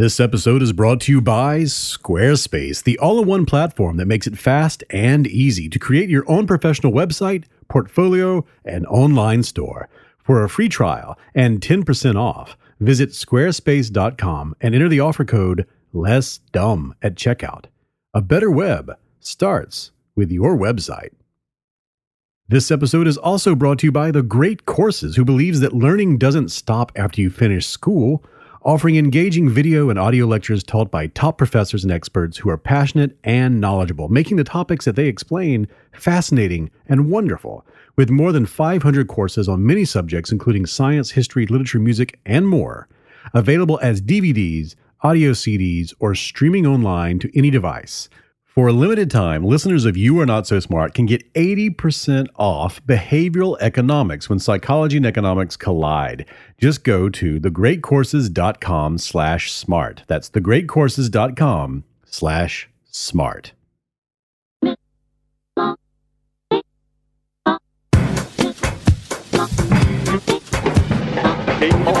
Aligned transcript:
This 0.00 0.18
episode 0.18 0.62
is 0.62 0.72
brought 0.72 1.02
to 1.02 1.12
you 1.12 1.20
by 1.20 1.58
Squarespace, 1.58 2.82
the 2.82 2.98
all-in-one 3.00 3.44
platform 3.44 3.98
that 3.98 4.06
makes 4.06 4.26
it 4.26 4.38
fast 4.38 4.82
and 4.88 5.26
easy 5.26 5.68
to 5.68 5.78
create 5.78 6.08
your 6.08 6.24
own 6.26 6.46
professional 6.46 6.90
website, 6.90 7.44
portfolio, 7.68 8.46
and 8.64 8.86
online 8.86 9.42
store. 9.42 9.90
For 10.24 10.42
a 10.42 10.48
free 10.48 10.70
trial 10.70 11.18
and 11.34 11.60
10% 11.60 12.16
off, 12.16 12.56
visit 12.80 13.10
squarespace.com 13.10 14.54
and 14.62 14.74
enter 14.74 14.88
the 14.88 15.00
offer 15.00 15.26
code 15.26 15.66
less 15.92 16.38
dumb 16.50 16.94
at 17.02 17.14
checkout. 17.14 17.66
A 18.14 18.22
better 18.22 18.50
web 18.50 18.96
starts 19.18 19.90
with 20.16 20.32
your 20.32 20.56
website. 20.56 21.12
This 22.48 22.70
episode 22.70 23.06
is 23.06 23.18
also 23.18 23.54
brought 23.54 23.80
to 23.80 23.88
you 23.88 23.92
by 23.92 24.12
The 24.12 24.22
Great 24.22 24.64
Courses, 24.64 25.16
who 25.16 25.26
believes 25.26 25.60
that 25.60 25.74
learning 25.74 26.16
doesn't 26.16 26.48
stop 26.48 26.90
after 26.96 27.20
you 27.20 27.28
finish 27.28 27.66
school, 27.66 28.24
offering 28.62 28.96
engaging 28.96 29.48
video 29.48 29.88
and 29.88 29.98
audio 29.98 30.26
lectures 30.26 30.62
taught 30.62 30.90
by 30.90 31.06
top 31.06 31.38
professors 31.38 31.82
and 31.82 31.92
experts 31.92 32.36
who 32.36 32.50
are 32.50 32.58
passionate 32.58 33.16
and 33.24 33.58
knowledgeable, 33.60 34.08
making 34.08 34.36
the 34.36 34.44
topics 34.44 34.84
that 34.84 34.96
they 34.96 35.06
explain 35.06 35.66
fascinating 35.92 36.70
and 36.86 37.10
wonderful. 37.10 37.64
With 37.96 38.10
more 38.10 38.32
than 38.32 38.46
500 38.46 39.08
courses 39.08 39.48
on 39.48 39.64
many 39.64 39.84
subjects, 39.84 40.30
including 40.30 40.66
science, 40.66 41.10
history, 41.10 41.46
literature, 41.46 41.78
music, 41.78 42.18
and 42.26 42.46
more, 42.46 42.86
available 43.32 43.78
as 43.82 44.02
DVDs, 44.02 44.74
audio 45.02 45.32
CDs, 45.32 45.94
or 45.98 46.14
streaming 46.14 46.66
online 46.66 47.18
to 47.18 47.38
any 47.38 47.50
device. 47.50 48.10
For 48.60 48.68
a 48.68 48.74
limited 48.74 49.10
time, 49.10 49.42
listeners 49.42 49.86
of 49.86 49.96
You 49.96 50.20
Are 50.20 50.26
Not 50.26 50.46
So 50.46 50.60
Smart 50.60 50.92
can 50.92 51.06
get 51.06 51.32
80% 51.32 52.26
off 52.36 52.84
behavioral 52.84 53.56
economics 53.58 54.28
when 54.28 54.38
psychology 54.38 54.98
and 54.98 55.06
economics 55.06 55.56
collide. 55.56 56.26
Just 56.58 56.84
go 56.84 57.08
to 57.08 57.40
thegreatcourses.com 57.40 58.98
slash 58.98 59.50
smart. 59.50 60.02
That's 60.08 60.28
thegreatcourses.com 60.28 61.84
slash 62.04 62.68
smart. 62.90 63.52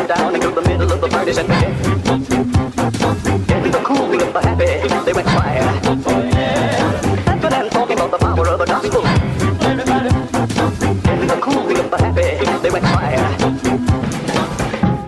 Down 0.08 0.34
into 0.34 0.50
the 0.50 0.62
middle 0.66 0.92
of 0.92 1.00
the 1.00 1.08
party 1.08 1.30
and 3.62 3.72
the 3.72 3.80
cool 3.82 4.10
happy, 4.42 4.99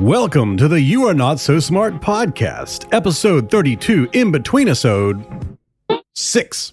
Welcome 0.02 0.56
to 0.56 0.66
the 0.66 0.80
You 0.80 1.06
Are 1.06 1.14
Not 1.14 1.38
So 1.38 1.60
Smart 1.60 2.00
podcast, 2.00 2.92
episode 2.92 3.48
32, 3.48 4.08
in 4.12 4.32
between 4.32 4.66
episode 4.66 5.24
6. 6.14 6.72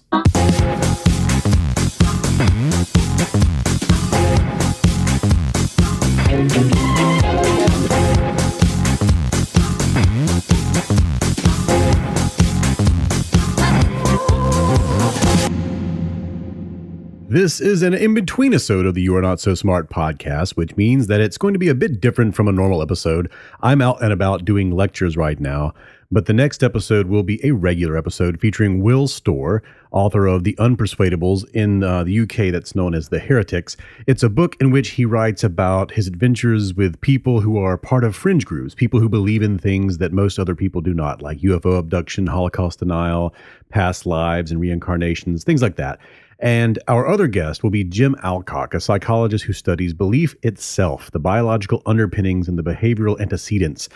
This 17.30 17.60
is 17.60 17.82
an 17.82 17.94
in 17.94 18.12
between 18.12 18.52
episode 18.52 18.86
of 18.86 18.94
the 18.94 19.02
You 19.02 19.14
Are 19.14 19.22
Not 19.22 19.38
So 19.38 19.54
Smart 19.54 19.88
podcast, 19.88 20.56
which 20.56 20.76
means 20.76 21.06
that 21.06 21.20
it's 21.20 21.38
going 21.38 21.52
to 21.54 21.60
be 21.60 21.68
a 21.68 21.76
bit 21.76 22.00
different 22.00 22.34
from 22.34 22.48
a 22.48 22.52
normal 22.52 22.82
episode. 22.82 23.30
I'm 23.62 23.80
out 23.80 24.02
and 24.02 24.12
about 24.12 24.44
doing 24.44 24.72
lectures 24.72 25.16
right 25.16 25.38
now, 25.38 25.72
but 26.10 26.26
the 26.26 26.32
next 26.32 26.64
episode 26.64 27.06
will 27.06 27.22
be 27.22 27.38
a 27.46 27.52
regular 27.52 27.96
episode 27.96 28.40
featuring 28.40 28.82
Will 28.82 29.06
Storr, 29.06 29.62
author 29.92 30.26
of 30.26 30.42
The 30.42 30.54
Unpersuadables 30.54 31.48
in 31.50 31.84
uh, 31.84 32.02
the 32.02 32.18
UK, 32.18 32.50
that's 32.50 32.74
known 32.74 32.96
as 32.96 33.10
The 33.10 33.20
Heretics. 33.20 33.76
It's 34.08 34.24
a 34.24 34.28
book 34.28 34.56
in 34.58 34.72
which 34.72 34.88
he 34.88 35.04
writes 35.04 35.44
about 35.44 35.92
his 35.92 36.08
adventures 36.08 36.74
with 36.74 37.00
people 37.00 37.42
who 37.42 37.58
are 37.58 37.78
part 37.78 38.02
of 38.02 38.16
fringe 38.16 38.44
groups, 38.44 38.74
people 38.74 38.98
who 38.98 39.08
believe 39.08 39.42
in 39.42 39.56
things 39.56 39.98
that 39.98 40.12
most 40.12 40.40
other 40.40 40.56
people 40.56 40.80
do 40.80 40.92
not, 40.92 41.22
like 41.22 41.38
UFO 41.38 41.78
abduction, 41.78 42.26
Holocaust 42.26 42.80
denial, 42.80 43.32
past 43.68 44.04
lives 44.04 44.50
and 44.50 44.60
reincarnations, 44.60 45.44
things 45.44 45.62
like 45.62 45.76
that. 45.76 46.00
And 46.40 46.78
our 46.88 47.06
other 47.06 47.26
guest 47.26 47.62
will 47.62 47.70
be 47.70 47.84
Jim 47.84 48.16
Alcock, 48.22 48.72
a 48.72 48.80
psychologist 48.80 49.44
who 49.44 49.52
studies 49.52 49.92
belief 49.92 50.34
itself, 50.42 51.10
the 51.10 51.18
biological 51.18 51.82
underpinnings 51.84 52.48
and 52.48 52.58
the 52.58 52.62
behavioral 52.62 53.20
antecedents. 53.20 53.90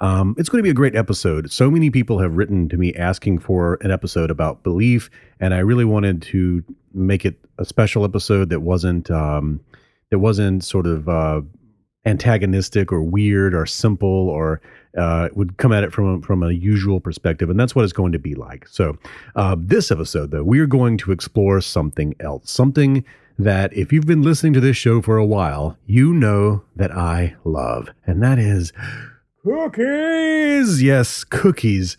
Um, 0.00 0.36
it's 0.38 0.48
going 0.48 0.60
to 0.60 0.62
be 0.62 0.70
a 0.70 0.74
great 0.74 0.94
episode. 0.94 1.50
So 1.50 1.70
many 1.70 1.90
people 1.90 2.20
have 2.20 2.36
written 2.36 2.68
to 2.68 2.76
me 2.76 2.94
asking 2.94 3.40
for 3.40 3.78
an 3.80 3.90
episode 3.90 4.30
about 4.30 4.62
belief, 4.62 5.10
and 5.40 5.52
I 5.52 5.58
really 5.58 5.84
wanted 5.84 6.22
to 6.22 6.62
make 6.94 7.24
it 7.24 7.36
a 7.58 7.64
special 7.64 8.04
episode 8.04 8.48
that 8.50 8.60
wasn't 8.60 9.10
um, 9.10 9.60
that 10.10 10.20
wasn't 10.20 10.62
sort 10.62 10.86
of 10.86 11.08
uh, 11.08 11.40
antagonistic 12.04 12.92
or 12.92 13.02
weird 13.02 13.54
or 13.54 13.66
simple 13.66 14.28
or 14.28 14.60
uh, 14.96 15.28
would 15.34 15.56
come 15.56 15.72
at 15.72 15.84
it 15.84 15.92
from 15.92 16.16
a, 16.16 16.22
from 16.22 16.42
a 16.42 16.50
usual 16.52 17.00
perspective, 17.00 17.50
and 17.50 17.58
that's 17.58 17.74
what 17.74 17.84
it's 17.84 17.92
going 17.92 18.12
to 18.12 18.18
be 18.18 18.34
like. 18.34 18.66
So, 18.68 18.98
uh, 19.36 19.56
this 19.58 19.90
episode, 19.90 20.30
though, 20.30 20.44
we 20.44 20.60
are 20.60 20.66
going 20.66 20.96
to 20.98 21.12
explore 21.12 21.60
something 21.60 22.14
else, 22.20 22.50
something 22.50 23.04
that 23.38 23.72
if 23.72 23.92
you've 23.92 24.06
been 24.06 24.22
listening 24.22 24.52
to 24.54 24.60
this 24.60 24.76
show 24.76 25.00
for 25.00 25.16
a 25.16 25.26
while, 25.26 25.78
you 25.86 26.12
know 26.12 26.62
that 26.76 26.90
I 26.90 27.36
love, 27.44 27.90
and 28.06 28.22
that 28.22 28.38
is 28.38 28.72
cookies. 29.44 30.82
Yes, 30.82 31.24
cookies. 31.24 31.96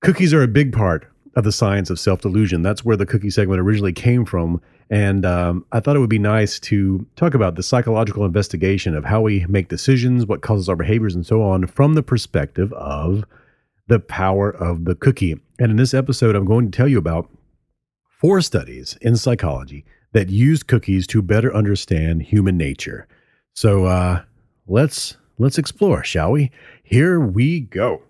Cookies 0.00 0.34
are 0.34 0.42
a 0.42 0.48
big 0.48 0.72
part 0.72 1.06
of 1.34 1.44
the 1.44 1.52
science 1.52 1.90
of 1.90 1.98
self 1.98 2.20
delusion. 2.20 2.62
That's 2.62 2.84
where 2.84 2.96
the 2.96 3.06
cookie 3.06 3.30
segment 3.30 3.60
originally 3.60 3.92
came 3.92 4.24
from. 4.24 4.60
And 4.90 5.24
um, 5.24 5.64
I 5.72 5.80
thought 5.80 5.96
it 5.96 6.00
would 6.00 6.10
be 6.10 6.18
nice 6.18 6.60
to 6.60 7.06
talk 7.16 7.34
about 7.34 7.54
the 7.54 7.62
psychological 7.62 8.24
investigation 8.24 8.94
of 8.94 9.04
how 9.04 9.22
we 9.22 9.46
make 9.48 9.68
decisions, 9.68 10.26
what 10.26 10.42
causes 10.42 10.68
our 10.68 10.76
behaviors, 10.76 11.14
and 11.14 11.26
so 11.26 11.42
on 11.42 11.66
from 11.66 11.94
the 11.94 12.02
perspective 12.02 12.72
of 12.74 13.24
the 13.86 14.00
power 14.00 14.50
of 14.50 14.84
the 14.84 14.94
cookie. 14.94 15.40
And 15.58 15.70
in 15.70 15.76
this 15.76 15.94
episode, 15.94 16.36
I'm 16.36 16.44
going 16.44 16.70
to 16.70 16.76
tell 16.76 16.88
you 16.88 16.98
about 16.98 17.30
four 18.20 18.40
studies 18.40 18.98
in 19.00 19.16
psychology 19.16 19.84
that 20.12 20.28
use 20.28 20.62
cookies 20.62 21.06
to 21.08 21.22
better 21.22 21.54
understand 21.54 22.22
human 22.22 22.56
nature. 22.56 23.08
So 23.54 23.86
uh, 23.86 24.22
let's 24.66 25.16
let's 25.38 25.58
explore, 25.58 26.04
shall 26.04 26.32
we? 26.32 26.50
Here 26.82 27.18
we 27.18 27.60
go. 27.60 28.02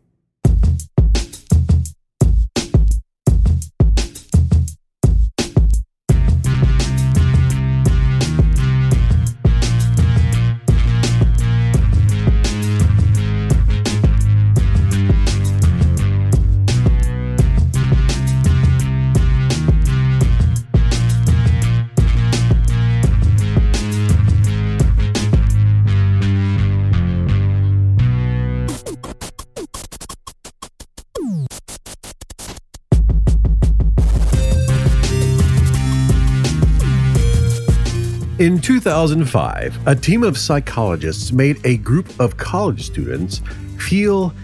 In 38.42 38.60
2005, 38.60 39.86
a 39.86 39.94
team 39.94 40.24
of 40.24 40.36
psychologists 40.36 41.30
made 41.30 41.64
a 41.64 41.76
group 41.76 42.08
of 42.18 42.38
college 42.38 42.84
students 42.84 43.40
feel 43.78 44.34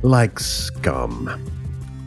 like 0.00 0.40
scum. 0.40 1.28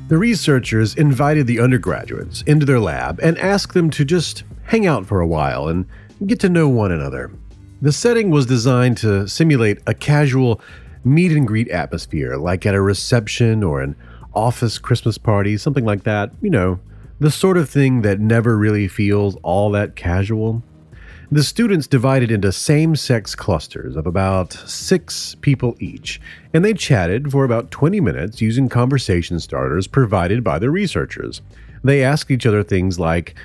The 0.08 0.18
researchers 0.18 0.96
invited 0.96 1.46
the 1.46 1.60
undergraduates 1.60 2.42
into 2.48 2.66
their 2.66 2.80
lab 2.80 3.20
and 3.20 3.38
asked 3.38 3.76
them 3.76 3.92
to 3.92 4.04
just 4.04 4.44
hang 4.64 4.88
out 4.88 5.06
for 5.06 5.22
a 5.22 5.28
while 5.28 5.68
and 5.68 5.86
get 6.26 6.40
to 6.40 6.50
know 6.50 6.68
one 6.68 6.92
another. 6.92 7.32
The 7.84 7.92
setting 7.92 8.32
was 8.32 8.48
designed 8.48 8.98
to 8.98 9.28
simulate 9.28 9.82
a 9.86 9.94
casual 9.94 10.62
meet 11.04 11.32
and 11.32 11.48
greet 11.48 11.70
atmosphere, 11.70 12.38
like 12.38 12.66
at 12.66 12.74
a 12.74 12.82
reception 12.82 13.62
or 13.62 13.84
an 13.84 13.96
office 14.34 14.80
Christmas 14.80 15.20
party, 15.20 15.58
something 15.58 15.86
like 15.86 16.06
that. 16.06 16.32
You 16.42 16.50
know, 16.50 16.80
the 17.20 17.30
sort 17.30 17.58
of 17.58 17.70
thing 17.70 18.02
that 18.02 18.20
never 18.20 18.58
really 18.58 18.88
feels 18.88 19.36
all 19.44 19.70
that 19.74 19.96
casual. 19.96 20.64
The 21.32 21.44
students 21.44 21.88
divided 21.88 22.32
into 22.32 22.52
same 22.52 22.96
sex 22.96 23.34
clusters 23.34 23.96
of 23.96 24.06
about 24.06 24.54
six 24.54 25.36
people 25.42 25.76
each, 25.80 26.22
and 26.54 26.64
they 26.64 26.74
chatted 26.74 27.32
for 27.32 27.44
about 27.44 27.72
20 27.72 28.00
minutes 28.02 28.42
using 28.42 28.70
conversation 28.70 29.40
starters 29.40 29.88
provided 29.88 30.44
by 30.44 30.60
the 30.60 30.70
researchers. 30.70 31.42
They 31.84 32.04
asked 32.04 32.30
each 32.30 32.46
other 32.46 32.64
things 32.64 33.00
like, 33.00 33.36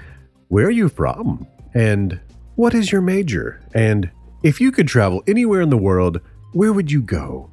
Where 0.49 0.67
are 0.67 0.71
you 0.71 0.89
from? 0.89 1.47
And 1.75 2.21
What 2.57 2.75
is 2.75 2.93
your 2.93 3.01
major? 3.01 3.61
And 3.75 4.11
If 4.43 4.61
you 4.61 4.71
could 4.71 4.89
travel 4.89 5.23
anywhere 5.27 5.63
in 5.63 5.71
the 5.71 5.79
world, 5.79 6.21
where 6.53 6.73
would 6.73 6.91
you 6.91 7.01
go? 7.01 7.51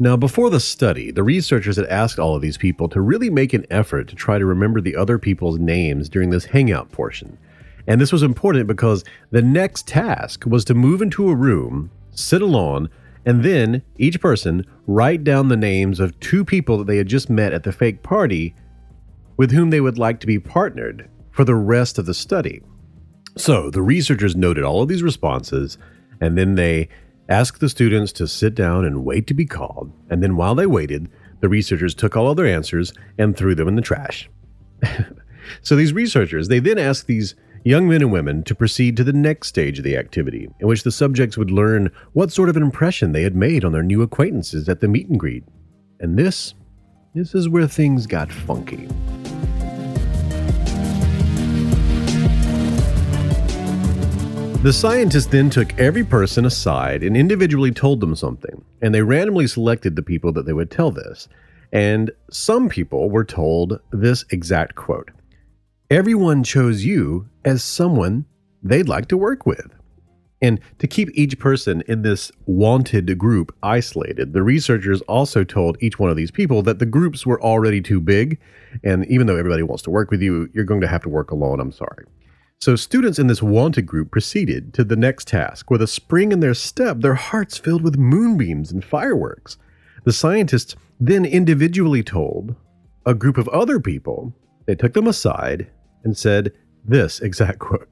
Now, 0.00 0.16
before 0.16 0.48
the 0.48 0.60
study, 0.60 1.10
the 1.10 1.24
researchers 1.24 1.76
had 1.76 1.86
asked 1.86 2.20
all 2.20 2.36
of 2.36 2.42
these 2.42 2.56
people 2.56 2.88
to 2.90 3.00
really 3.00 3.30
make 3.30 3.52
an 3.52 3.66
effort 3.68 4.06
to 4.08 4.14
try 4.14 4.38
to 4.38 4.46
remember 4.46 4.80
the 4.80 4.94
other 4.94 5.18
people's 5.18 5.58
names 5.58 6.08
during 6.08 6.30
this 6.30 6.44
hangout 6.46 6.92
portion. 6.92 7.36
And 7.88 8.00
this 8.00 8.12
was 8.12 8.22
important 8.22 8.66
because 8.66 9.02
the 9.30 9.42
next 9.42 9.88
task 9.88 10.44
was 10.46 10.64
to 10.66 10.74
move 10.74 11.00
into 11.00 11.30
a 11.30 11.34
room, 11.34 11.90
sit 12.10 12.42
alone, 12.42 12.90
and 13.24 13.42
then 13.42 13.82
each 13.96 14.20
person 14.20 14.64
write 14.86 15.24
down 15.24 15.48
the 15.48 15.56
names 15.56 15.98
of 15.98 16.18
two 16.20 16.44
people 16.44 16.76
that 16.78 16.86
they 16.86 16.98
had 16.98 17.08
just 17.08 17.30
met 17.30 17.54
at 17.54 17.62
the 17.62 17.72
fake 17.72 18.02
party 18.02 18.54
with 19.38 19.52
whom 19.52 19.70
they 19.70 19.80
would 19.80 19.96
like 19.96 20.20
to 20.20 20.26
be 20.26 20.38
partnered 20.38 21.08
for 21.30 21.44
the 21.44 21.54
rest 21.54 21.98
of 21.98 22.04
the 22.04 22.12
study. 22.12 22.60
So 23.36 23.70
the 23.70 23.82
researchers 23.82 24.36
noted 24.36 24.64
all 24.64 24.82
of 24.82 24.88
these 24.88 25.02
responses, 25.02 25.78
and 26.20 26.36
then 26.36 26.56
they 26.56 26.88
asked 27.30 27.60
the 27.60 27.68
students 27.70 28.12
to 28.12 28.28
sit 28.28 28.54
down 28.54 28.84
and 28.84 29.04
wait 29.04 29.26
to 29.28 29.34
be 29.34 29.46
called. 29.46 29.90
And 30.10 30.22
then 30.22 30.36
while 30.36 30.54
they 30.54 30.66
waited, 30.66 31.08
the 31.40 31.48
researchers 31.48 31.94
took 31.94 32.16
all 32.16 32.30
of 32.30 32.36
their 32.36 32.46
answers 32.46 32.92
and 33.16 33.34
threw 33.34 33.54
them 33.54 33.68
in 33.68 33.76
the 33.76 33.82
trash. 33.82 34.28
so 35.62 35.74
these 35.74 35.92
researchers, 35.94 36.48
they 36.48 36.58
then 36.58 36.78
asked 36.78 37.06
these 37.06 37.34
young 37.64 37.88
men 37.88 38.02
and 38.02 38.12
women 38.12 38.42
to 38.44 38.54
proceed 38.54 38.96
to 38.96 39.04
the 39.04 39.12
next 39.12 39.48
stage 39.48 39.78
of 39.78 39.84
the 39.84 39.96
activity, 39.96 40.48
in 40.60 40.66
which 40.66 40.82
the 40.82 40.92
subjects 40.92 41.36
would 41.36 41.50
learn 41.50 41.90
what 42.12 42.32
sort 42.32 42.48
of 42.48 42.56
an 42.56 42.62
impression 42.62 43.12
they 43.12 43.22
had 43.22 43.34
made 43.34 43.64
on 43.64 43.72
their 43.72 43.82
new 43.82 44.02
acquaintances 44.02 44.68
at 44.68 44.80
the 44.80 44.88
meet 44.88 45.08
and 45.08 45.18
greet. 45.18 45.44
And 46.00 46.18
this, 46.18 46.54
this 47.14 47.34
is 47.34 47.48
where 47.48 47.66
things 47.66 48.06
got 48.06 48.30
funky. 48.30 48.88
The 54.62 54.72
scientists 54.72 55.26
then 55.26 55.50
took 55.50 55.78
every 55.78 56.04
person 56.04 56.44
aside 56.44 57.04
and 57.04 57.16
individually 57.16 57.70
told 57.70 58.00
them 58.00 58.16
something, 58.16 58.64
and 58.82 58.94
they 58.94 59.02
randomly 59.02 59.46
selected 59.46 59.94
the 59.94 60.02
people 60.02 60.32
that 60.32 60.46
they 60.46 60.52
would 60.52 60.70
tell 60.70 60.90
this. 60.90 61.28
And 61.72 62.10
some 62.30 62.68
people 62.68 63.08
were 63.08 63.24
told 63.24 63.80
this 63.92 64.24
exact 64.30 64.74
quote 64.74 65.10
Everyone 65.90 66.44
chose 66.44 66.84
you 66.84 67.30
as 67.46 67.64
someone 67.64 68.26
they'd 68.62 68.90
like 68.90 69.08
to 69.08 69.16
work 69.16 69.46
with. 69.46 69.74
And 70.42 70.60
to 70.80 70.86
keep 70.86 71.08
each 71.14 71.38
person 71.38 71.82
in 71.88 72.02
this 72.02 72.30
wanted 72.44 73.16
group 73.16 73.56
isolated, 73.62 74.34
the 74.34 74.42
researchers 74.42 75.00
also 75.02 75.44
told 75.44 75.78
each 75.80 75.98
one 75.98 76.10
of 76.10 76.16
these 76.16 76.30
people 76.30 76.60
that 76.64 76.78
the 76.78 76.84
groups 76.84 77.24
were 77.24 77.40
already 77.40 77.80
too 77.80 78.02
big. 78.02 78.38
And 78.84 79.06
even 79.06 79.26
though 79.26 79.38
everybody 79.38 79.62
wants 79.62 79.82
to 79.84 79.90
work 79.90 80.10
with 80.10 80.20
you, 80.20 80.50
you're 80.52 80.64
going 80.64 80.82
to 80.82 80.86
have 80.86 81.02
to 81.04 81.08
work 81.08 81.30
alone. 81.30 81.58
I'm 81.58 81.72
sorry. 81.72 82.04
So, 82.60 82.76
students 82.76 83.18
in 83.18 83.28
this 83.28 83.42
wanted 83.42 83.86
group 83.86 84.10
proceeded 84.10 84.74
to 84.74 84.84
the 84.84 84.96
next 84.96 85.26
task 85.28 85.70
with 85.70 85.80
a 85.80 85.86
spring 85.86 86.32
in 86.32 86.40
their 86.40 86.54
step, 86.54 87.00
their 87.00 87.14
hearts 87.14 87.56
filled 87.56 87.82
with 87.82 87.96
moonbeams 87.96 88.72
and 88.72 88.84
fireworks. 88.84 89.56
The 90.04 90.12
scientists 90.12 90.76
then 91.00 91.24
individually 91.24 92.02
told 92.02 92.56
a 93.06 93.14
group 93.14 93.38
of 93.38 93.48
other 93.48 93.80
people, 93.80 94.34
they 94.66 94.74
took 94.74 94.92
them 94.92 95.06
aside 95.06 95.68
and 96.04 96.16
said 96.16 96.52
this 96.84 97.20
exact 97.20 97.58
quote 97.58 97.88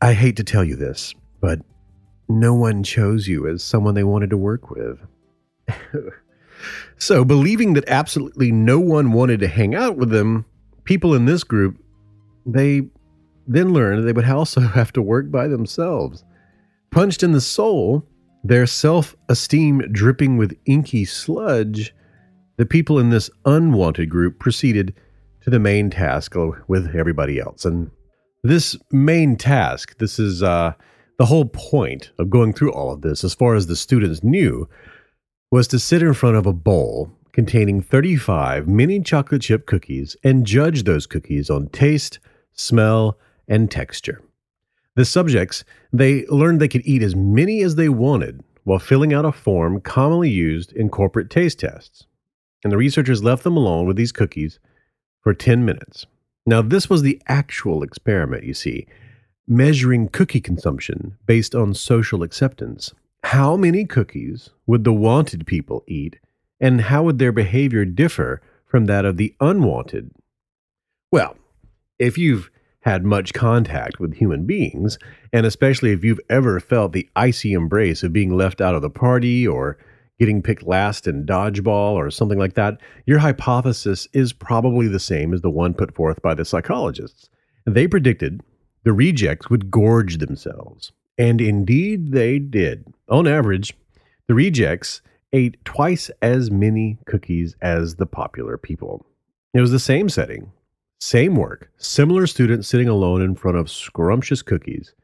I 0.00 0.14
hate 0.14 0.36
to 0.36 0.44
tell 0.44 0.64
you 0.64 0.76
this, 0.76 1.14
but 1.40 1.60
no 2.28 2.54
one 2.54 2.82
chose 2.82 3.28
you 3.28 3.46
as 3.48 3.62
someone 3.62 3.94
they 3.94 4.04
wanted 4.04 4.30
to 4.30 4.36
work 4.36 4.70
with. 4.70 4.98
so, 6.98 7.24
believing 7.24 7.74
that 7.74 7.88
absolutely 7.88 8.50
no 8.50 8.78
one 8.78 9.12
wanted 9.12 9.40
to 9.40 9.48
hang 9.48 9.74
out 9.74 9.96
with 9.96 10.10
them, 10.10 10.46
people 10.84 11.14
in 11.14 11.26
this 11.26 11.44
group, 11.44 11.76
they 12.46 12.82
then 13.46 13.72
learned 13.72 14.06
they 14.06 14.12
would 14.12 14.28
also 14.28 14.60
have 14.78 14.92
to 14.92 15.02
work 15.02 15.30
by 15.30 15.48
themselves. 15.48 16.24
Punched 16.90 17.22
in 17.22 17.32
the 17.32 17.40
soul, 17.40 18.06
their 18.42 18.66
self 18.66 19.14
esteem 19.28 19.80
dripping 19.92 20.36
with 20.36 20.56
inky 20.64 21.04
sludge, 21.04 21.94
the 22.56 22.66
people 22.66 22.98
in 22.98 23.10
this 23.10 23.30
unwanted 23.44 24.08
group 24.08 24.38
proceeded 24.38 24.94
to 25.42 25.50
the 25.50 25.58
main 25.58 25.90
task 25.90 26.34
with 26.68 26.94
everybody 26.94 27.38
else. 27.38 27.64
And 27.64 27.90
this 28.42 28.76
main 28.90 29.36
task, 29.36 29.98
this 29.98 30.18
is 30.18 30.42
uh, 30.42 30.72
the 31.18 31.26
whole 31.26 31.46
point 31.46 32.10
of 32.18 32.30
going 32.30 32.52
through 32.52 32.72
all 32.72 32.92
of 32.92 33.02
this, 33.02 33.24
as 33.24 33.34
far 33.34 33.54
as 33.54 33.66
the 33.66 33.76
students 33.76 34.22
knew, 34.22 34.68
was 35.50 35.68
to 35.68 35.78
sit 35.78 36.02
in 36.02 36.14
front 36.14 36.36
of 36.36 36.46
a 36.46 36.52
bowl 36.52 37.10
containing 37.32 37.80
35 37.80 38.68
mini 38.68 39.00
chocolate 39.00 39.42
chip 39.42 39.66
cookies 39.66 40.16
and 40.24 40.46
judge 40.46 40.84
those 40.84 41.06
cookies 41.06 41.50
on 41.50 41.68
taste, 41.68 42.18
smell, 42.52 43.18
and 43.48 43.70
texture. 43.70 44.22
The 44.96 45.04
subjects, 45.04 45.64
they 45.92 46.26
learned 46.26 46.60
they 46.60 46.68
could 46.68 46.86
eat 46.86 47.02
as 47.02 47.14
many 47.14 47.62
as 47.62 47.76
they 47.76 47.88
wanted 47.88 48.42
while 48.64 48.78
filling 48.78 49.14
out 49.14 49.24
a 49.24 49.32
form 49.32 49.80
commonly 49.80 50.30
used 50.30 50.72
in 50.72 50.88
corporate 50.88 51.30
taste 51.30 51.60
tests. 51.60 52.06
And 52.62 52.72
the 52.72 52.76
researchers 52.76 53.22
left 53.24 53.44
them 53.44 53.56
alone 53.56 53.86
with 53.86 53.96
these 53.96 54.12
cookies 54.12 54.58
for 55.22 55.34
10 55.34 55.64
minutes. 55.64 56.06
Now, 56.46 56.62
this 56.62 56.88
was 56.88 57.02
the 57.02 57.20
actual 57.28 57.82
experiment, 57.82 58.44
you 58.44 58.54
see, 58.54 58.86
measuring 59.46 60.08
cookie 60.08 60.40
consumption 60.40 61.16
based 61.26 61.54
on 61.54 61.74
social 61.74 62.22
acceptance. 62.22 62.94
How 63.24 63.56
many 63.56 63.84
cookies 63.84 64.50
would 64.66 64.84
the 64.84 64.92
wanted 64.92 65.46
people 65.46 65.84
eat, 65.86 66.18
and 66.60 66.82
how 66.82 67.02
would 67.04 67.18
their 67.18 67.32
behavior 67.32 67.84
differ 67.84 68.40
from 68.64 68.86
that 68.86 69.04
of 69.04 69.16
the 69.16 69.34
unwanted? 69.40 70.10
Well, 71.12 71.36
if 71.98 72.16
you've 72.16 72.50
had 72.80 73.04
much 73.04 73.34
contact 73.34 74.00
with 74.00 74.14
human 74.14 74.46
beings, 74.46 74.98
and 75.32 75.44
especially 75.44 75.92
if 75.92 76.02
you've 76.02 76.20
ever 76.30 76.58
felt 76.60 76.92
the 76.92 77.08
icy 77.14 77.52
embrace 77.52 78.02
of 78.02 78.12
being 78.12 78.34
left 78.34 78.60
out 78.60 78.74
of 78.74 78.82
the 78.82 78.88
party 78.88 79.46
or 79.46 79.76
getting 80.20 80.42
picked 80.42 80.66
last 80.66 81.08
in 81.08 81.24
dodgeball 81.24 81.94
or 81.94 82.10
something 82.10 82.38
like 82.38 82.52
that, 82.52 82.78
your 83.06 83.18
hypothesis 83.18 84.06
is 84.12 84.34
probably 84.34 84.86
the 84.86 85.00
same 85.00 85.32
as 85.32 85.40
the 85.40 85.50
one 85.50 85.72
put 85.72 85.94
forth 85.94 86.20
by 86.20 86.34
the 86.34 86.44
psychologists. 86.44 87.30
They 87.66 87.88
predicted 87.88 88.42
the 88.84 88.92
rejects 88.92 89.48
would 89.48 89.70
gorge 89.70 90.18
themselves. 90.18 90.92
And 91.16 91.40
indeed 91.40 92.12
they 92.12 92.38
did. 92.38 92.92
On 93.08 93.26
average, 93.26 93.74
the 94.28 94.34
rejects 94.34 95.00
ate 95.32 95.62
twice 95.64 96.10
as 96.20 96.50
many 96.50 96.98
cookies 97.06 97.56
as 97.62 97.96
the 97.96 98.06
popular 98.06 98.58
people. 98.58 99.06
It 99.54 99.60
was 99.60 99.70
the 99.70 99.78
same 99.78 100.08
setting, 100.08 100.52
same 101.00 101.34
work, 101.34 101.70
similar 101.78 102.26
students 102.26 102.68
sitting 102.68 102.88
alone 102.88 103.22
in 103.22 103.34
front 103.34 103.56
of 103.56 103.70
scrumptious 103.70 104.42
cookies. 104.42 104.94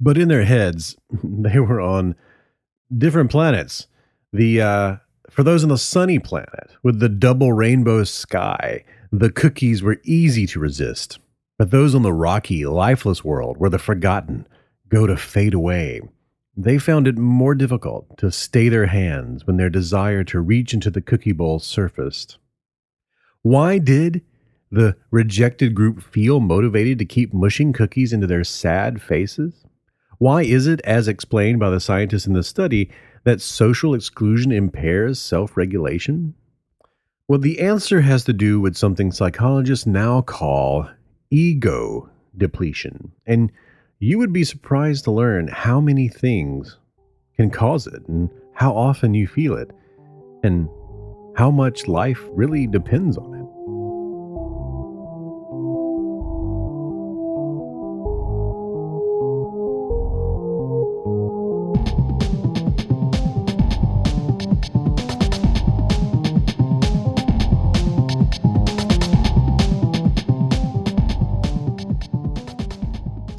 But 0.00 0.18
in 0.18 0.28
their 0.28 0.44
heads, 0.44 0.96
they 1.24 1.58
were 1.58 1.80
on 1.80 2.14
different 2.96 3.30
planets 3.30 3.88
the 4.36 4.60
uh, 4.60 4.96
for 5.30 5.42
those 5.42 5.62
on 5.62 5.70
the 5.70 5.78
sunny 5.78 6.18
planet 6.18 6.70
with 6.82 7.00
the 7.00 7.08
double 7.08 7.52
rainbow 7.52 8.04
sky, 8.04 8.84
the 9.10 9.30
cookies 9.30 9.82
were 9.82 10.00
easy 10.04 10.46
to 10.46 10.60
resist. 10.60 11.18
But 11.58 11.70
those 11.70 11.94
on 11.94 12.02
the 12.02 12.12
rocky, 12.12 12.66
lifeless 12.66 13.24
world 13.24 13.56
where 13.56 13.70
the 13.70 13.78
forgotten 13.78 14.46
go 14.88 15.06
to 15.06 15.16
fade 15.16 15.54
away, 15.54 16.02
they 16.56 16.78
found 16.78 17.08
it 17.08 17.18
more 17.18 17.54
difficult 17.54 18.18
to 18.18 18.30
stay 18.30 18.68
their 18.68 18.86
hands 18.86 19.46
when 19.46 19.56
their 19.56 19.70
desire 19.70 20.22
to 20.24 20.40
reach 20.40 20.74
into 20.74 20.90
the 20.90 21.00
cookie 21.00 21.32
bowl 21.32 21.58
surfaced. 21.58 22.38
Why 23.42 23.78
did 23.78 24.22
the 24.70 24.96
rejected 25.10 25.74
group 25.74 26.02
feel 26.02 26.40
motivated 26.40 26.98
to 26.98 27.04
keep 27.04 27.32
mushing 27.32 27.72
cookies 27.72 28.12
into 28.12 28.26
their 28.26 28.44
sad 28.44 29.00
faces? 29.00 29.64
Why 30.18 30.42
is 30.42 30.66
it, 30.66 30.80
as 30.84 31.08
explained 31.08 31.60
by 31.60 31.70
the 31.70 31.80
scientists 31.80 32.26
in 32.26 32.32
the 32.32 32.42
study, 32.42 32.90
that 33.26 33.40
social 33.42 33.92
exclusion 33.92 34.52
impairs 34.52 35.18
self 35.18 35.56
regulation? 35.56 36.32
Well, 37.26 37.40
the 37.40 37.58
answer 37.58 38.00
has 38.00 38.22
to 38.24 38.32
do 38.32 38.60
with 38.60 38.76
something 38.76 39.10
psychologists 39.10 39.84
now 39.84 40.22
call 40.22 40.88
ego 41.28 42.08
depletion. 42.36 43.10
And 43.26 43.50
you 43.98 44.18
would 44.18 44.32
be 44.32 44.44
surprised 44.44 45.02
to 45.04 45.10
learn 45.10 45.48
how 45.48 45.80
many 45.80 46.06
things 46.06 46.78
can 47.36 47.50
cause 47.50 47.88
it 47.88 48.06
and 48.06 48.30
how 48.52 48.72
often 48.72 49.12
you 49.12 49.26
feel 49.26 49.56
it 49.56 49.72
and 50.44 50.68
how 51.34 51.50
much 51.50 51.88
life 51.88 52.22
really 52.30 52.68
depends 52.68 53.18
on 53.18 53.34
it. 53.34 53.35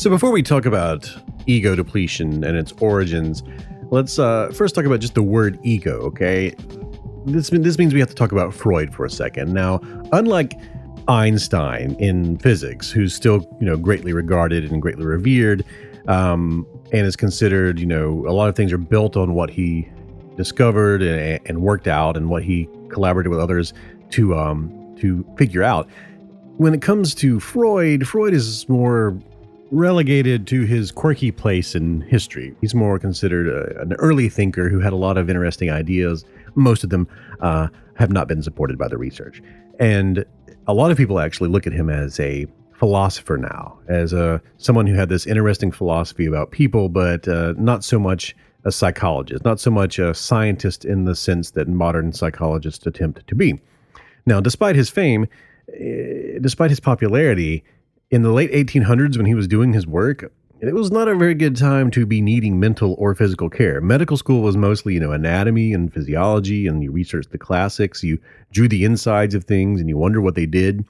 So 0.07 0.11
before 0.11 0.31
we 0.31 0.41
talk 0.41 0.65
about 0.65 1.13
ego 1.47 1.75
depletion 1.75 2.45
and 2.45 2.55
its 2.55 2.71
origins, 2.79 3.43
let's 3.91 4.17
uh, 4.17 4.53
first 4.55 4.73
talk 4.73 4.85
about 4.85 5.01
just 5.01 5.15
the 5.15 5.21
word 5.21 5.59
ego. 5.63 5.99
Okay, 6.03 6.55
this 7.25 7.49
this 7.49 7.77
means 7.77 7.93
we 7.93 7.99
have 7.99 8.07
to 8.07 8.15
talk 8.15 8.31
about 8.31 8.53
Freud 8.53 8.95
for 8.95 9.03
a 9.03 9.09
second. 9.09 9.53
Now, 9.53 9.81
unlike 10.13 10.53
Einstein 11.09 11.97
in 11.99 12.37
physics, 12.37 12.89
who's 12.89 13.13
still 13.13 13.45
you 13.59 13.65
know 13.65 13.75
greatly 13.75 14.13
regarded 14.13 14.71
and 14.71 14.81
greatly 14.81 15.05
revered, 15.05 15.65
um, 16.07 16.65
and 16.93 17.05
is 17.05 17.17
considered 17.17 17.77
you 17.77 17.85
know 17.85 18.25
a 18.29 18.31
lot 18.31 18.47
of 18.47 18.55
things 18.55 18.71
are 18.71 18.77
built 18.77 19.17
on 19.17 19.33
what 19.33 19.49
he 19.49 19.89
discovered 20.37 21.01
and, 21.01 21.41
and 21.47 21.61
worked 21.61 21.89
out 21.89 22.15
and 22.15 22.29
what 22.29 22.43
he 22.43 22.69
collaborated 22.87 23.29
with 23.29 23.41
others 23.41 23.73
to 24.11 24.37
um, 24.37 24.95
to 25.01 25.25
figure 25.37 25.63
out. 25.63 25.89
When 26.55 26.73
it 26.73 26.81
comes 26.81 27.13
to 27.15 27.41
Freud, 27.41 28.07
Freud 28.07 28.33
is 28.33 28.69
more 28.69 29.19
relegated 29.71 30.47
to 30.47 30.63
his 30.63 30.91
quirky 30.91 31.31
place 31.31 31.75
in 31.75 32.01
history. 32.01 32.55
He's 32.61 32.75
more 32.75 32.99
considered 32.99 33.47
a, 33.47 33.81
an 33.81 33.93
early 33.93 34.29
thinker 34.29 34.69
who 34.69 34.79
had 34.79 34.93
a 34.93 34.97
lot 34.97 35.17
of 35.17 35.29
interesting 35.29 35.69
ideas. 35.69 36.25
Most 36.55 36.83
of 36.83 36.89
them 36.89 37.07
uh, 37.41 37.67
have 37.95 38.11
not 38.11 38.27
been 38.27 38.41
supported 38.41 38.77
by 38.77 38.87
the 38.87 38.97
research. 38.97 39.41
And 39.79 40.25
a 40.67 40.73
lot 40.73 40.91
of 40.91 40.97
people 40.97 41.19
actually 41.19 41.49
look 41.49 41.67
at 41.67 41.73
him 41.73 41.89
as 41.89 42.19
a 42.19 42.47
philosopher 42.73 43.37
now, 43.37 43.77
as 43.87 44.13
a 44.13 44.41
someone 44.57 44.85
who 44.85 44.93
had 44.93 45.09
this 45.09 45.25
interesting 45.25 45.71
philosophy 45.71 46.25
about 46.25 46.51
people, 46.51 46.89
but 46.89 47.27
uh, 47.27 47.53
not 47.57 47.83
so 47.83 47.99
much 47.99 48.35
a 48.65 48.71
psychologist, 48.71 49.43
not 49.45 49.59
so 49.59 49.71
much 49.71 49.97
a 49.97 50.13
scientist 50.13 50.85
in 50.85 51.05
the 51.05 51.15
sense 51.15 51.51
that 51.51 51.67
modern 51.67 52.11
psychologists 52.11 52.85
attempt 52.85 53.25
to 53.27 53.35
be. 53.35 53.59
Now, 54.25 54.41
despite 54.41 54.75
his 54.75 54.89
fame, 54.89 55.25
eh, 55.73 56.37
despite 56.41 56.69
his 56.69 56.79
popularity, 56.79 57.63
in 58.09 58.21
the 58.21 58.31
late 58.31 58.51
1800s 58.51 59.17
when 59.17 59.25
he 59.25 59.35
was 59.35 59.47
doing 59.47 59.73
his 59.73 59.85
work, 59.85 60.31
it 60.59 60.73
was 60.73 60.91
not 60.91 61.07
a 61.07 61.15
very 61.15 61.35
good 61.35 61.55
time 61.55 61.91
to 61.91 62.05
be 62.05 62.21
needing 62.21 62.59
mental 62.59 62.95
or 62.97 63.13
physical 63.13 63.49
care. 63.49 63.79
Medical 63.79 64.17
school 64.17 64.41
was 64.41 64.57
mostly, 64.57 64.95
you 64.95 64.99
know, 64.99 65.11
anatomy 65.11 65.73
and 65.73 65.93
physiology, 65.93 66.65
and 66.65 66.81
you 66.81 66.91
researched 66.91 67.31
the 67.31 67.37
classics, 67.37 68.03
you 68.03 68.17
drew 68.51 68.67
the 68.67 68.83
insides 68.83 69.35
of 69.35 69.43
things, 69.43 69.79
and 69.79 69.89
you 69.89 69.97
wonder 69.97 70.19
what 70.19 70.35
they 70.35 70.47
did. 70.47 70.83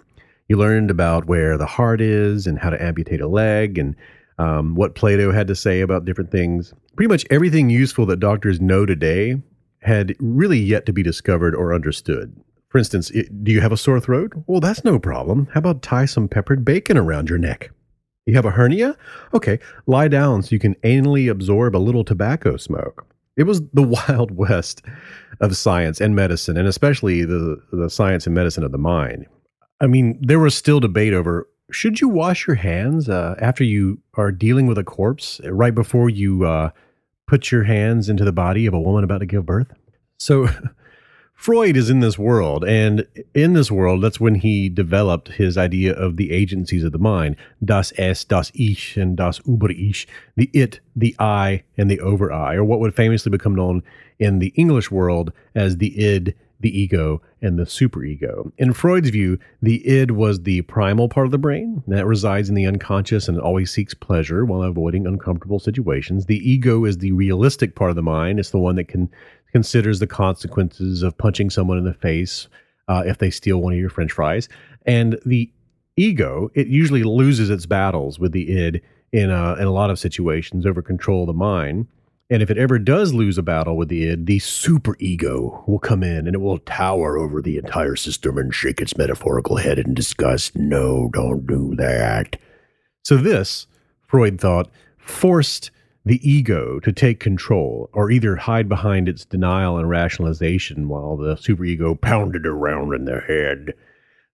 You 0.48 0.58
learned 0.58 0.90
about 0.90 1.26
where 1.26 1.58
the 1.58 1.66
heart 1.66 2.00
is 2.00 2.48
and 2.48 2.58
how 2.58 2.70
to 2.70 2.82
amputate 2.82 3.20
a 3.20 3.28
leg, 3.28 3.78
and 3.78 3.96
um, 4.38 4.76
what 4.76 4.96
Plato 4.96 5.34
had 5.34 5.48
to 5.48 5.56
say 5.56 5.82
about 5.82 6.06
different 6.06 6.32
things. 6.32 6.74
Pretty 6.96 7.10
much 7.10 7.26
everything 7.30 7.70
useful 7.70 8.06
that 8.06 8.20
doctors 8.20 8.62
know 8.62 8.86
today 8.86 9.42
had 9.82 10.16
really 10.20 10.60
yet 10.60 10.86
to 10.86 10.94
be 10.94 11.04
discovered 11.04 11.56
or 11.56 11.74
understood. 11.74 12.34
For 12.70 12.78
instance, 12.78 13.12
do 13.44 13.52
you 13.52 13.62
have 13.62 13.72
a 13.72 13.78
sore 13.78 14.00
throat? 14.00 14.34
Well, 14.46 14.60
that's 14.60 14.84
no 14.84 15.00
problem. 15.00 15.48
How 15.54 15.60
about 15.60 15.82
tie 15.82 16.06
some 16.06 16.28
peppered 16.28 16.66
bacon 16.66 16.98
around 16.98 17.30
your 17.30 17.38
neck? 17.38 17.72
You 18.26 18.36
have 18.36 18.46
a 18.46 18.52
hernia? 18.52 18.98
Okay, 19.34 19.58
lie 19.86 20.10
down 20.10 20.44
so 20.44 20.50
you 20.52 20.60
can 20.60 20.76
anally 20.84 21.32
absorb 21.32 21.76
a 21.76 21.80
little 21.80 22.04
tobacco 22.04 22.58
smoke. 22.58 23.06
It 23.38 23.44
was 23.44 23.62
the 23.72 23.84
wild 24.10 24.32
west 24.32 24.82
of 25.40 25.56
science 25.56 26.02
and 26.02 26.16
medicine, 26.16 26.58
and 26.58 26.68
especially 26.68 27.24
the, 27.24 27.62
the 27.72 27.90
science 27.90 28.26
and 28.26 28.36
medicine 28.36 28.64
of 28.64 28.74
the 28.74 28.78
mind. 28.78 29.28
I 29.80 29.88
mean, 29.88 30.20
there 30.22 30.40
was 30.40 30.56
still 30.56 30.80
debate 30.80 31.14
over 31.14 31.48
should 31.72 32.00
you 32.00 32.08
wash 32.08 32.48
your 32.48 32.56
hands 32.56 33.10
uh, 33.10 33.36
after 33.40 33.64
you 33.64 34.02
are 34.14 34.32
dealing 34.32 34.68
with 34.68 34.78
a 34.78 34.84
corpse 34.84 35.42
right 35.46 35.76
before 35.76 36.10
you 36.10 36.46
uh, 36.46 36.70
put 37.28 37.52
your 37.52 37.64
hands 37.64 38.10
into 38.10 38.24
the 38.24 38.32
body 38.32 38.66
of 38.66 38.74
a 38.74 38.80
woman 38.80 39.04
about 39.04 39.20
to 39.20 39.26
give 39.26 39.46
birth? 39.46 39.74
So 40.18 40.48
Freud 41.38 41.78
is 41.78 41.92
in 41.92 42.00
this 42.00 42.18
world, 42.18 42.66
and 42.66 43.08
in 43.36 43.54
this 43.54 43.70
world, 43.70 44.04
that's 44.04 44.20
when 44.20 44.36
he 44.36 44.70
developed 44.70 45.30
his 45.30 45.56
idea 45.56 45.94
of 45.94 46.18
the 46.18 46.32
agencies 46.32 46.84
of 46.84 46.92
the 46.92 46.98
mind 46.98 47.36
das 47.64 47.94
Es, 47.96 48.24
das 48.24 48.52
Ich, 48.56 48.98
and 48.98 49.16
das 49.16 49.40
Über-Ich, 49.42 50.08
the 50.36 50.50
it, 50.52 50.80
the 50.96 51.16
I, 51.20 51.64
and 51.78 51.92
the 51.92 52.00
over 52.00 52.34
I, 52.34 52.56
or 52.56 52.66
what 52.66 52.80
would 52.80 52.96
famously 52.96 53.30
become 53.30 53.54
known 53.54 53.84
in 54.18 54.40
the 54.40 54.52
English 54.56 54.90
world 54.90 55.32
as 55.54 55.78
the 55.78 56.04
id, 56.04 56.34
the 56.60 56.76
ego, 56.76 57.22
and 57.40 57.60
the 57.60 57.66
superego. 57.66 58.52
In 58.58 58.74
Freud's 58.74 59.12
view, 59.12 59.38
the 59.62 59.88
id 59.88 60.10
was 60.10 60.42
the 60.42 60.64
primal 60.64 61.08
part 61.08 61.28
of 61.28 61.32
the 61.32 61.38
brain 61.38 61.84
that 61.86 62.08
resides 62.08 62.50
in 62.50 62.56
the 62.56 62.66
unconscious 62.66 63.28
and 63.28 63.40
always 63.40 63.72
seeks 63.72 63.94
pleasure 63.94 64.44
while 64.44 64.64
avoiding 64.64 65.06
uncomfortable 65.06 65.60
situations. 65.60 66.26
The 66.26 66.50
ego 66.50 66.84
is 66.84 66.98
the 66.98 67.12
realistic 67.12 67.76
part 67.76 67.92
of 67.92 67.96
the 67.96 68.02
mind. 68.02 68.40
It's 68.40 68.50
the 68.50 68.58
one 68.58 68.76
that 68.78 68.88
can 68.88 69.12
considers 69.58 69.98
the 69.98 70.06
consequences 70.06 71.02
of 71.02 71.18
punching 71.18 71.50
someone 71.50 71.80
in 71.80 71.84
the 71.84 71.92
face 71.92 72.48
uh, 72.88 73.02
if 73.08 73.18
they 73.18 73.32
steal 73.32 73.58
one 73.58 73.74
of 73.74 73.80
your 73.80 73.90
french 73.90 74.12
fries. 74.12 74.48
And 74.86 75.20
the 75.26 75.52
ego, 75.96 76.52
it 76.54 76.68
usually 76.68 77.02
loses 77.02 77.50
its 77.50 77.66
battles 77.66 78.20
with 78.20 78.34
the 78.34 78.56
id 78.56 78.84
in 79.12 79.32
a, 79.32 79.56
in 79.56 79.64
a 79.64 79.72
lot 79.72 79.90
of 79.90 79.98
situations 79.98 80.68
over 80.68 80.84
control 80.84 81.24
of 81.24 81.28
the 81.28 81.34
mind. 81.34 81.88
And 82.30 82.44
if 82.44 82.52
it 82.52 82.60
ever 82.60 82.78
does 82.78 83.16
lose 83.16 83.40
a 83.40 83.42
battle 83.42 83.76
with 83.76 83.90
the 83.90 84.08
id, 84.08 84.28
the 84.28 84.38
super 84.38 84.96
ego 85.00 85.64
will 85.66 85.80
come 85.80 86.04
in 86.04 86.28
and 86.28 86.36
it 86.36 86.42
will 86.42 86.60
tower 86.60 87.18
over 87.18 87.42
the 87.42 87.58
entire 87.58 87.96
system 87.96 88.38
and 88.38 88.54
shake 88.54 88.80
its 88.80 88.96
metaphorical 88.96 89.56
head 89.56 89.80
in 89.80 89.96
disgust. 89.96 90.56
No, 90.56 91.10
don't 91.14 91.48
do 91.48 91.74
that. 91.78 92.38
So, 93.04 93.18
this, 93.18 93.66
Freud 94.08 94.40
thought, 94.40 94.70
forced 95.00 95.72
the 96.08 96.30
ego 96.30 96.80
to 96.80 96.92
take 96.92 97.20
control 97.20 97.90
or 97.94 98.10
either 98.10 98.36
hide 98.36 98.70
behind 98.70 99.10
its 99.10 99.26
denial 99.26 99.78
and 99.78 99.90
rationalization 99.90 100.88
while 100.88 101.18
the 101.18 101.36
superego 101.36 102.00
pounded 102.00 102.46
around 102.46 102.94
in 102.94 103.06
their 103.06 103.22
head. 103.22 103.74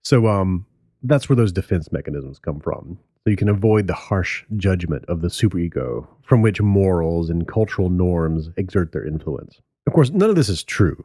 So 0.03 0.27
um 0.27 0.65
that's 1.03 1.27
where 1.27 1.35
those 1.35 1.51
defense 1.51 1.91
mechanisms 1.91 2.39
come 2.39 2.59
from. 2.59 2.97
So 3.23 3.29
you 3.29 3.35
can 3.35 3.49
avoid 3.49 3.87
the 3.87 3.93
harsh 3.93 4.43
judgment 4.55 5.05
of 5.07 5.21
the 5.21 5.27
superego 5.27 6.07
from 6.23 6.41
which 6.41 6.61
morals 6.61 7.29
and 7.29 7.47
cultural 7.47 7.89
norms 7.89 8.49
exert 8.57 8.91
their 8.91 9.05
influence. 9.05 9.61
Of 9.87 9.93
course, 9.93 10.11
none 10.11 10.29
of 10.29 10.35
this 10.35 10.49
is 10.49 10.63
true, 10.63 11.03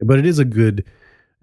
but 0.00 0.18
it 0.18 0.26
is 0.26 0.38
a 0.38 0.44
good 0.44 0.84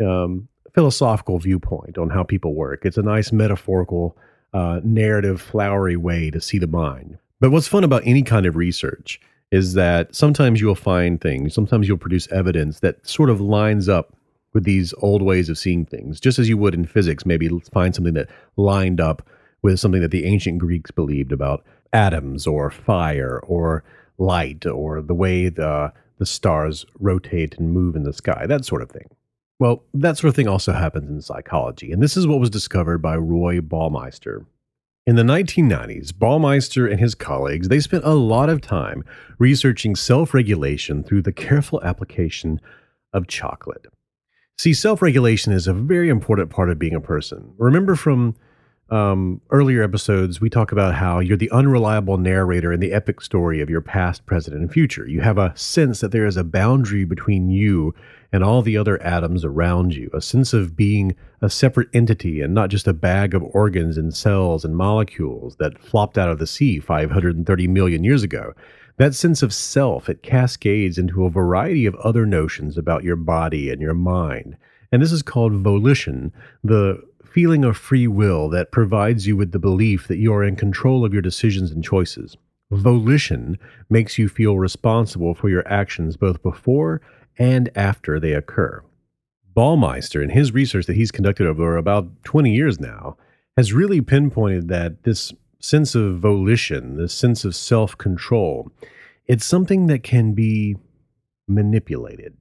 um, 0.01 0.47
philosophical 0.73 1.39
viewpoint 1.39 1.97
on 1.97 2.09
how 2.09 2.23
people 2.23 2.55
work. 2.55 2.85
It's 2.85 2.97
a 2.97 3.03
nice 3.03 3.31
metaphorical, 3.31 4.17
uh, 4.53 4.81
narrative, 4.83 5.41
flowery 5.41 5.95
way 5.95 6.29
to 6.31 6.41
see 6.41 6.57
the 6.57 6.67
mind. 6.67 7.17
But 7.43 7.51
what's 7.51 7.67
fun 7.67 7.83
about 7.83 8.03
any 8.05 8.21
kind 8.21 8.45
of 8.45 8.55
research 8.55 9.19
is 9.51 9.73
that 9.73 10.15
sometimes 10.15 10.62
you'll 10.62 10.75
find 10.75 11.19
things, 11.19 11.53
sometimes 11.53 11.89
you'll 11.89 11.97
produce 11.97 12.31
evidence 12.31 12.79
that 12.79 13.05
sort 13.05 13.29
of 13.29 13.41
lines 13.41 13.89
up 13.89 14.15
with 14.53 14.63
these 14.63 14.93
old 15.00 15.21
ways 15.21 15.50
of 15.50 15.57
seeing 15.57 15.85
things, 15.85 16.21
just 16.21 16.39
as 16.39 16.47
you 16.47 16.57
would 16.57 16.73
in 16.73 16.85
physics, 16.85 17.25
maybe 17.25 17.50
find 17.73 17.93
something 17.93 18.13
that 18.13 18.29
lined 18.55 19.01
up 19.01 19.27
with 19.62 19.77
something 19.77 20.00
that 20.00 20.12
the 20.12 20.23
ancient 20.23 20.59
Greeks 20.59 20.89
believed 20.89 21.33
about 21.33 21.65
atoms 21.91 22.47
or 22.47 22.71
fire 22.71 23.41
or 23.43 23.83
light 24.17 24.65
or 24.65 25.01
the 25.01 25.13
way 25.13 25.50
the, 25.50 25.91
the 26.19 26.25
stars 26.25 26.85
rotate 26.97 27.57
and 27.57 27.73
move 27.73 27.97
in 27.97 28.03
the 28.03 28.13
sky, 28.13 28.45
that 28.47 28.63
sort 28.63 28.81
of 28.81 28.89
thing. 28.89 29.09
Well, 29.59 29.83
that 29.93 30.17
sort 30.17 30.29
of 30.29 30.35
thing 30.38 30.47
also 30.47 30.71
happens 30.71 31.09
in 31.09 31.21
psychology, 31.21 31.91
and 31.91 32.01
this 32.01 32.15
is 32.15 32.25
what 32.25 32.39
was 32.39 32.50
discovered 32.50 33.00
by 33.00 33.17
Roy 33.17 33.59
Baumeister. 33.59 34.45
In 35.05 35.17
the 35.17 35.24
1990s, 35.24 36.13
Baumeister 36.13 36.89
and 36.89 36.98
his 36.98 37.13
colleagues, 37.13 37.67
they 37.67 37.81
spent 37.81 38.05
a 38.05 38.13
lot 38.13 38.50
of 38.50 38.62
time 38.62 39.03
researching 39.38 39.98
self-regulation 39.98 41.03
through 41.03 41.24
the 41.24 41.33
careful 41.33 41.83
application 41.83 42.62
of 43.12 43.27
chocolate. 43.27 43.86
See, 44.57 44.74
self-regulation 44.74 45.51
is 45.51 45.67
a 45.67 45.74
very 45.74 46.07
important 46.07 46.51
part 46.51 46.69
of 46.69 46.79
being 46.79 46.95
a 46.95 47.01
person. 47.01 47.53
Remember 47.57 47.98
from 47.98 48.38
um, 48.93 49.41
earlier 49.50 49.81
episodes, 49.81 50.39
we 50.39 50.51
talk 50.51 50.71
about 50.71 50.93
how 50.93 51.17
you're 51.17 51.35
the 51.35 51.50
unreliable 51.50 52.17
narrator 52.17 52.71
in 52.71 52.79
the 52.79 52.93
epic 52.93 53.21
story 53.21 53.59
of 53.59 53.69
your 53.69 53.81
past, 53.81 54.27
present, 54.27 54.55
and 54.55 54.71
future. 54.71 55.07
You 55.07 55.21
have 55.21 55.39
a 55.39 55.51
sense 55.57 56.00
that 56.01 56.12
there 56.12 56.27
is 56.27 56.38
a 56.38 56.43
boundary 56.43 57.03
between 57.03 57.50
you 57.50 57.95
and 58.31 58.43
all 58.43 58.62
the 58.62 58.77
other 58.77 59.01
atoms 59.01 59.43
around 59.43 59.95
you, 59.95 60.12
a 60.13 60.21
sense 60.21 60.53
of 60.53 60.75
being 60.75 61.15
a 61.41 61.50
separate 61.50 61.89
entity 61.91 62.39
and 62.39 62.53
not 62.53 62.69
just 62.69 62.88
a 62.88 62.93
bag 62.93 63.33
of 63.33 63.41
organs 63.55 63.97
and 63.97 64.13
cells 64.13 64.63
and 64.63 64.75
molecules 64.75 65.55
that 65.55 65.81
flopped 65.81 66.19
out 66.19 66.29
of 66.29 66.38
the 66.38 66.45
sea 66.45 66.79
530 66.79 67.67
million 67.67 68.03
years 68.03 68.21
ago. 68.21 68.53
That 68.97 69.15
sense 69.15 69.41
of 69.41 69.55
self, 69.55 70.07
it 70.07 70.21
cascades 70.21 71.00
into 71.00 71.25
a 71.25 71.31
variety 71.31 71.88
of 71.88 71.95
other 71.95 72.27
notions 72.27 72.77
about 72.77 73.03
your 73.03 73.15
body 73.15 73.71
and 73.71 73.81
your 73.81 73.95
mind. 73.95 74.55
And 74.91 75.01
this 75.01 75.12
is 75.12 75.23
called 75.23 75.53
volition, 75.53 76.31
the 76.63 77.01
feeling 77.33 77.65
of 77.65 77.75
free 77.75 78.07
will 78.07 78.47
that 78.47 78.71
provides 78.71 79.25
you 79.25 79.35
with 79.35 79.51
the 79.51 79.59
belief 79.59 80.07
that 80.07 80.19
you 80.19 80.31
are 80.31 80.43
in 80.43 80.55
control 80.55 81.03
of 81.03 81.13
your 81.13 81.21
decisions 81.21 81.71
and 81.71 81.83
choices. 81.83 82.37
Volition 82.69 83.57
makes 83.89 84.19
you 84.19 84.29
feel 84.29 84.59
responsible 84.59 85.33
for 85.33 85.49
your 85.49 85.67
actions 85.67 86.15
both 86.15 86.43
before 86.43 87.01
and 87.39 87.71
after 87.75 88.19
they 88.19 88.33
occur. 88.33 88.83
Baumeister, 89.57 90.23
in 90.23 90.29
his 90.29 90.51
research 90.51 90.85
that 90.85 90.95
he's 90.95 91.11
conducted 91.11 91.47
over 91.47 91.75
about 91.75 92.23
20 92.23 92.53
years 92.53 92.79
now, 92.79 93.17
has 93.57 93.73
really 93.73 94.01
pinpointed 94.01 94.67
that 94.67 95.01
this 95.01 95.33
sense 95.59 95.95
of 95.95 96.19
volition, 96.19 96.97
this 96.97 97.15
sense 97.15 97.45
of 97.45 97.55
self 97.55 97.97
control, 97.97 98.71
it's 99.25 99.45
something 99.45 99.87
that 99.87 100.03
can 100.03 100.33
be 100.33 100.75
manipulated. 101.47 102.37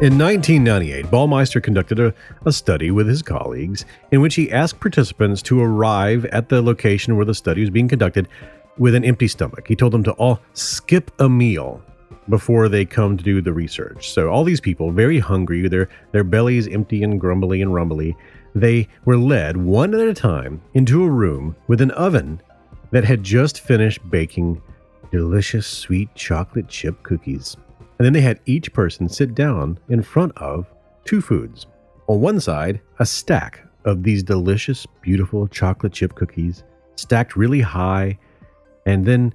In 0.00 0.16
1998, 0.16 1.10
Baumeister 1.10 1.62
conducted 1.62 2.00
a, 2.00 2.14
a 2.46 2.52
study 2.52 2.90
with 2.90 3.06
his 3.06 3.20
colleagues 3.20 3.84
in 4.10 4.22
which 4.22 4.34
he 4.34 4.50
asked 4.50 4.80
participants 4.80 5.42
to 5.42 5.60
arrive 5.60 6.24
at 6.24 6.48
the 6.48 6.62
location 6.62 7.16
where 7.16 7.26
the 7.26 7.34
study 7.34 7.60
was 7.60 7.68
being 7.68 7.86
conducted 7.86 8.26
with 8.78 8.94
an 8.94 9.04
empty 9.04 9.28
stomach. 9.28 9.68
He 9.68 9.76
told 9.76 9.92
them 9.92 10.02
to 10.04 10.12
all 10.12 10.40
skip 10.54 11.10
a 11.18 11.28
meal 11.28 11.82
before 12.30 12.70
they 12.70 12.86
come 12.86 13.18
to 13.18 13.22
do 13.22 13.42
the 13.42 13.52
research. 13.52 14.10
So 14.10 14.30
all 14.30 14.42
these 14.42 14.58
people, 14.62 14.90
very 14.90 15.18
hungry, 15.18 15.68
their 15.68 15.90
their 16.12 16.24
bellies 16.24 16.66
empty 16.66 17.02
and 17.02 17.20
grumbly 17.20 17.60
and 17.60 17.74
rumbly, 17.74 18.16
they 18.54 18.88
were 19.04 19.18
led 19.18 19.58
one 19.58 19.94
at 19.94 20.08
a 20.08 20.14
time 20.14 20.62
into 20.72 21.04
a 21.04 21.10
room 21.10 21.54
with 21.68 21.82
an 21.82 21.90
oven 21.90 22.40
that 22.90 23.04
had 23.04 23.22
just 23.22 23.60
finished 23.60 24.00
baking 24.08 24.62
delicious 25.12 25.66
sweet 25.66 26.08
chocolate 26.14 26.68
chip 26.68 27.02
cookies. 27.02 27.58
And 28.00 28.06
then 28.06 28.14
they 28.14 28.22
had 28.22 28.40
each 28.46 28.72
person 28.72 29.10
sit 29.10 29.34
down 29.34 29.78
in 29.90 30.02
front 30.02 30.32
of 30.38 30.66
two 31.04 31.20
foods. 31.20 31.66
On 32.08 32.22
one 32.22 32.40
side, 32.40 32.80
a 32.98 33.04
stack 33.04 33.62
of 33.84 34.04
these 34.04 34.22
delicious, 34.22 34.86
beautiful 35.02 35.46
chocolate 35.46 35.92
chip 35.92 36.14
cookies, 36.14 36.64
stacked 36.96 37.36
really 37.36 37.60
high. 37.60 38.18
And 38.86 39.04
then 39.04 39.34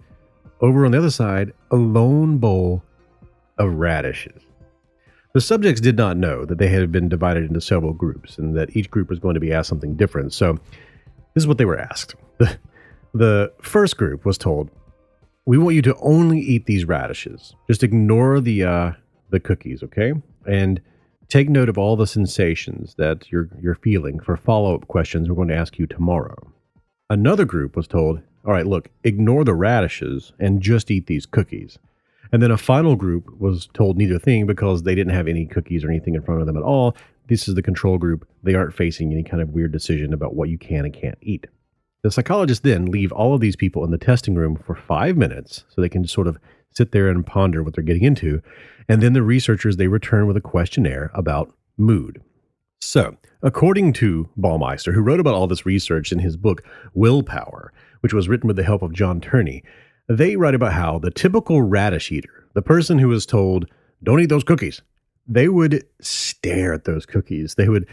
over 0.61 0.83
on 0.83 0.93
the 0.93 0.97
other 0.97 1.11
side, 1.11 1.53
a 1.69 1.75
lone 1.75 2.39
bowl 2.39 2.81
of 3.59 3.71
radishes. 3.75 4.41
The 5.35 5.41
subjects 5.41 5.79
did 5.79 5.95
not 5.95 6.17
know 6.17 6.43
that 6.45 6.57
they 6.57 6.69
had 6.69 6.91
been 6.91 7.07
divided 7.07 7.45
into 7.45 7.61
several 7.61 7.93
groups 7.93 8.39
and 8.39 8.57
that 8.57 8.75
each 8.75 8.89
group 8.89 9.11
was 9.11 9.19
going 9.19 9.35
to 9.35 9.39
be 9.39 9.53
asked 9.53 9.69
something 9.69 9.95
different. 9.95 10.33
So, 10.33 10.53
this 11.35 11.43
is 11.43 11.47
what 11.47 11.59
they 11.59 11.65
were 11.65 11.77
asked. 11.77 12.15
The, 12.39 12.57
the 13.13 13.53
first 13.61 13.95
group 13.95 14.25
was 14.25 14.37
told, 14.37 14.71
we 15.45 15.57
want 15.57 15.75
you 15.75 15.81
to 15.83 15.95
only 15.97 16.39
eat 16.39 16.65
these 16.65 16.85
radishes. 16.85 17.55
Just 17.67 17.83
ignore 17.83 18.39
the 18.39 18.63
uh, 18.63 18.91
the 19.29 19.39
cookies, 19.39 19.83
okay? 19.83 20.13
And 20.47 20.81
take 21.27 21.49
note 21.49 21.69
of 21.69 21.77
all 21.77 21.95
the 21.95 22.07
sensations 22.07 22.95
that 22.97 23.31
you're 23.31 23.49
you're 23.61 23.75
feeling 23.75 24.19
for 24.19 24.37
follow 24.37 24.75
up 24.75 24.87
questions 24.87 25.29
we're 25.29 25.35
going 25.35 25.49
to 25.49 25.55
ask 25.55 25.77
you 25.77 25.87
tomorrow. 25.87 26.35
Another 27.09 27.45
group 27.45 27.75
was 27.75 27.87
told, 27.87 28.21
all 28.45 28.53
right, 28.53 28.65
look, 28.65 28.89
ignore 29.03 29.43
the 29.43 29.53
radishes 29.53 30.33
and 30.39 30.61
just 30.61 30.89
eat 30.89 31.05
these 31.05 31.25
cookies. 31.25 31.77
And 32.31 32.41
then 32.41 32.49
a 32.49 32.57
final 32.57 32.95
group 32.95 33.39
was 33.39 33.67
told 33.73 33.97
neither 33.97 34.17
thing 34.17 34.47
because 34.47 34.83
they 34.83 34.95
didn't 34.95 35.13
have 35.13 35.27
any 35.27 35.45
cookies 35.45 35.83
or 35.83 35.89
anything 35.89 36.15
in 36.15 36.23
front 36.23 36.41
of 36.41 36.47
them 36.47 36.57
at 36.57 36.63
all. 36.63 36.97
This 37.27 37.47
is 37.47 37.53
the 37.53 37.61
control 37.61 37.99
group. 37.99 38.27
They 38.41 38.55
aren't 38.55 38.73
facing 38.73 39.11
any 39.11 39.23
kind 39.23 39.41
of 39.41 39.49
weird 39.49 39.71
decision 39.71 40.13
about 40.13 40.35
what 40.35 40.49
you 40.49 40.57
can 40.57 40.85
and 40.85 40.93
can't 40.93 41.17
eat. 41.21 41.45
The 42.05 42.11
psychologists 42.11 42.61
then 42.61 42.85
leave 42.85 43.11
all 43.11 43.33
of 43.33 43.41
these 43.41 43.55
people 43.55 43.83
in 43.83 43.89
the 43.89 43.97
testing 43.97 44.35
room 44.35 44.57
for 44.63 44.75
five 44.75 45.17
minutes 45.17 45.65
so 45.69 45.81
they 45.81 45.89
can 45.89 46.05
sort 46.05 46.27
of 46.27 46.37
sit 46.69 46.91
there 46.91 47.09
and 47.09 47.25
ponder 47.25 47.63
what 47.63 47.73
they're 47.73 47.83
getting 47.83 48.03
into. 48.03 48.43
And 48.87 49.01
then 49.01 49.13
the 49.13 49.23
researchers 49.23 49.77
they 49.77 49.87
return 49.87 50.27
with 50.27 50.37
a 50.37 50.41
questionnaire 50.41 51.09
about 51.15 51.51
mood. 51.79 52.21
So, 52.79 53.17
according 53.41 53.93
to 53.93 54.29
Baumeister, 54.37 54.93
who 54.93 55.01
wrote 55.01 55.19
about 55.19 55.33
all 55.33 55.47
this 55.47 55.65
research 55.65 56.11
in 56.11 56.19
his 56.19 56.37
book 56.37 56.61
Willpower, 56.93 57.73
which 58.01 58.13
was 58.13 58.29
written 58.29 58.45
with 58.45 58.57
the 58.57 58.63
help 58.63 58.83
of 58.83 58.93
John 58.93 59.19
Tierney, 59.19 59.63
they 60.07 60.35
write 60.35 60.53
about 60.53 60.73
how 60.73 60.99
the 60.99 61.09
typical 61.09 61.63
radish 61.63 62.11
eater, 62.11 62.47
the 62.53 62.61
person 62.61 62.99
who 62.99 63.11
is 63.13 63.25
told, 63.25 63.65
don't 64.03 64.19
eat 64.19 64.29
those 64.29 64.43
cookies, 64.43 64.83
they 65.27 65.49
would 65.49 65.83
stare 66.01 66.73
at 66.73 66.85
those 66.85 67.05
cookies. 67.05 67.55
They 67.55 67.69
would 67.69 67.87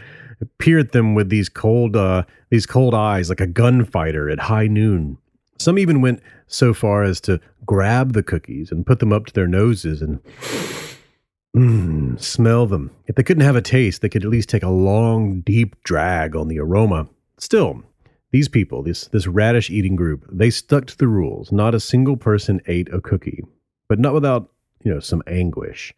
peer 0.57 0.79
at 0.79 0.91
them 0.91 1.15
with 1.15 1.29
these 1.29 1.49
cold, 1.49 1.95
uh, 1.95 2.23
these 2.49 2.65
cold 2.65 2.93
eyes, 2.93 3.29
like 3.29 3.41
a 3.41 3.47
gunfighter 3.47 4.29
at 4.29 4.39
high 4.39 4.67
noon. 4.67 5.17
Some 5.59 5.79
even 5.79 6.01
went 6.01 6.21
so 6.47 6.73
far 6.73 7.03
as 7.03 7.21
to 7.21 7.39
grab 7.65 8.13
the 8.13 8.23
cookies 8.23 8.71
and 8.71 8.85
put 8.85 8.99
them 8.99 9.13
up 9.13 9.25
to 9.27 9.33
their 9.33 9.47
noses 9.47 10.01
and 10.01 10.19
mm, 11.55 12.21
smell 12.21 12.65
them. 12.65 12.91
If 13.07 13.15
they 13.15 13.23
couldn't 13.23 13.45
have 13.45 13.55
a 13.55 13.61
taste, 13.61 14.01
they 14.01 14.09
could 14.09 14.23
at 14.23 14.29
least 14.29 14.49
take 14.49 14.63
a 14.63 14.69
long, 14.69 15.41
deep 15.41 15.81
drag 15.83 16.35
on 16.35 16.47
the 16.47 16.59
aroma. 16.59 17.07
Still, 17.37 17.83
these 18.31 18.49
people, 18.49 18.83
this 18.83 19.07
this 19.07 19.27
radish 19.27 19.69
eating 19.69 19.95
group, 19.95 20.25
they 20.31 20.49
stuck 20.49 20.87
to 20.87 20.97
the 20.97 21.07
rules. 21.07 21.51
Not 21.51 21.75
a 21.75 21.79
single 21.79 22.17
person 22.17 22.61
ate 22.67 22.91
a 22.91 22.99
cookie, 22.99 23.43
but 23.87 23.99
not 23.99 24.13
without 24.13 24.49
you 24.83 24.93
know 24.93 24.99
some 24.99 25.23
anguish. 25.27 25.93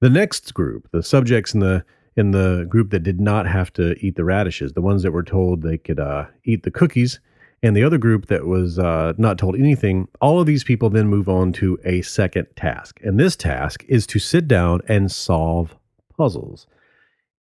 The 0.00 0.10
next 0.10 0.54
group, 0.54 0.88
the 0.92 1.02
subjects 1.02 1.54
in 1.54 1.60
the 1.60 1.84
in 2.16 2.32
the 2.32 2.66
group 2.68 2.90
that 2.90 3.04
did 3.04 3.20
not 3.20 3.46
have 3.46 3.72
to 3.74 3.94
eat 4.04 4.16
the 4.16 4.24
radishes, 4.24 4.72
the 4.72 4.80
ones 4.80 5.04
that 5.04 5.12
were 5.12 5.22
told 5.22 5.62
they 5.62 5.78
could 5.78 6.00
uh, 6.00 6.26
eat 6.44 6.64
the 6.64 6.70
cookies, 6.70 7.20
and 7.62 7.76
the 7.76 7.84
other 7.84 7.98
group 7.98 8.26
that 8.26 8.44
was 8.44 8.78
uh, 8.78 9.12
not 9.18 9.38
told 9.38 9.56
anything, 9.56 10.08
all 10.20 10.40
of 10.40 10.46
these 10.46 10.64
people 10.64 10.90
then 10.90 11.06
move 11.06 11.28
on 11.28 11.52
to 11.52 11.78
a 11.84 12.02
second 12.02 12.46
task. 12.56 12.98
And 13.04 13.18
this 13.18 13.36
task 13.36 13.84
is 13.88 14.06
to 14.08 14.18
sit 14.18 14.48
down 14.48 14.80
and 14.88 15.10
solve 15.10 15.76
puzzles. 16.16 16.66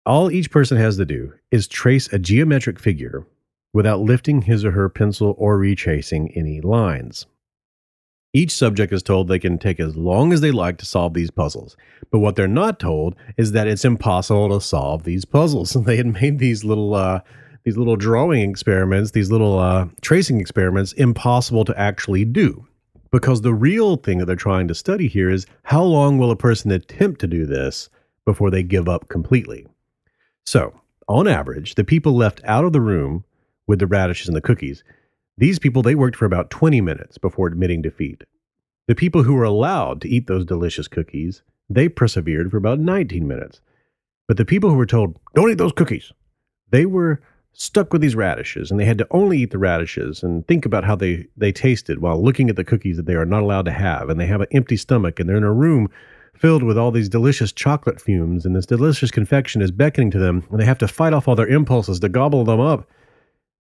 All 0.06 0.32
each 0.32 0.52
person 0.52 0.78
has 0.78 0.98
to 0.98 1.06
do 1.06 1.34
is 1.52 1.68
trace 1.68 2.12
a 2.12 2.20
geometric 2.20 2.80
figure 2.80 3.26
without 3.74 4.02
lifting 4.02 4.42
his 4.42 4.64
or 4.64 4.72
her 4.72 4.90
pencil 4.90 5.36
or 5.38 5.58
retracing 5.58 6.32
any 6.36 6.62
lines. 6.62 7.26
Each 8.36 8.52
subject 8.52 8.92
is 8.92 9.04
told 9.04 9.28
they 9.28 9.38
can 9.38 9.60
take 9.60 9.80
as 9.80 9.96
long 9.96 10.34
as 10.34 10.42
they 10.42 10.50
like 10.50 10.78
to 10.80 10.88
solve 10.88 11.14
these 11.14 11.30
puzzles. 11.30 11.78
But 12.12 12.18
what 12.20 12.36
they're 12.36 12.48
not 12.48 12.80
told 12.80 13.16
is 13.38 13.52
that 13.52 13.68
it's 13.68 13.86
impossible 13.86 14.50
to 14.50 14.60
solve 14.60 15.04
these 15.04 15.24
puzzles. 15.24 15.76
And 15.76 15.86
they 15.86 15.98
had 15.98 16.08
made 16.08 16.40
these 16.40 16.64
little 16.64 16.96
uh, 16.96 17.22
these 17.64 17.78
little 17.78 17.96
drawing 17.96 18.50
experiments, 18.50 19.12
these 19.12 19.32
little 19.32 19.60
uh, 19.60 19.88
tracing 20.02 20.42
experiments, 20.42 20.94
impossible 20.94 21.64
to 21.66 21.80
actually 21.80 22.26
do. 22.26 22.66
Because 23.12 23.42
the 23.42 23.54
real 23.54 23.96
thing 23.96 24.18
that 24.18 24.26
they're 24.26 24.36
trying 24.36 24.68
to 24.68 24.76
study 24.76 25.08
here 25.08 25.30
is 25.30 25.46
how 25.62 25.84
long 25.84 26.18
will 26.18 26.32
a 26.32 26.36
person 26.36 26.72
attempt 26.72 27.22
to 27.22 27.28
do 27.28 27.46
this 27.46 27.90
before 28.26 28.50
they 28.50 28.64
give 28.64 28.90
up 28.90 29.08
completely? 29.08 29.68
So, 30.46 30.74
on 31.08 31.28
average, 31.28 31.76
the 31.76 31.84
people 31.84 32.16
left 32.16 32.42
out 32.44 32.66
of 32.66 32.74
the 32.74 32.82
room 32.82 33.24
with 33.68 33.80
the 33.80 33.88
radishes 33.88 34.28
and 34.28 34.36
the 34.36 34.42
cookies 34.42 34.84
these 35.38 35.60
people, 35.60 35.82
they 35.82 35.96
worked 35.96 36.16
for 36.16 36.26
about 36.26 36.50
20 36.50 36.82
minutes 36.82 37.18
before 37.18 37.48
admitting 37.48 37.82
defeat. 37.82 38.24
The 38.88 38.96
people 38.96 39.24
who 39.24 39.34
were 39.34 39.44
allowed 39.44 40.02
to 40.02 40.10
eat 40.10 40.28
those 40.28 40.46
delicious 40.46 40.88
cookies, 40.88 41.42
they 41.70 41.90
persevered 41.90 42.52
for 42.52 42.58
about 42.58 42.80
19 42.80 43.28
minutes. 43.28 43.62
But 44.28 44.38
the 44.38 44.46
people 44.46 44.70
who 44.70 44.76
were 44.76 44.86
told, 44.86 45.18
don't 45.36 45.50
eat 45.50 45.58
those 45.58 45.72
cookies, 45.72 46.12
they 46.70 46.86
were 46.86 47.22
stuck 47.54 47.94
with 47.94 48.02
these 48.02 48.16
radishes 48.16 48.72
and 48.72 48.80
they 48.80 48.86
had 48.86 48.98
to 48.98 49.08
only 49.12 49.40
eat 49.40 49.52
the 49.52 49.58
radishes 49.58 50.24
and 50.24 50.48
think 50.48 50.66
about 50.66 50.84
how 50.84 50.96
they, 50.96 51.28
they 51.38 51.52
tasted 51.52 52.00
while 52.00 52.22
looking 52.22 52.50
at 52.50 52.56
the 52.56 52.64
cookies 52.64 52.98
that 52.98 53.06
they 53.06 53.14
are 53.14 53.26
not 53.26 53.44
allowed 53.44 53.66
to 53.66 53.72
have. 53.72 54.10
And 54.10 54.20
they 54.20 54.26
have 54.26 54.42
an 54.42 54.48
empty 54.52 54.76
stomach 54.76 55.20
and 55.20 55.30
they're 55.30 55.38
in 55.38 55.44
a 55.44 55.54
room 55.54 55.88
filled 56.36 56.64
with 56.64 56.78
all 56.78 56.92
these 56.92 57.10
delicious 57.10 57.52
chocolate 57.52 58.02
fumes 58.02 58.46
and 58.46 58.56
this 58.56 58.66
delicious 58.66 59.12
confection 59.12 59.62
is 59.62 59.72
beckoning 59.72 60.10
to 60.12 60.18
them 60.18 60.44
and 60.50 60.60
they 60.60 60.66
have 60.66 60.80
to 60.80 60.88
fight 60.88 61.14
off 61.14 61.28
all 61.28 61.36
their 61.36 61.48
impulses 61.48 62.00
to 62.00 62.10
gobble 62.10 62.44
them 62.44 62.60
up. 62.60 62.90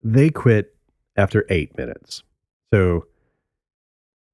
They 0.03 0.29
quit 0.29 0.75
after 1.19 1.45
eight 1.49 1.77
minutes. 1.77 2.23
So 2.73 3.05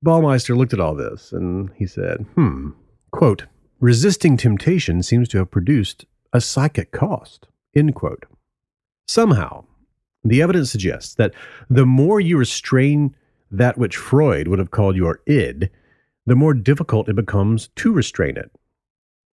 Baumeister 0.05 0.55
looked 0.55 0.73
at 0.73 0.79
all 0.79 0.95
this 0.95 1.31
and 1.31 1.71
he 1.75 1.87
said, 1.87 2.25
hmm, 2.35 2.69
quote, 3.11 3.45
resisting 3.79 4.37
temptation 4.37 5.01
seems 5.01 5.27
to 5.29 5.39
have 5.39 5.51
produced 5.51 6.05
a 6.31 6.39
psychic 6.39 6.91
cost, 6.91 7.47
end 7.75 7.95
quote. 7.95 8.25
Somehow, 9.07 9.65
the 10.23 10.41
evidence 10.41 10.71
suggests 10.71 11.15
that 11.15 11.33
the 11.69 11.85
more 11.85 12.19
you 12.19 12.37
restrain 12.37 13.15
that 13.51 13.77
which 13.77 13.97
Freud 13.97 14.47
would 14.47 14.59
have 14.59 14.71
called 14.71 14.95
your 14.95 15.21
id, 15.25 15.69
the 16.25 16.35
more 16.35 16.53
difficult 16.53 17.09
it 17.09 17.15
becomes 17.15 17.69
to 17.75 17.91
restrain 17.91 18.37
it. 18.37 18.51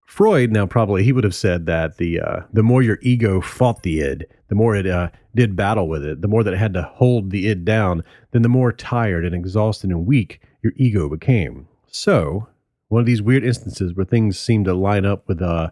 Freud 0.07 0.53
now 0.53 0.67
probably 0.67 1.05
he 1.05 1.13
would 1.13 1.25
have 1.25 1.35
said 1.35 1.67
that 1.67 1.97
the 1.97 2.21
uh, 2.21 2.41
the 2.53 2.63
more 2.63 2.83
your 2.83 2.99
ego 3.01 3.41
fought 3.41 3.83
the 3.83 4.01
id, 4.01 4.27
the 4.49 4.55
more 4.55 4.77
it 4.77 4.87
uh, 4.87 5.09
did 5.35 5.57
battle 5.57 5.89
with 5.89 6.05
it, 6.05 6.21
the 6.21 6.29
more 6.29 6.45
that 6.45 6.53
it 6.53 6.59
had 6.59 6.75
to 6.75 6.83
hold 6.83 7.31
the 7.31 7.49
id 7.49 7.65
down, 7.65 8.05
then 8.33 8.43
the 8.43 8.49
more 8.49 8.73
tired 8.73 9.25
and 9.25 9.35
exhausted 9.35 9.91
and 9.91 10.07
weak 10.07 10.41
your 10.63 10.73
ego 10.77 11.09
became. 11.09 11.67
So 11.87 12.49
one 12.89 13.01
of 13.01 13.07
these 13.07 13.23
weird 13.23 13.43
instances 13.43 13.95
where 13.95 14.05
things 14.05 14.39
seem 14.39 14.65
to 14.65 14.75
line 14.75 15.07
up 15.07 15.27
with 15.27 15.41
uh, 15.41 15.71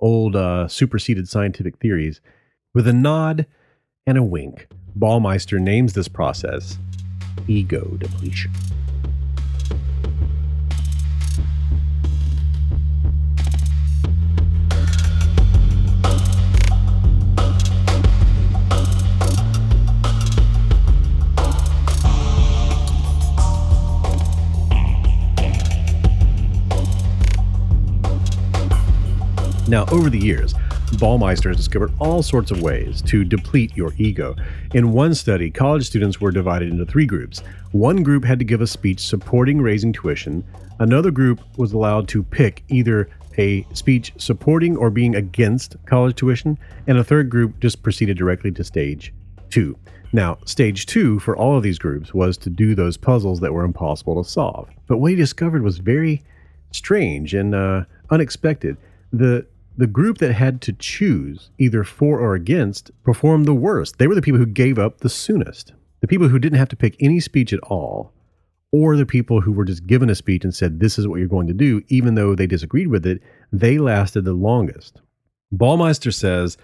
old 0.00 0.34
uh, 0.34 0.66
superseded 0.68 1.28
scientific 1.28 1.78
theories. 1.78 2.20
With 2.74 2.88
a 2.88 2.92
nod 2.92 3.46
and 4.06 4.18
a 4.18 4.22
wink, 4.22 4.68
Baumeister 4.98 5.60
names 5.60 5.92
this 5.92 6.08
process 6.08 6.78
ego 7.46 7.96
depletion. 7.98 8.50
Now, 29.68 29.84
over 29.90 30.08
the 30.10 30.18
years, 30.18 30.54
Baumeister 30.92 31.48
has 31.48 31.56
discovered 31.56 31.92
all 31.98 32.22
sorts 32.22 32.52
of 32.52 32.62
ways 32.62 33.02
to 33.02 33.24
deplete 33.24 33.76
your 33.76 33.92
ego. 33.98 34.36
In 34.74 34.92
one 34.92 35.12
study, 35.12 35.50
college 35.50 35.84
students 35.86 36.20
were 36.20 36.30
divided 36.30 36.70
into 36.70 36.86
three 36.86 37.06
groups. 37.06 37.42
One 37.72 38.04
group 38.04 38.24
had 38.24 38.38
to 38.38 38.44
give 38.44 38.60
a 38.60 38.66
speech 38.68 39.00
supporting 39.00 39.60
raising 39.60 39.92
tuition, 39.92 40.44
another 40.78 41.10
group 41.10 41.40
was 41.56 41.72
allowed 41.72 42.06
to 42.08 42.22
pick 42.22 42.62
either 42.68 43.08
a 43.38 43.66
speech 43.72 44.12
supporting 44.18 44.76
or 44.76 44.88
being 44.88 45.16
against 45.16 45.76
college 45.86 46.16
tuition, 46.16 46.58
and 46.86 46.98
a 46.98 47.04
third 47.04 47.28
group 47.28 47.58
just 47.60 47.82
proceeded 47.82 48.16
directly 48.16 48.50
to 48.52 48.64
stage 48.64 49.12
two. 49.50 49.76
Now, 50.12 50.38
stage 50.44 50.86
two 50.86 51.18
for 51.18 51.36
all 51.36 51.56
of 51.56 51.62
these 51.62 51.78
groups 51.78 52.14
was 52.14 52.38
to 52.38 52.50
do 52.50 52.74
those 52.74 52.96
puzzles 52.96 53.40
that 53.40 53.52
were 53.52 53.64
impossible 53.64 54.22
to 54.22 54.28
solve. 54.28 54.68
But 54.86 54.98
what 54.98 55.10
he 55.10 55.16
discovered 55.16 55.62
was 55.62 55.78
very 55.78 56.22
strange 56.70 57.34
and 57.34 57.54
uh, 57.54 57.84
unexpected. 58.10 58.76
The 59.12 59.46
the 59.76 59.86
group 59.86 60.18
that 60.18 60.32
had 60.32 60.60
to 60.62 60.72
choose 60.72 61.50
either 61.58 61.84
for 61.84 62.18
or 62.18 62.34
against 62.34 62.90
performed 63.02 63.46
the 63.46 63.54
worst. 63.54 63.98
They 63.98 64.06
were 64.06 64.14
the 64.14 64.22
people 64.22 64.38
who 64.38 64.46
gave 64.46 64.78
up 64.78 65.00
the 65.00 65.08
soonest. 65.08 65.72
The 66.00 66.08
people 66.08 66.28
who 66.28 66.38
didn't 66.38 66.58
have 66.58 66.68
to 66.70 66.76
pick 66.76 66.96
any 67.00 67.20
speech 67.20 67.52
at 67.52 67.60
all, 67.60 68.12
or 68.72 68.96
the 68.96 69.06
people 69.06 69.40
who 69.40 69.52
were 69.52 69.64
just 69.64 69.86
given 69.86 70.10
a 70.10 70.14
speech 70.14 70.44
and 70.44 70.54
said, 70.54 70.80
This 70.80 70.98
is 70.98 71.06
what 71.06 71.18
you're 71.18 71.28
going 71.28 71.46
to 71.46 71.54
do, 71.54 71.82
even 71.88 72.14
though 72.14 72.34
they 72.34 72.46
disagreed 72.46 72.88
with 72.88 73.06
it, 73.06 73.22
they 73.52 73.78
lasted 73.78 74.24
the 74.24 74.32
longest. 74.32 75.00
Baumeister 75.54 76.12
says 76.12 76.56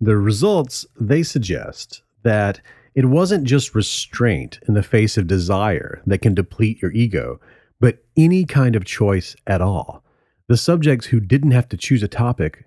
the 0.00 0.16
results 0.16 0.86
they 0.98 1.22
suggest 1.22 2.02
that 2.22 2.60
it 2.94 3.06
wasn't 3.06 3.44
just 3.44 3.74
restraint 3.74 4.58
in 4.66 4.74
the 4.74 4.82
face 4.82 5.16
of 5.16 5.26
desire 5.26 6.02
that 6.06 6.22
can 6.22 6.34
deplete 6.34 6.80
your 6.80 6.92
ego, 6.92 7.40
but 7.80 7.98
any 8.16 8.44
kind 8.44 8.74
of 8.74 8.84
choice 8.84 9.36
at 9.46 9.60
all. 9.60 10.02
The 10.48 10.56
subjects 10.56 11.06
who 11.06 11.20
didn't 11.20 11.50
have 11.50 11.68
to 11.68 11.76
choose 11.76 12.02
a 12.02 12.08
topic, 12.08 12.64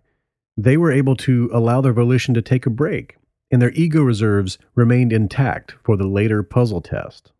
they 0.55 0.77
were 0.77 0.91
able 0.91 1.15
to 1.17 1.49
allow 1.51 1.81
their 1.81 1.93
volition 1.93 2.35
to 2.35 2.41
take 2.41 2.67
a 2.67 2.69
break, 2.69 3.17
and 3.49 3.59
their 3.59 3.71
ego 3.71 4.03
reserves 4.03 4.59
remained 4.75 5.11
intact 5.11 5.75
for 5.83 5.97
the 5.97 6.07
later 6.07 6.43
puzzle 6.43 6.81
test. 6.81 7.31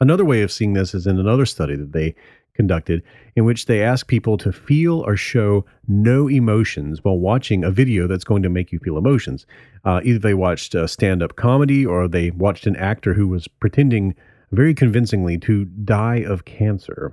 Another 0.00 0.24
way 0.24 0.42
of 0.42 0.52
seeing 0.52 0.74
this 0.74 0.94
is 0.94 1.08
in 1.08 1.18
another 1.18 1.44
study 1.44 1.74
that 1.74 1.92
they 1.92 2.14
conducted 2.54 3.02
in 3.34 3.44
which 3.44 3.66
they 3.66 3.82
asked 3.82 4.06
people 4.06 4.38
to 4.38 4.52
feel 4.52 5.00
or 5.00 5.16
show 5.16 5.64
no 5.88 6.28
emotions 6.28 7.02
while 7.02 7.18
watching 7.18 7.64
a 7.64 7.70
video 7.70 8.06
that's 8.06 8.24
going 8.24 8.42
to 8.42 8.48
make 8.48 8.70
you 8.70 8.78
feel 8.78 8.98
emotions. 8.98 9.46
Uh, 9.84 10.00
either 10.04 10.18
they 10.20 10.34
watched 10.34 10.76
a 10.76 10.86
stand 10.86 11.24
up 11.24 11.34
comedy 11.34 11.84
or 11.84 12.06
they 12.06 12.30
watched 12.30 12.68
an 12.68 12.76
actor 12.76 13.14
who 13.14 13.26
was 13.26 13.48
pretending 13.48 14.14
very 14.52 14.74
convincingly 14.74 15.38
to 15.38 15.64
die 15.64 16.18
of 16.18 16.44
cancer. 16.44 17.12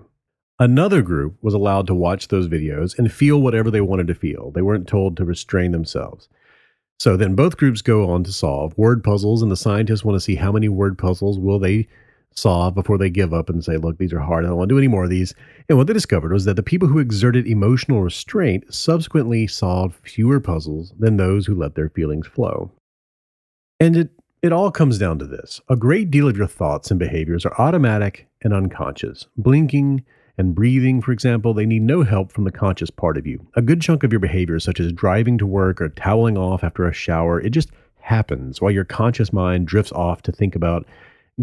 Another 0.60 1.02
group 1.02 1.36
was 1.42 1.54
allowed 1.54 1.86
to 1.88 1.96
watch 1.96 2.30
those 2.30 2.48
videos 2.48 2.98
and 2.98 3.12
feel 3.12 3.42
whatever 3.42 3.70
they 3.70 3.82
wanted 3.82 4.08
to 4.08 4.16
feel. 4.16 4.52
They 4.52 4.62
weren't 4.62 4.88
told 4.88 5.18
to 5.18 5.26
restrain 5.26 5.72
themselves. 5.72 6.30
So 6.98 7.18
then 7.18 7.36
both 7.36 7.58
groups 7.58 7.82
go 7.82 8.10
on 8.10 8.24
to 8.24 8.32
solve 8.32 8.78
word 8.78 9.04
puzzles, 9.04 9.42
and 9.42 9.52
the 9.52 9.58
scientists 9.58 10.06
want 10.06 10.16
to 10.16 10.22
see 10.22 10.36
how 10.36 10.54
many 10.54 10.70
word 10.70 10.98
puzzles 10.98 11.38
will 11.38 11.60
they 11.60 11.88
solve 12.36 12.76
before 12.76 12.98
they 12.98 13.10
give 13.10 13.34
up 13.34 13.50
and 13.50 13.64
say, 13.64 13.78
look, 13.78 13.98
these 13.98 14.14
are 14.14 14.20
hard. 14.20 14.46
I 14.46 14.50
don't 14.50 14.58
want 14.58 14.70
to 14.70 14.74
do 14.74 14.80
any 14.80 14.88
more 14.88 15.06
of 15.06 15.10
these. 15.10 15.34
And 15.68 15.78
what 15.78 15.88
they 15.88 15.94
discovered 15.94 16.32
was 16.32 16.46
that 16.46 16.56
the 16.56 16.64
people 16.64 16.88
who 16.88 17.00
exerted 17.00 17.48
emotional 17.48 18.02
restraint 18.02 18.74
subsequently 18.74 19.48
solved 19.48 20.08
fewer 20.08 20.40
puzzles 20.40 20.94
than 21.00 21.18
those 21.18 21.46
who 21.46 21.56
let 21.56 21.76
their 21.76 21.90
feelings 21.90 22.28
flow. 22.28 22.72
And 23.80 23.96
it, 23.98 24.10
it 24.42 24.54
all 24.54 24.72
comes 24.72 24.98
down 24.98 25.20
to 25.20 25.26
this 25.26 25.62
a 25.70 25.76
great 25.76 26.12
deal 26.12 26.28
of 26.28 26.38
your 26.38 26.48
thoughts 26.48 26.92
and 26.92 27.00
behaviors 27.00 27.46
are 27.46 27.60
automatic 27.60 28.28
and 28.42 28.54
unconscious. 28.54 29.28
Blinking 29.38 30.04
and 30.38 30.56
breathing, 30.56 31.02
for 31.02 31.12
example, 31.12 31.54
they 31.54 31.66
need 31.66 31.82
no 31.82 32.04
help 32.04 32.32
from 32.32 32.44
the 32.44 32.52
conscious 32.52 32.90
part 32.90 33.18
of 33.18 33.26
you. 33.26 33.46
A 33.56 33.62
good 33.62 33.82
chunk 33.82 34.04
of 34.04 34.12
your 34.12 34.20
behavior, 34.20 34.60
such 34.60 34.80
as 34.80 34.92
driving 34.92 35.38
to 35.38 35.46
work 35.46 35.82
or 35.82 35.90
toweling 35.90 36.38
off 36.38 36.64
after 36.64 36.88
a 36.88 36.94
shower, 36.94 37.40
it 37.40 37.52
just 37.52 37.70
happens 38.00 38.62
while 38.62 38.72
your 38.72 38.86
conscious 38.86 39.34
mind 39.34 39.68
drifts 39.68 39.92
off 39.94 40.22
to 40.24 40.32
think 40.32 40.56
about 40.56 40.86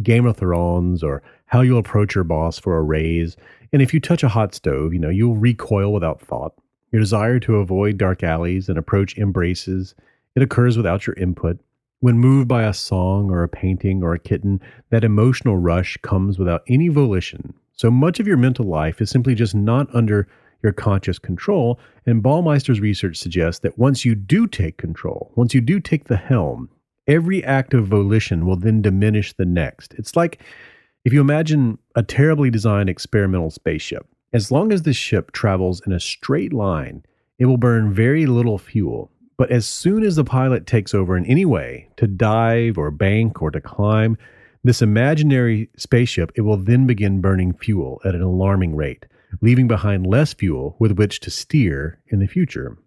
Game 0.02 0.26
of 0.26 0.36
Thrones 0.36 1.02
or 1.02 1.22
how 1.46 1.60
you'll 1.60 1.78
approach 1.78 2.14
your 2.14 2.24
boss 2.24 2.58
for 2.58 2.76
a 2.76 2.82
raise. 2.82 3.36
And 3.72 3.82
if 3.82 3.92
you 3.92 4.00
touch 4.00 4.22
a 4.22 4.28
hot 4.28 4.54
stove, 4.54 4.92
you 4.92 5.00
know, 5.00 5.10
you'll 5.10 5.36
recoil 5.36 5.92
without 5.92 6.20
thought. 6.20 6.54
Your 6.92 7.00
desire 7.00 7.40
to 7.40 7.56
avoid 7.56 7.98
dark 7.98 8.22
alleys 8.22 8.68
and 8.68 8.78
approach 8.78 9.16
embraces, 9.16 9.94
it 10.34 10.42
occurs 10.42 10.76
without 10.76 11.06
your 11.06 11.14
input. 11.16 11.58
When 12.00 12.18
moved 12.18 12.48
by 12.48 12.64
a 12.64 12.74
song 12.74 13.30
or 13.30 13.42
a 13.42 13.48
painting 13.48 14.02
or 14.02 14.12
a 14.12 14.18
kitten, 14.18 14.60
that 14.90 15.04
emotional 15.04 15.56
rush 15.56 15.96
comes 15.98 16.38
without 16.38 16.62
any 16.68 16.88
volition. 16.88 17.54
So 17.82 17.90
much 17.90 18.20
of 18.20 18.28
your 18.28 18.36
mental 18.36 18.64
life 18.64 19.00
is 19.00 19.10
simply 19.10 19.34
just 19.34 19.56
not 19.56 19.92
under 19.92 20.28
your 20.62 20.70
conscious 20.72 21.18
control. 21.18 21.80
And 22.06 22.22
Baumeister's 22.22 22.78
research 22.78 23.16
suggests 23.16 23.58
that 23.62 23.76
once 23.76 24.04
you 24.04 24.14
do 24.14 24.46
take 24.46 24.76
control, 24.76 25.32
once 25.34 25.52
you 25.52 25.60
do 25.60 25.80
take 25.80 26.04
the 26.04 26.16
helm, 26.16 26.68
every 27.08 27.42
act 27.42 27.74
of 27.74 27.88
volition 27.88 28.46
will 28.46 28.54
then 28.54 28.82
diminish 28.82 29.32
the 29.32 29.44
next. 29.44 29.94
It's 29.94 30.14
like 30.14 30.40
if 31.04 31.12
you 31.12 31.20
imagine 31.20 31.76
a 31.96 32.04
terribly 32.04 32.50
designed 32.50 32.88
experimental 32.88 33.50
spaceship. 33.50 34.06
As 34.32 34.52
long 34.52 34.72
as 34.72 34.82
the 34.82 34.92
ship 34.92 35.32
travels 35.32 35.82
in 35.84 35.90
a 35.90 35.98
straight 35.98 36.52
line, 36.52 37.04
it 37.40 37.46
will 37.46 37.56
burn 37.56 37.92
very 37.92 38.26
little 38.26 38.58
fuel. 38.58 39.10
But 39.36 39.50
as 39.50 39.66
soon 39.66 40.04
as 40.04 40.14
the 40.14 40.22
pilot 40.22 40.68
takes 40.68 40.94
over 40.94 41.16
in 41.16 41.26
any 41.26 41.44
way 41.44 41.88
to 41.96 42.06
dive 42.06 42.78
or 42.78 42.92
bank 42.92 43.42
or 43.42 43.50
to 43.50 43.60
climb, 43.60 44.18
this 44.64 44.82
imaginary 44.82 45.68
spaceship, 45.76 46.32
it 46.36 46.42
will 46.42 46.56
then 46.56 46.86
begin 46.86 47.20
burning 47.20 47.52
fuel 47.52 48.00
at 48.04 48.14
an 48.14 48.22
alarming 48.22 48.76
rate, 48.76 49.06
leaving 49.40 49.66
behind 49.66 50.06
less 50.06 50.32
fuel 50.32 50.76
with 50.78 50.92
which 50.92 51.20
to 51.20 51.30
steer 51.30 52.00
in 52.08 52.20
the 52.20 52.26
future. 52.26 52.78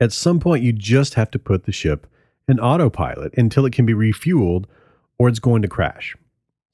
At 0.00 0.12
some 0.12 0.38
point, 0.38 0.62
you 0.62 0.72
just 0.72 1.14
have 1.14 1.30
to 1.32 1.38
put 1.38 1.64
the 1.64 1.72
ship 1.72 2.06
in 2.46 2.60
autopilot 2.60 3.34
until 3.36 3.66
it 3.66 3.72
can 3.72 3.86
be 3.86 3.94
refueled 3.94 4.66
or 5.18 5.28
it's 5.28 5.38
going 5.38 5.62
to 5.62 5.68
crash. 5.68 6.16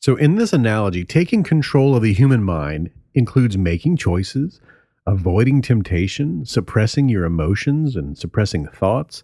So, 0.01 0.17
in 0.17 0.35
this 0.35 0.53
analogy, 0.53 1.05
taking 1.05 1.43
control 1.45 1.95
of 1.95 2.03
the 2.03 2.13
human 2.13 2.43
mind 2.43 2.91
includes 3.15 3.57
making 3.57 3.97
choices, 3.97 4.61
avoiding 5.07 5.63
temptation, 5.63 6.45
suppressing 6.45 7.09
your 7.09 7.25
emotions 7.25 7.97
and 7.97 8.19
suppressing 8.19 8.67
thoughts, 8.67 9.23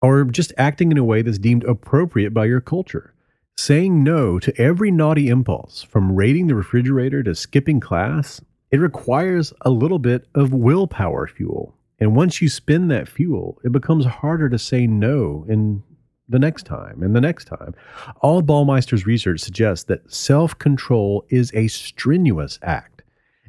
or 0.00 0.24
just 0.24 0.52
acting 0.56 0.90
in 0.90 0.98
a 0.98 1.04
way 1.04 1.22
that's 1.22 1.38
deemed 1.38 1.64
appropriate 1.64 2.32
by 2.32 2.46
your 2.46 2.60
culture. 2.60 3.12
Saying 3.60 4.04
no 4.04 4.38
to 4.38 4.56
every 4.56 4.92
naughty 4.92 5.28
impulse, 5.28 5.82
from 5.82 6.14
raiding 6.14 6.46
the 6.46 6.54
refrigerator 6.54 7.24
to 7.24 7.34
skipping 7.34 7.80
class, 7.80 8.40
it 8.70 8.78
requires 8.78 9.52
a 9.62 9.70
little 9.70 9.98
bit 9.98 10.28
of 10.32 10.54
willpower 10.54 11.26
fuel. 11.26 11.74
And 11.98 12.14
once 12.14 12.40
you 12.40 12.48
spend 12.48 12.88
that 12.92 13.08
fuel, 13.08 13.58
it 13.64 13.72
becomes 13.72 14.06
harder 14.06 14.48
to 14.48 14.60
say 14.60 14.86
no 14.86 15.44
in 15.48 15.82
the 16.28 16.38
next 16.38 16.66
time 16.66 17.02
and 17.02 17.16
the 17.16 17.20
next 17.20 17.46
time. 17.46 17.74
All 18.20 18.42
Baumeister's 18.42 19.06
research 19.06 19.40
suggests 19.40 19.86
that 19.86 20.10
self 20.10 20.56
control 20.56 21.24
is 21.28 21.50
a 21.52 21.66
strenuous 21.66 22.60
act. 22.62 23.02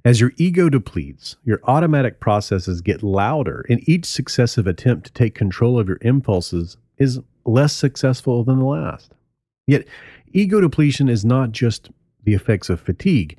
As 0.04 0.20
your 0.20 0.32
ego 0.38 0.70
depletes, 0.70 1.36
your 1.44 1.60
automatic 1.66 2.20
processes 2.20 2.82
get 2.82 3.04
louder, 3.04 3.64
and 3.70 3.88
each 3.88 4.06
successive 4.06 4.66
attempt 4.66 5.06
to 5.06 5.14
take 5.14 5.36
control 5.36 5.80
of 5.80 5.88
your 5.88 6.00
impulses 6.02 6.78
is 6.98 7.20
less 7.46 7.74
successful 7.74 8.44
than 8.44 8.58
the 8.58 8.66
last. 8.66 9.14
Yet, 9.70 9.86
ego 10.34 10.62
depletion 10.62 11.10
is 11.10 11.24
not 11.24 11.52
just 11.52 11.92
the 12.24 12.34
effects 12.34 12.72
of 12.72 12.82
fatigue. 12.82 13.38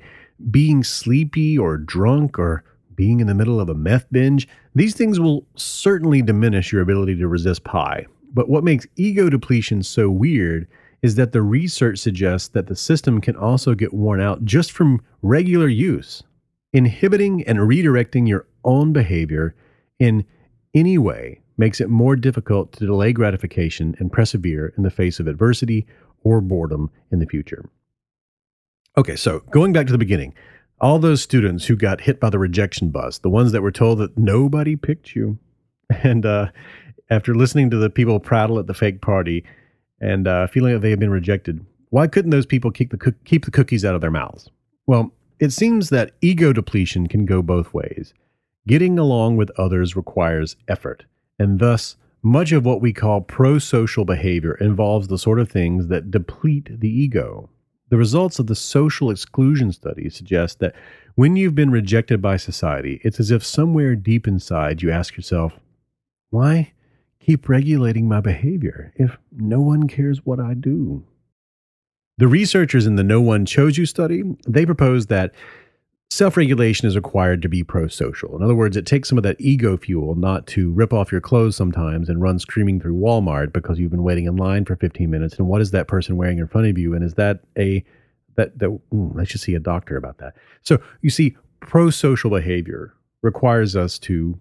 Being 0.49 0.81
sleepy 0.81 1.57
or 1.57 1.77
drunk 1.77 2.39
or 2.39 2.63
being 2.95 3.19
in 3.19 3.27
the 3.27 3.35
middle 3.35 3.59
of 3.59 3.67
a 3.67 3.73
meth 3.73 4.05
binge, 4.13 4.47
these 4.73 4.95
things 4.95 5.19
will 5.19 5.45
certainly 5.57 6.21
diminish 6.21 6.71
your 6.71 6.81
ability 6.81 7.17
to 7.17 7.27
resist 7.27 7.65
pie. 7.65 8.05
But 8.33 8.47
what 8.47 8.63
makes 8.63 8.87
ego 8.95 9.29
depletion 9.29 9.83
so 9.83 10.09
weird 10.09 10.69
is 11.01 11.15
that 11.15 11.33
the 11.33 11.41
research 11.41 11.99
suggests 11.99 12.47
that 12.47 12.67
the 12.67 12.77
system 12.77 13.19
can 13.19 13.35
also 13.35 13.75
get 13.75 13.93
worn 13.93 14.21
out 14.21 14.45
just 14.45 14.71
from 14.71 15.01
regular 15.21 15.67
use. 15.67 16.23
Inhibiting 16.71 17.43
and 17.43 17.59
redirecting 17.59 18.25
your 18.25 18.45
own 18.63 18.93
behavior 18.93 19.53
in 19.99 20.23
any 20.73 20.97
way 20.97 21.41
makes 21.57 21.81
it 21.81 21.89
more 21.89 22.15
difficult 22.15 22.71
to 22.71 22.85
delay 22.85 23.11
gratification 23.11 23.95
and 23.99 24.13
persevere 24.13 24.73
in 24.77 24.83
the 24.83 24.89
face 24.89 25.19
of 25.19 25.27
adversity 25.27 25.85
or 26.23 26.41
boredom 26.41 26.89
in 27.11 27.19
the 27.19 27.25
future. 27.25 27.69
Okay, 28.97 29.15
so 29.15 29.39
going 29.51 29.73
back 29.73 29.85
to 29.87 29.91
the 29.91 29.97
beginning, 29.97 30.33
all 30.79 30.99
those 30.99 31.21
students 31.21 31.65
who 31.65 31.75
got 31.75 32.01
hit 32.01 32.19
by 32.19 32.29
the 32.29 32.39
rejection 32.39 32.89
bus, 32.89 33.19
the 33.19 33.29
ones 33.29 33.51
that 33.51 33.61
were 33.61 33.71
told 33.71 33.99
that 33.99 34.17
nobody 34.17 34.75
picked 34.75 35.15
you, 35.15 35.37
and 36.03 36.25
uh, 36.25 36.47
after 37.09 37.35
listening 37.35 37.69
to 37.69 37.77
the 37.77 37.89
people 37.89 38.19
prattle 38.19 38.59
at 38.59 38.67
the 38.67 38.73
fake 38.73 39.01
party 39.01 39.45
and 39.99 40.27
uh, 40.27 40.47
feeling 40.47 40.73
that 40.73 40.79
they 40.79 40.89
had 40.89 40.99
been 40.99 41.11
rejected, 41.11 41.65
why 41.89 42.07
couldn't 42.07 42.31
those 42.31 42.45
people 42.45 42.71
keep 42.71 42.91
the 42.91 43.15
keep 43.25 43.45
the 43.45 43.51
cookies 43.51 43.85
out 43.85 43.95
of 43.95 44.01
their 44.01 44.11
mouths? 44.11 44.49
Well, 44.87 45.13
it 45.39 45.51
seems 45.51 45.89
that 45.89 46.13
ego 46.21 46.53
depletion 46.53 47.07
can 47.07 47.25
go 47.25 47.41
both 47.41 47.73
ways. 47.73 48.13
Getting 48.67 48.97
along 48.97 49.37
with 49.37 49.51
others 49.57 49.95
requires 49.95 50.55
effort, 50.67 51.05
and 51.37 51.59
thus 51.59 51.95
much 52.23 52.51
of 52.51 52.65
what 52.65 52.81
we 52.81 52.93
call 52.93 53.21
pro-social 53.21 54.05
behavior 54.05 54.55
involves 54.55 55.07
the 55.07 55.17
sort 55.17 55.39
of 55.39 55.49
things 55.49 55.87
that 55.87 56.11
deplete 56.11 56.79
the 56.79 56.89
ego. 56.89 57.49
The 57.89 57.97
results 57.97 58.39
of 58.39 58.47
the 58.47 58.55
social 58.55 59.09
exclusion 59.09 59.71
study 59.71 60.09
suggest 60.09 60.59
that 60.59 60.75
when 61.15 61.35
you've 61.35 61.55
been 61.55 61.71
rejected 61.71 62.21
by 62.21 62.37
society, 62.37 63.01
it's 63.03 63.19
as 63.19 63.31
if 63.31 63.43
somewhere 63.43 63.95
deep 63.95 64.27
inside 64.27 64.81
you 64.81 64.91
ask 64.91 65.17
yourself, 65.17 65.59
why 66.29 66.73
keep 67.19 67.49
regulating 67.49 68.07
my 68.07 68.21
behavior 68.21 68.93
if 68.95 69.17
no 69.31 69.59
one 69.59 69.87
cares 69.87 70.25
what 70.25 70.39
I 70.39 70.53
do? 70.53 71.03
The 72.17 72.27
researchers 72.27 72.85
in 72.85 72.95
the 72.95 73.03
No 73.03 73.19
One 73.19 73.45
Chose 73.45 73.77
You 73.77 73.85
study, 73.85 74.23
they 74.47 74.65
proposed 74.65 75.09
that 75.09 75.33
self 76.11 76.35
regulation 76.35 76.87
is 76.87 76.95
required 76.95 77.41
to 77.41 77.49
be 77.49 77.63
pro 77.63 77.87
social. 77.87 78.35
In 78.35 78.43
other 78.43 78.53
words, 78.53 78.75
it 78.75 78.85
takes 78.85 79.07
some 79.07 79.17
of 79.17 79.23
that 79.23 79.39
ego 79.39 79.77
fuel 79.77 80.13
not 80.15 80.45
to 80.47 80.71
rip 80.71 80.93
off 80.93 81.11
your 81.11 81.21
clothes 81.21 81.55
sometimes 81.55 82.09
and 82.09 82.21
run 82.21 82.37
screaming 82.37 82.79
through 82.81 82.99
Walmart 82.99 83.53
because 83.53 83.79
you've 83.79 83.91
been 83.91 84.03
waiting 84.03 84.25
in 84.25 84.35
line 84.35 84.65
for 84.65 84.75
15 84.75 85.09
minutes. 85.09 85.37
And 85.37 85.47
what 85.47 85.61
is 85.61 85.71
that 85.71 85.87
person 85.87 86.17
wearing 86.17 86.37
in 86.37 86.47
front 86.47 86.67
of 86.67 86.77
you? 86.77 86.93
And 86.93 87.03
is 87.03 87.15
that 87.15 87.39
a 87.57 87.83
that 88.35 88.59
that 88.59 88.69
mm, 88.93 89.19
I 89.19 89.23
should 89.23 89.41
see 89.41 89.55
a 89.55 89.59
doctor 89.59 89.95
about 89.95 90.17
that. 90.17 90.35
So 90.61 90.81
you 91.01 91.09
see, 91.09 91.35
pro 91.61 91.89
social 91.89 92.29
behavior 92.29 92.93
requires 93.21 93.75
us 93.75 93.97
to 93.99 94.37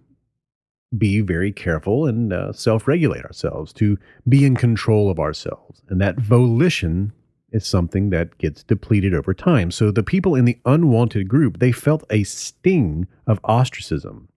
be 0.98 1.20
very 1.20 1.52
careful 1.52 2.06
and 2.06 2.32
uh, 2.32 2.52
self 2.52 2.88
regulate 2.88 3.24
ourselves, 3.24 3.72
to 3.74 3.96
be 4.28 4.44
in 4.44 4.56
control 4.56 5.08
of 5.08 5.20
ourselves. 5.20 5.82
And 5.88 6.00
that 6.00 6.18
volition 6.18 7.12
is 7.52 7.66
something 7.66 8.10
that 8.10 8.38
gets 8.38 8.62
depleted 8.62 9.14
over 9.14 9.34
time. 9.34 9.70
So 9.70 9.90
the 9.90 10.02
people 10.02 10.34
in 10.34 10.44
the 10.44 10.58
unwanted 10.64 11.28
group, 11.28 11.58
they 11.58 11.72
felt 11.72 12.04
a 12.10 12.24
sting 12.24 13.06
of 13.26 13.40
ostracism. 13.44 14.28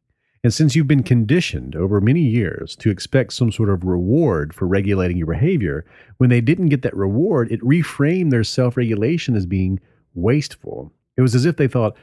And 0.44 0.54
since 0.54 0.76
you've 0.76 0.88
been 0.88 1.04
conditioned 1.04 1.76
over 1.76 2.02
many 2.02 2.20
years 2.20 2.76
to 2.78 2.90
expect 2.90 3.32
some 3.32 3.52
sort 3.52 3.70
of 3.70 3.86
reward 3.86 4.54
for 4.54 4.68
regulating 4.68 5.16
your 5.16 5.28
behavior, 5.28 5.86
when 6.18 6.30
they 6.30 6.42
didn't 6.42 6.68
get 6.68 6.82
that 6.82 6.96
reward, 6.96 7.50
it 7.50 7.62
reframed 7.62 8.30
their 8.30 8.44
self 8.44 8.76
regulation 8.76 9.36
as 9.36 9.46
being 9.46 9.80
wasteful. 10.14 10.92
It 11.16 11.22
was 11.22 11.34
as 11.34 11.46
if 11.46 11.56
they 11.56 11.68
thought, 11.68 11.96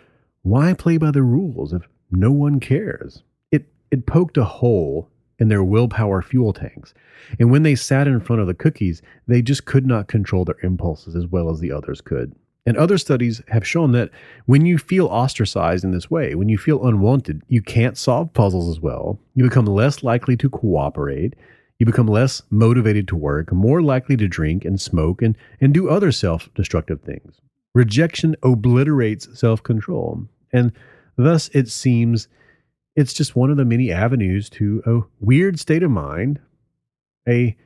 why 0.42 0.72
play 0.72 0.96
by 0.96 1.10
the 1.10 1.22
rules 1.22 1.74
if 1.74 1.86
no 2.10 2.32
one 2.32 2.60
cares? 2.60 3.22
It, 3.52 3.66
it 3.90 4.06
poked 4.06 4.38
a 4.38 4.44
hole 4.44 5.10
in 5.40 5.48
their 5.48 5.64
willpower 5.64 6.22
fuel 6.22 6.52
tanks. 6.52 6.94
And 7.38 7.50
when 7.50 7.62
they 7.62 7.74
sat 7.74 8.06
in 8.06 8.20
front 8.20 8.40
of 8.40 8.46
the 8.46 8.54
cookies, 8.54 9.02
they 9.26 9.42
just 9.42 9.64
could 9.64 9.86
not 9.86 10.08
control 10.08 10.44
their 10.44 10.58
impulses 10.62 11.16
as 11.16 11.26
well 11.26 11.50
as 11.50 11.60
the 11.60 11.72
others 11.72 12.00
could. 12.00 12.34
And 12.66 12.76
other 12.76 12.98
studies 12.98 13.42
have 13.48 13.66
shown 13.66 13.92
that 13.92 14.10
when 14.44 14.66
you 14.66 14.76
feel 14.76 15.06
ostracized 15.06 15.82
in 15.82 15.92
this 15.92 16.10
way, 16.10 16.34
when 16.34 16.48
you 16.48 16.58
feel 16.58 16.86
unwanted, 16.86 17.42
you 17.48 17.62
can't 17.62 17.96
solve 17.96 18.32
puzzles 18.34 18.68
as 18.68 18.80
well. 18.80 19.18
You 19.34 19.44
become 19.44 19.64
less 19.64 20.02
likely 20.02 20.36
to 20.36 20.50
cooperate. 20.50 21.34
You 21.78 21.86
become 21.86 22.06
less 22.06 22.42
motivated 22.50 23.08
to 23.08 23.16
work, 23.16 23.50
more 23.52 23.80
likely 23.80 24.16
to 24.18 24.28
drink 24.28 24.66
and 24.66 24.78
smoke 24.78 25.22
and, 25.22 25.36
and 25.60 25.72
do 25.72 25.88
other 25.88 26.12
self 26.12 26.52
destructive 26.54 27.00
things. 27.00 27.40
Rejection 27.74 28.36
obliterates 28.42 29.38
self 29.38 29.62
control. 29.62 30.26
And 30.52 30.72
thus, 31.16 31.48
it 31.54 31.68
seems 31.68 32.28
it's 32.96 33.12
just 33.12 33.36
one 33.36 33.50
of 33.50 33.56
the 33.56 33.64
many 33.64 33.92
avenues 33.92 34.50
to 34.50 34.82
a 34.86 35.00
weird 35.24 35.58
state 35.58 35.82
of 35.82 35.90
mind, 35.90 36.40
a, 37.28 37.56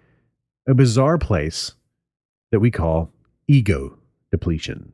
a 0.68 0.74
bizarre 0.74 1.18
place 1.18 1.72
that 2.52 2.60
we 2.60 2.70
call 2.70 3.10
ego 3.48 3.98
depletion. 4.30 4.92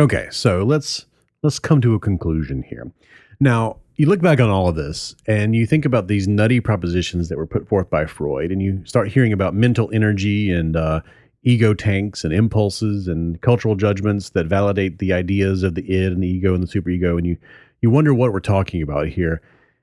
Okay, 0.00 0.28
so 0.30 0.64
let's 0.64 1.06
let's 1.42 1.58
come 1.58 1.80
to 1.80 1.94
a 1.94 2.00
conclusion 2.00 2.62
here. 2.62 2.90
Now, 3.38 3.76
you 3.96 4.06
look 4.06 4.20
back 4.20 4.40
on 4.40 4.50
all 4.50 4.68
of 4.68 4.74
this 4.74 5.14
and 5.26 5.54
you 5.54 5.66
think 5.66 5.84
about 5.84 6.08
these 6.08 6.26
nutty 6.26 6.60
propositions 6.60 7.28
that 7.28 7.38
were 7.38 7.46
put 7.46 7.68
forth 7.68 7.90
by 7.90 8.06
Freud, 8.06 8.50
and 8.50 8.60
you 8.60 8.84
start 8.84 9.08
hearing 9.08 9.32
about 9.32 9.54
mental 9.54 9.90
energy 9.92 10.50
and 10.50 10.76
uh, 10.76 11.00
ego 11.44 11.74
tanks 11.74 12.24
and 12.24 12.32
impulses 12.32 13.06
and 13.06 13.40
cultural 13.40 13.76
judgments 13.76 14.30
that 14.30 14.46
validate 14.46 14.98
the 14.98 15.12
ideas 15.12 15.62
of 15.62 15.74
the 15.74 15.82
id 15.82 16.12
and 16.12 16.22
the 16.22 16.28
ego 16.28 16.54
and 16.54 16.62
the 16.62 16.66
superego, 16.66 17.16
and 17.16 17.26
you 17.26 17.36
you 17.80 17.90
wonder 17.90 18.14
what 18.14 18.32
we're 18.32 18.40
talking 18.40 18.82
about 18.82 19.08
here. 19.08 19.42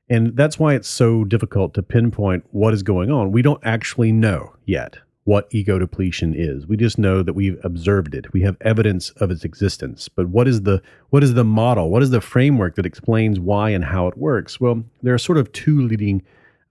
And 0.09 0.35
that's 0.35 0.59
why 0.59 0.73
it's 0.73 0.89
so 0.89 1.23
difficult 1.23 1.73
to 1.75 1.83
pinpoint 1.83 2.45
what 2.51 2.73
is 2.73 2.83
going 2.83 3.09
on. 3.11 3.31
We 3.31 3.41
don't 3.41 3.63
actually 3.63 4.11
know 4.11 4.53
yet 4.65 4.97
what 5.23 5.47
ego 5.51 5.77
depletion 5.77 6.33
is. 6.35 6.65
We 6.65 6.75
just 6.77 6.97
know 6.97 7.21
that 7.23 7.33
we've 7.33 7.59
observed 7.63 8.15
it. 8.15 8.33
We 8.33 8.41
have 8.41 8.57
evidence 8.61 9.11
of 9.11 9.31
its 9.31 9.45
existence. 9.45 10.09
But 10.09 10.29
what 10.29 10.47
is 10.47 10.63
the 10.63 10.81
what 11.11 11.23
is 11.23 11.35
the 11.35 11.43
model? 11.43 11.89
What 11.89 12.03
is 12.03 12.09
the 12.09 12.21
framework 12.21 12.75
that 12.75 12.85
explains 12.85 13.39
why 13.39 13.69
and 13.69 13.85
how 13.85 14.07
it 14.07 14.17
works? 14.17 14.59
Well, 14.59 14.83
there 15.01 15.13
are 15.13 15.19
sort 15.19 15.37
of 15.37 15.51
two 15.51 15.81
leading 15.81 16.23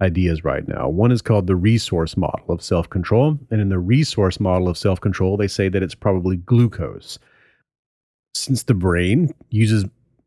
ideas 0.03 0.45
right 0.45 0.67
now. 0.67 0.89
One 0.89 1.13
is 1.13 1.23
called 1.23 1.47
the 1.47 1.57
resource 1.57 2.17
model 2.17 2.51
of 2.51 2.63
self-control, 2.63 3.39
and 3.51 3.61
in 3.61 3.69
the 3.69 3.79
resource 3.79 4.41
model 4.41 4.69
of 4.69 4.79
self-control, 4.79 5.37
they 5.37 5.49
say 5.49 5.69
that 5.69 5.83
it's 5.83 5.95
probably 5.95 6.37
glucose. 6.37 7.19
Since 8.35 8.63
the 8.63 8.75
brain 8.75 9.35
uses 9.51 9.85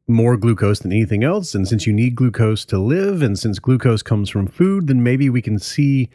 more 0.08 0.36
glucose 0.38 0.80
than 0.80 0.92
anything 0.92 1.24
else. 1.24 1.56
And 1.56 1.68
since 1.68 1.88
you 1.88 1.94
need 1.94 2.16
glucose 2.16 2.66
to 2.66 2.78
live, 2.78 3.22
and 3.22 3.38
since 3.38 3.60
glucose 3.60 4.02
comes 4.02 4.30
from 4.30 4.48
food, 4.48 4.88
then 4.88 5.04
maybe 5.04 5.30
we 5.30 5.42
can 5.42 5.60
see 5.60 6.10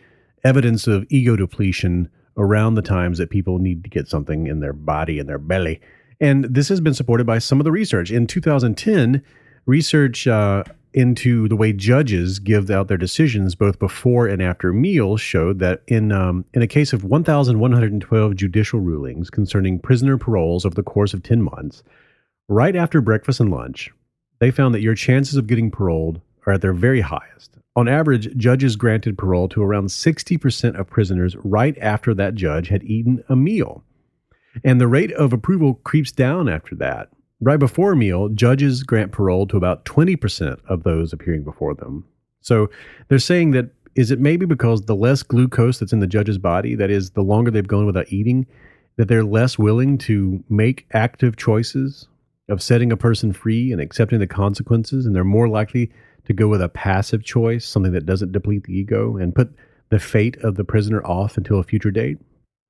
evidence 0.45 0.87
of 0.87 1.07
ego 1.09 1.37
depletion 1.37 2.09
around 2.37 2.75
the 2.75 2.83
times 2.83 3.19
that 3.19 3.31
people 3.31 3.59
need 3.59 3.83
to 3.85 3.91
get 3.91 4.09
something 4.09 4.47
in 4.47 4.61
their 4.61 4.73
body, 4.73 5.19
in 5.19 5.27
their 5.27 5.39
belly. 5.39 5.81
And 6.21 6.45
this 6.45 6.69
has 6.69 6.81
been 6.81 6.95
supported 6.95 7.27
by 7.27 7.39
some 7.39 7.61
of 7.61 7.65
the 7.65 7.73
research. 7.73 8.11
In 8.11 8.27
2010, 8.27 9.23
research 9.67 10.27
uh, 10.27 10.65
into 10.95 11.49
the 11.49 11.57
way 11.57 11.73
judges 11.73 12.39
give 12.39 12.71
out 12.71 12.89
their 12.89 12.97
decisions 12.97 13.55
both 13.55 13.79
before 13.79 14.27
and 14.27 14.43
after 14.43 14.73
meals 14.73 15.21
showed 15.21 15.59
that 15.59 15.83
in 15.87 16.11
um, 16.13 16.45
in 16.55 16.63
a 16.63 16.67
case 16.67 16.93
of 16.93 17.05
1,112 17.05 18.35
judicial 18.35 18.81
rulings 18.81 19.31
concerning 19.31 19.79
prisoner 19.79 20.17
paroles 20.17 20.65
over 20.65 20.75
the 20.75 20.83
course 20.83 21.13
of 21.13 21.23
10 21.23 21.43
months, 21.43 21.83
right 22.49 22.75
after 22.75 23.01
breakfast 23.01 23.41
and 23.41 23.51
lunch, 23.51 23.91
they 24.41 24.51
found 24.51 24.75
that 24.75 24.81
your 24.81 24.95
chances 24.95 25.37
of 25.37 25.47
getting 25.47 25.71
paroled 25.71 26.21
are 26.47 26.55
at 26.55 26.63
their 26.63 26.73
very 26.73 27.03
highest. 27.03 27.59
On 27.77 27.87
average, 27.87 28.37
judges 28.37 28.75
granted 28.75 29.17
parole 29.17 29.49
to 29.51 29.63
around 29.63 29.87
60% 29.87 30.79
of 30.79 30.89
prisoners 30.89 31.37
right 31.45 31.77
after 31.79 32.15
that 32.15 32.35
judge 32.35 32.69
had 32.69 32.83
eaten 32.83 33.23
a 33.29 33.37
meal. 33.37 33.85
And 34.65 34.81
the 34.81 34.89
rate 34.89 35.13
of 35.13 35.33
approval 35.33 35.75
creeps 35.85 36.11
down 36.11 36.49
after 36.49 36.75
that. 36.77 37.11
Right 37.41 37.61
before 37.61 37.93
a 37.93 37.97
meal, 37.97 38.29
judges 38.31 38.83
grant 38.83 39.13
parole 39.13 39.47
to 39.47 39.57
about 39.57 39.85
20% 39.85 40.59
of 40.69 40.83
those 40.83 41.13
appearing 41.13 41.45
before 41.45 41.75
them. 41.75 42.05
So 42.41 42.69
they're 43.09 43.21
saying 43.21 43.53
that 43.53 43.71
is 43.95 44.11
it 44.11 44.21
maybe 44.21 44.47
because 44.47 44.83
the 44.83 44.97
less 44.97 45.23
glucose 45.23 45.79
that's 45.79 45.93
in 45.93 46.01
the 46.01 46.07
judge's 46.07 46.39
body, 46.39 46.75
that 46.77 46.91
is, 46.91 47.11
the 47.11 47.23
longer 47.23 47.51
they've 47.51 47.67
gone 47.67 47.87
without 47.87 48.13
eating, 48.13 48.47
that 48.97 49.09
they're 49.09 49.25
less 49.25 49.59
willing 49.59 49.99
to 49.99 50.43
make 50.49 50.87
active 50.93 51.37
choices 51.37 52.07
of 52.49 52.63
setting 52.63 52.91
a 52.93 52.97
person 52.97 53.33
free 53.33 53.73
and 53.73 53.81
accepting 53.81 54.19
the 54.19 54.27
consequences, 54.27 55.07
and 55.07 55.15
they're 55.15 55.25
more 55.25 55.49
likely 55.49 55.91
to 56.25 56.33
go 56.33 56.49
with 56.49 56.63
a 56.63 56.69
passive 56.69 57.25
choice, 57.25 57.65
something 57.65 57.93
that 57.93 58.07
doesn't 58.07 58.33
deplete 58.33 58.65
the 58.65 58.73
ego, 58.73 59.17
and 59.17 59.35
put 59.35 59.55
the 59.91 59.99
fate 59.99 60.37
of 60.39 60.57
the 60.57 60.65
prisoner 60.65 61.05
off 61.05 61.37
until 61.37 61.59
a 61.59 61.65
future 61.65 61.91
date. 61.91 62.19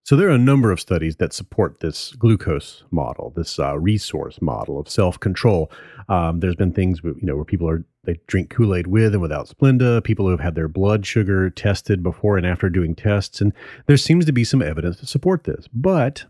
So 0.04 0.16
there 0.16 0.28
are 0.28 0.32
a 0.32 0.38
number 0.38 0.72
of 0.72 0.80
studies 0.80 1.16
that 1.16 1.34
support 1.34 1.80
this 1.80 2.12
glucose 2.12 2.82
model, 2.90 3.32
this 3.36 3.58
uh, 3.58 3.78
resource 3.78 4.40
model 4.40 4.80
of 4.80 4.88
self-control. 4.88 5.70
Um, 6.08 6.40
there's 6.40 6.54
been 6.54 6.72
things, 6.72 7.00
you 7.04 7.18
know, 7.20 7.36
where 7.36 7.44
people 7.44 7.68
are 7.68 7.84
they 8.04 8.18
drink 8.26 8.48
Kool-Aid 8.48 8.86
with 8.86 9.12
and 9.12 9.20
without 9.20 9.50
Splenda. 9.50 10.02
People 10.02 10.24
who 10.24 10.30
have 10.30 10.40
had 10.40 10.54
their 10.54 10.68
blood 10.68 11.04
sugar 11.04 11.50
tested 11.50 12.02
before 12.02 12.38
and 12.38 12.46
after 12.46 12.70
doing 12.70 12.94
tests, 12.94 13.42
and 13.42 13.52
there 13.86 13.98
seems 13.98 14.24
to 14.24 14.32
be 14.32 14.44
some 14.44 14.62
evidence 14.62 14.98
to 15.00 15.06
support 15.06 15.44
this. 15.44 15.68
But 15.74 16.24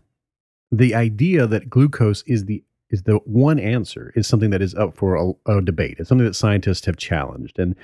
the 0.71 0.93
idea 0.93 1.47
that 1.47 1.69
glucose 1.69 2.21
is 2.23 2.45
the 2.45 2.63
is 2.89 3.03
the 3.03 3.17
one 3.25 3.59
answer 3.59 4.11
is 4.15 4.27
something 4.27 4.49
that 4.49 4.61
is 4.61 4.73
up 4.75 4.95
for 4.95 5.15
a, 5.15 5.57
a, 5.57 5.61
debate. 5.61 5.97
It's 5.99 6.09
something 6.09 6.25
that 6.25 6.35
scientists 6.35 6.85
have 6.85 6.97
challenged, 6.97 7.59
and 7.59 7.75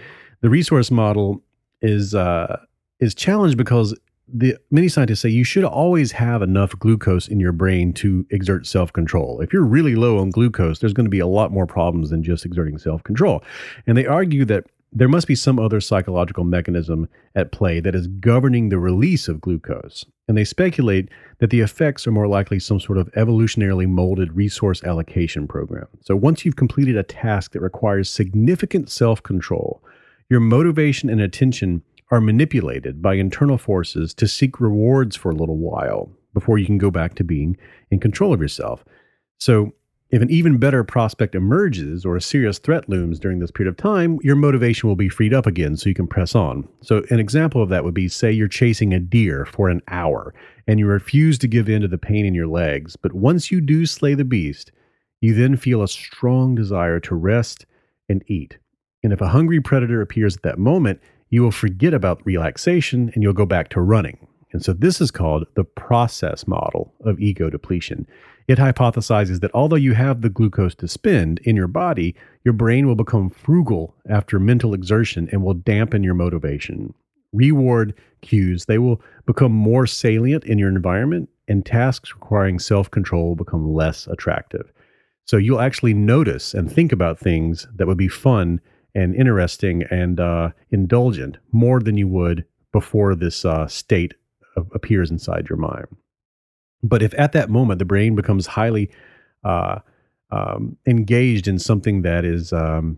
the 0.42 0.50
resource 0.50 0.92
model 0.92 1.42
is 1.82 2.16
uh, 2.16 2.58
is 3.00 3.14
challenged 3.14 3.58
because 3.58 3.98
the 4.28 4.58
many 4.72 4.88
scientists 4.88 5.22
say 5.22 5.30
you 5.30 5.44
should 5.44 5.64
always 5.64 6.12
have 6.12 6.42
enough 6.42 6.78
glucose 6.80 7.28
in 7.28 7.40
your 7.40 7.52
brain 7.52 7.94
to 7.94 8.26
exert 8.32 8.66
self 8.66 8.92
control. 8.92 9.40
If 9.42 9.54
you're 9.54 9.64
really 9.64 9.96
low 9.96 10.18
on 10.18 10.32
glucose, 10.32 10.80
there's 10.80 10.94
going 10.94 11.06
to 11.06 11.12
be 11.12 11.20
a 11.20 11.28
lot 11.28 11.52
more 11.52 11.68
problems 11.68 12.10
than 12.10 12.24
just 12.24 12.46
exerting 12.46 12.78
self 12.78 13.04
control. 13.04 13.44
And 13.86 13.98
they 13.98 14.06
argue 14.06 14.46
that 14.46 14.66
there 14.92 15.10
must 15.10 15.28
be 15.28 15.36
some 15.36 15.60
other 15.60 15.82
psychological 15.82 16.44
mechanism 16.44 17.10
at 17.36 17.52
play 17.52 17.80
that 17.82 17.96
is 17.96 18.08
governing 18.08 18.70
the 18.70 18.80
release 18.80 19.28
of 19.28 19.42
glucose. 19.42 20.06
And 20.28 20.38
they 20.38 20.46
speculate 20.46 21.10
that 21.40 21.50
the 21.50 21.62
effects 21.62 22.08
are 22.08 22.12
more 22.12 22.28
likely 22.28 22.60
some 22.60 22.80
sort 22.80 22.98
of 22.98 23.12
evolutionarily 23.12 23.88
molded 23.88 24.34
resource 24.34 24.84
allocation 24.84 25.48
program. 25.48 25.88
So 26.02 26.16
once 26.16 26.46
you've 26.46 26.56
completed 26.56 26.96
a 26.96 27.04
task 27.04 27.52
that 27.52 27.62
requires 27.62 28.10
significant 28.10 28.90
self 28.90 29.22
control, 29.22 29.84
your 30.30 30.40
motivation 30.40 31.10
and 31.10 31.22
attention 31.22 31.84
are 32.12 32.22
manipulated 32.22 33.02
by 33.02 33.16
internal 33.16 33.58
forces 33.58 34.14
to 34.14 34.28
seek 34.28 34.60
rewards 34.60 35.16
for 35.16 35.32
a 35.32 35.36
little 35.36 35.58
while 35.58 36.12
before 36.34 36.58
you 36.58 36.66
can 36.66 36.78
go 36.78 36.92
back 36.92 37.16
to 37.16 37.24
being 37.24 37.58
in 37.92 38.00
control 38.00 38.34
of 38.34 38.42
yourself. 38.42 38.84
So 39.40 39.74
if 40.16 40.22
an 40.22 40.32
even 40.32 40.58
better 40.58 40.82
prospect 40.86 41.36
emerges 41.36 42.06
or 42.06 42.16
a 42.16 42.22
serious 42.22 42.58
threat 42.58 42.88
looms 42.88 43.20
during 43.20 43.40
this 43.40 43.52
period 43.52 43.70
of 43.70 43.76
time, 43.76 44.18
your 44.24 44.38
motivation 44.38 44.88
will 44.88 44.96
be 44.96 45.10
freed 45.10 45.34
up 45.34 45.46
again 45.46 45.76
so 45.76 45.90
you 45.90 45.94
can 45.94 46.08
press 46.08 46.34
on. 46.34 46.66
So, 46.80 47.04
an 47.10 47.20
example 47.20 47.62
of 47.62 47.68
that 47.68 47.84
would 47.84 47.94
be 47.94 48.08
say 48.08 48.32
you're 48.32 48.48
chasing 48.48 48.94
a 48.94 49.00
deer 49.02 49.46
for 49.46 49.68
an 49.68 49.82
hour 49.90 50.34
and 50.68 50.80
you 50.80 50.88
refuse 50.88 51.38
to 51.40 51.50
give 51.50 51.68
in 51.68 51.82
to 51.82 51.90
the 51.90 51.98
pain 51.98 52.26
in 52.26 52.34
your 52.34 52.48
legs. 52.48 52.96
But 52.96 53.12
once 53.12 53.52
you 53.52 53.60
do 53.60 53.86
slay 53.86 54.14
the 54.14 54.24
beast, 54.24 54.72
you 55.20 55.34
then 55.34 55.58
feel 55.58 55.84
a 55.84 55.88
strong 55.90 56.56
desire 56.56 57.02
to 57.02 57.14
rest 57.14 57.66
and 58.08 58.24
eat. 58.28 58.58
And 59.04 59.12
if 59.12 59.20
a 59.20 59.28
hungry 59.28 59.60
predator 59.60 60.00
appears 60.00 60.38
at 60.38 60.44
that 60.44 60.58
moment, 60.58 61.02
you 61.30 61.44
will 61.44 61.52
forget 61.52 61.94
about 61.94 62.26
relaxation 62.26 63.12
and 63.14 63.22
you'll 63.22 63.34
go 63.34 63.46
back 63.46 63.68
to 63.72 63.82
running. 63.82 64.26
And 64.54 64.64
so, 64.64 64.72
this 64.72 65.02
is 65.02 65.12
called 65.12 65.46
the 65.56 65.66
process 65.66 66.48
model 66.48 66.94
of 67.04 67.20
ego 67.20 67.50
depletion. 67.50 68.08
It 68.48 68.60
hypothesizes 68.60 69.40
that 69.40 69.54
although 69.56 69.76
you 69.76 69.94
have 69.94 70.22
the 70.22 70.30
glucose 70.30 70.76
to 70.76 70.88
spend 70.88 71.40
in 71.40 71.56
your 71.56 71.68
body, 71.68 72.16
your 72.44 72.54
brain 72.54 72.86
will 72.86 72.96
become 72.96 73.30
frugal 73.30 73.96
after 74.08 74.40
mental 74.40 74.74
exertion 74.74 75.28
and 75.32 75.44
will 75.44 75.56
dampen 75.56 76.04
your 76.04 76.14
motivation. 76.14 76.94
Reward 77.34 77.96
cues, 78.22 78.66
they 78.66 78.78
will 78.78 79.02
become 79.26 79.52
more 79.52 79.88
salient 79.88 80.44
in 80.46 80.60
your 80.60 80.70
environment, 80.70 81.30
and 81.48 81.66
tasks 81.66 82.14
requiring 82.14 82.60
self 82.60 82.90
control 82.92 83.30
will 83.30 83.36
become 83.36 83.74
less 83.74 84.06
attractive. 84.08 84.72
So 85.26 85.38
you'll 85.38 85.60
actually 85.60 85.96
notice 85.96 86.54
and 86.54 86.72
think 86.72 86.92
about 86.92 87.20
things 87.20 87.68
that 87.76 87.88
would 87.88 87.98
be 87.98 88.08
fun 88.08 88.62
and 88.94 89.16
interesting 89.16 89.84
and 89.90 90.20
uh, 90.20 90.52
indulgent 90.70 91.38
more 91.52 91.80
than 91.80 91.98
you 91.98 92.08
would 92.08 92.46
before 92.72 93.16
this 93.16 93.44
uh, 93.44 93.68
state 93.68 94.14
appears 94.56 95.10
inside 95.10 95.50
your 95.50 95.58
mind. 95.58 95.88
But 96.88 97.02
if 97.02 97.14
at 97.18 97.32
that 97.34 97.50
moment 97.50 97.80
the 97.80 97.86
brain 97.86 98.16
becomes 98.16 98.46
highly 98.46 98.90
uh, 99.44 99.80
um, 100.32 100.78
engaged 100.86 101.48
in 101.48 101.60
something 101.60 102.04
that 102.04 102.26
is 102.26 102.54
um, 102.54 102.98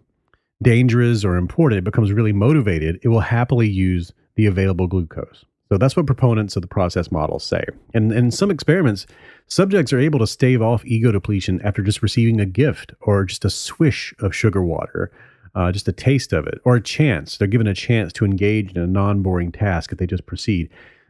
dangerous 0.61 1.23
or 1.23 1.35
important, 1.35 1.79
it 1.79 1.83
becomes 1.83 2.11
really 2.11 2.33
motivated, 2.33 2.99
it 3.01 3.07
will 3.07 3.21
happily 3.21 3.69
use 3.69 4.11
the 4.35 4.45
available 4.45 4.87
glucose. 4.87 5.45
So 5.69 5.77
that's 5.77 5.97
what 5.97 6.05
proponents 6.05 6.55
of 6.55 6.61
the 6.61 6.67
process 6.67 7.11
model 7.11 7.39
say. 7.39 7.63
And 7.93 8.13
in 8.13 8.31
some 8.31 8.49
experiments, 8.49 9.05
subjects 9.47 9.91
are 9.91 9.99
able 9.99 10.19
to 10.19 10.27
stave 10.27 10.61
off 10.61 10.85
ego 10.85 11.11
depletion 11.11 11.61
after 11.61 11.81
just 11.81 12.01
receiving 12.01 12.39
a 12.39 12.45
gift 12.45 12.93
or 13.01 13.25
just 13.25 13.43
a 13.43 13.49
swish 13.49 14.13
of 14.19 14.33
sugar 14.33 14.63
water, 14.63 15.11
uh, 15.55 15.71
just 15.71 15.87
a 15.87 15.91
taste 15.91 16.31
of 16.31 16.47
it, 16.47 16.61
or 16.63 16.75
a 16.75 16.81
chance. 16.81 17.37
They're 17.37 17.49
given 17.49 17.67
a 17.67 17.73
chance 17.73 18.13
to 18.13 18.25
engage 18.25 18.71
in 18.71 18.81
a 18.81 18.87
non 18.87 19.21
boring 19.21 19.51
task 19.51 19.91
if 19.91 19.97
they 19.97 20.07
just 20.07 20.25
proceed. 20.25 20.69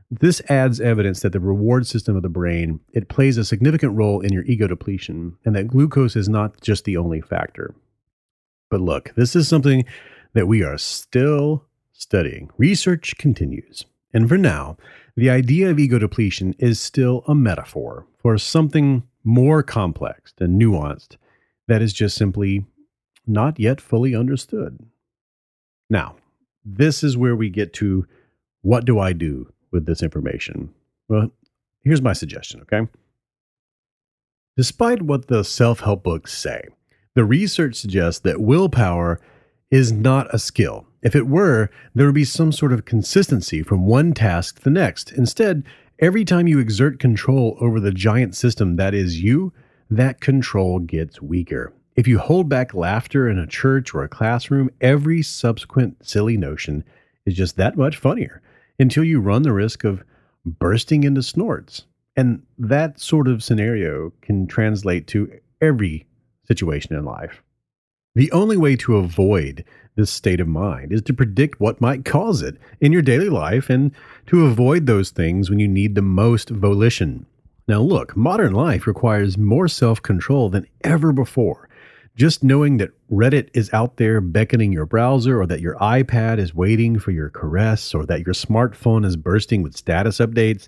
This 0.09 0.41
adds 0.47 0.79
evidence 0.79 1.21
that 1.21 1.33
the 1.33 1.39
reward 1.39 1.85
system 1.85 2.15
of 2.15 2.23
the 2.23 2.29
brain 2.29 2.79
it 2.93 3.09
plays 3.09 3.37
a 3.37 3.43
significant 3.43 3.93
role 3.93 4.21
in 4.21 4.31
your 4.31 4.43
ego 4.45 4.67
depletion 4.67 5.37
and 5.43 5.55
that 5.55 5.67
glucose 5.67 6.15
is 6.15 6.29
not 6.29 6.61
just 6.61 6.85
the 6.85 6.95
only 6.95 7.19
factor. 7.19 7.75
But 8.69 8.81
look, 8.81 9.13
this 9.15 9.35
is 9.35 9.47
something 9.47 9.85
that 10.33 10.47
we 10.47 10.63
are 10.63 10.77
still 10.77 11.65
studying. 11.91 12.49
Research 12.57 13.17
continues. 13.17 13.83
And 14.13 14.29
for 14.29 14.37
now, 14.37 14.77
the 15.15 15.29
idea 15.29 15.69
of 15.69 15.79
ego 15.79 15.99
depletion 15.99 16.55
is 16.57 16.79
still 16.79 17.23
a 17.27 17.35
metaphor 17.35 18.05
for 18.17 18.37
something 18.37 19.03
more 19.23 19.61
complex 19.61 20.33
and 20.39 20.61
nuanced 20.61 21.17
that 21.67 21.81
is 21.81 21.91
just 21.91 22.15
simply 22.15 22.65
not 23.25 23.59
yet 23.59 23.81
fully 23.81 24.15
understood. 24.15 24.79
Now, 25.89 26.15
this 26.63 27.03
is 27.03 27.17
where 27.17 27.35
we 27.35 27.49
get 27.49 27.73
to 27.73 28.07
what 28.61 28.85
do 28.85 28.99
I 28.99 29.11
do 29.13 29.51
with 29.77 29.85
this 29.85 30.01
information? 30.01 30.73
Well, 31.07 31.31
here's 31.83 32.01
my 32.01 32.13
suggestion, 32.13 32.61
okay? 32.61 32.89
Despite 34.57 35.03
what 35.03 35.27
the 35.27 35.43
self 35.43 35.81
help 35.81 36.03
books 36.03 36.33
say, 36.33 36.63
the 37.13 37.23
research 37.23 37.75
suggests 37.75 38.21
that 38.21 38.41
willpower 38.41 39.21
is 39.69 39.91
not 39.91 40.33
a 40.33 40.39
skill. 40.39 40.87
If 41.03 41.15
it 41.15 41.27
were, 41.27 41.69
there 41.93 42.07
would 42.07 42.15
be 42.15 42.25
some 42.25 42.51
sort 42.51 42.73
of 42.73 42.85
consistency 42.85 43.61
from 43.61 43.85
one 43.85 44.13
task 44.13 44.57
to 44.57 44.63
the 44.63 44.71
next. 44.71 45.11
Instead, 45.11 45.63
every 45.99 46.25
time 46.25 46.47
you 46.47 46.57
exert 46.57 46.99
control 46.99 47.55
over 47.61 47.79
the 47.79 47.91
giant 47.91 48.35
system 48.35 48.77
that 48.77 48.95
is 48.95 49.21
you, 49.21 49.53
that 49.91 50.21
control 50.21 50.79
gets 50.79 51.21
weaker. 51.21 51.71
If 51.95 52.07
you 52.07 52.17
hold 52.17 52.49
back 52.49 52.73
laughter 52.73 53.29
in 53.29 53.37
a 53.37 53.45
church 53.45 53.93
or 53.93 54.01
a 54.01 54.09
classroom, 54.09 54.71
every 54.81 55.21
subsequent 55.21 56.03
silly 56.03 56.35
notion 56.35 56.83
is 57.27 57.35
just 57.35 57.57
that 57.57 57.77
much 57.77 57.97
funnier 57.97 58.41
until 58.79 59.03
you 59.03 59.19
run 59.19 59.43
the 59.43 59.53
risk 59.53 59.83
of 59.83 60.03
bursting 60.45 61.03
into 61.03 61.23
snorts. 61.23 61.85
And 62.15 62.41
that 62.57 62.99
sort 62.99 63.27
of 63.27 63.43
scenario 63.43 64.11
can 64.21 64.47
translate 64.47 65.07
to 65.07 65.31
every 65.61 66.07
situation 66.47 66.95
in 66.95 67.05
life. 67.05 67.43
The 68.15 68.31
only 68.31 68.57
way 68.57 68.75
to 68.77 68.97
avoid 68.97 69.63
this 69.95 70.09
state 70.09 70.39
of 70.39 70.47
mind 70.47 70.91
is 70.91 71.01
to 71.03 71.13
predict 71.13 71.59
what 71.59 71.81
might 71.81 72.05
cause 72.05 72.41
it 72.41 72.57
in 72.81 72.91
your 72.91 73.01
daily 73.01 73.29
life 73.29 73.69
and 73.69 73.91
to 74.27 74.45
avoid 74.45 74.85
those 74.85 75.11
things 75.11 75.49
when 75.49 75.59
you 75.59 75.67
need 75.67 75.93
the 75.93 76.01
most 76.01 76.49
volition. 76.49 77.25
Now, 77.67 77.81
look, 77.81 78.15
modern 78.15 78.53
life 78.53 78.87
requires 78.87 79.37
more 79.37 79.67
self 79.67 80.01
control 80.01 80.49
than 80.49 80.67
ever 80.83 81.11
before. 81.11 81.69
Just 82.17 82.43
knowing 82.43 82.77
that 82.77 82.93
Reddit 83.11 83.49
is 83.53 83.71
out 83.73 83.97
there 83.97 84.19
beckoning 84.19 84.73
your 84.73 84.87
browser, 84.87 85.39
or 85.39 85.45
that 85.45 85.61
your 85.61 85.75
iPad 85.75 86.39
is 86.39 86.51
waiting 86.51 86.97
for 86.97 87.11
your 87.11 87.29
caress, 87.29 87.93
or 87.93 88.07
that 88.07 88.25
your 88.25 88.33
smartphone 88.33 89.05
is 89.05 89.15
bursting 89.15 89.61
with 89.61 89.77
status 89.77 90.17
updates, 90.17 90.67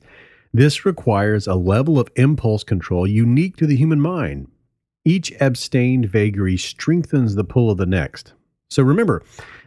this 0.54 0.86
requires 0.86 1.48
a 1.48 1.56
level 1.56 2.00
of 2.00 2.12
impulse 2.16 2.64
control 2.64 3.08
unique 3.08 3.58
to 3.58 3.66
the 3.66 3.76
human 3.76 4.00
mind. 4.00 4.48
Each 5.04 5.34
abstained 5.42 6.06
vagary 6.06 6.56
strengthens 6.56 7.34
the 7.34 7.44
pull 7.44 7.72
of 7.72 7.80
the 7.80 7.88
next. 7.88 8.34
So 8.70 8.84
remember, 8.84 9.24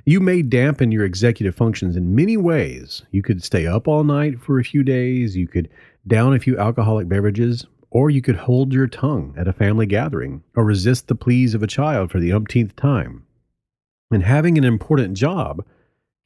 you 0.06 0.20
may 0.20 0.42
dampen 0.42 0.92
your 0.92 1.04
executive 1.04 1.56
functions 1.56 1.96
in 1.96 2.14
many 2.14 2.36
ways. 2.36 3.02
You 3.10 3.22
could 3.22 3.42
stay 3.42 3.66
up 3.66 3.88
all 3.88 4.04
night 4.04 4.40
for 4.40 4.60
a 4.60 4.64
few 4.64 4.84
days, 4.84 5.36
you 5.36 5.48
could 5.48 5.68
down 6.06 6.32
a 6.32 6.38
few 6.38 6.56
alcoholic 6.56 7.08
beverages, 7.08 7.66
or 7.92 8.08
you 8.08 8.22
could 8.22 8.36
hold 8.36 8.72
your 8.72 8.86
tongue 8.86 9.34
at 9.36 9.46
a 9.46 9.52
family 9.52 9.84
gathering 9.84 10.42
or 10.56 10.64
resist 10.64 11.08
the 11.08 11.14
pleas 11.14 11.52
of 11.52 11.62
a 11.62 11.66
child 11.66 12.10
for 12.10 12.18
the 12.18 12.32
umpteenth 12.32 12.74
time. 12.74 13.22
And 14.10 14.22
having 14.22 14.56
an 14.56 14.64
important 14.64 15.14
job 15.14 15.62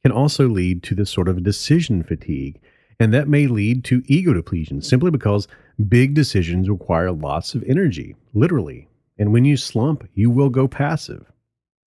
can 0.01 0.13
also 0.13 0.47
lead 0.47 0.81
to 0.83 0.95
this 0.95 1.09
sort 1.09 1.27
of 1.27 1.43
decision 1.43 2.03
fatigue. 2.03 2.61
And 3.01 3.13
that 3.13 3.27
may 3.27 3.47
lead 3.47 3.83
to 3.85 4.01
ego 4.05 4.33
depletion 4.33 4.81
simply 4.81 5.11
because 5.11 5.49
big 5.89 6.13
decisions 6.13 6.69
require 6.69 7.11
lots 7.11 7.53
of 7.53 7.63
energy, 7.63 8.15
literally. 8.33 8.87
And 9.17 9.33
when 9.33 9.43
you 9.43 9.57
slump, 9.57 10.07
you 10.13 10.29
will 10.29 10.49
go 10.49 10.69
passive. 10.69 11.25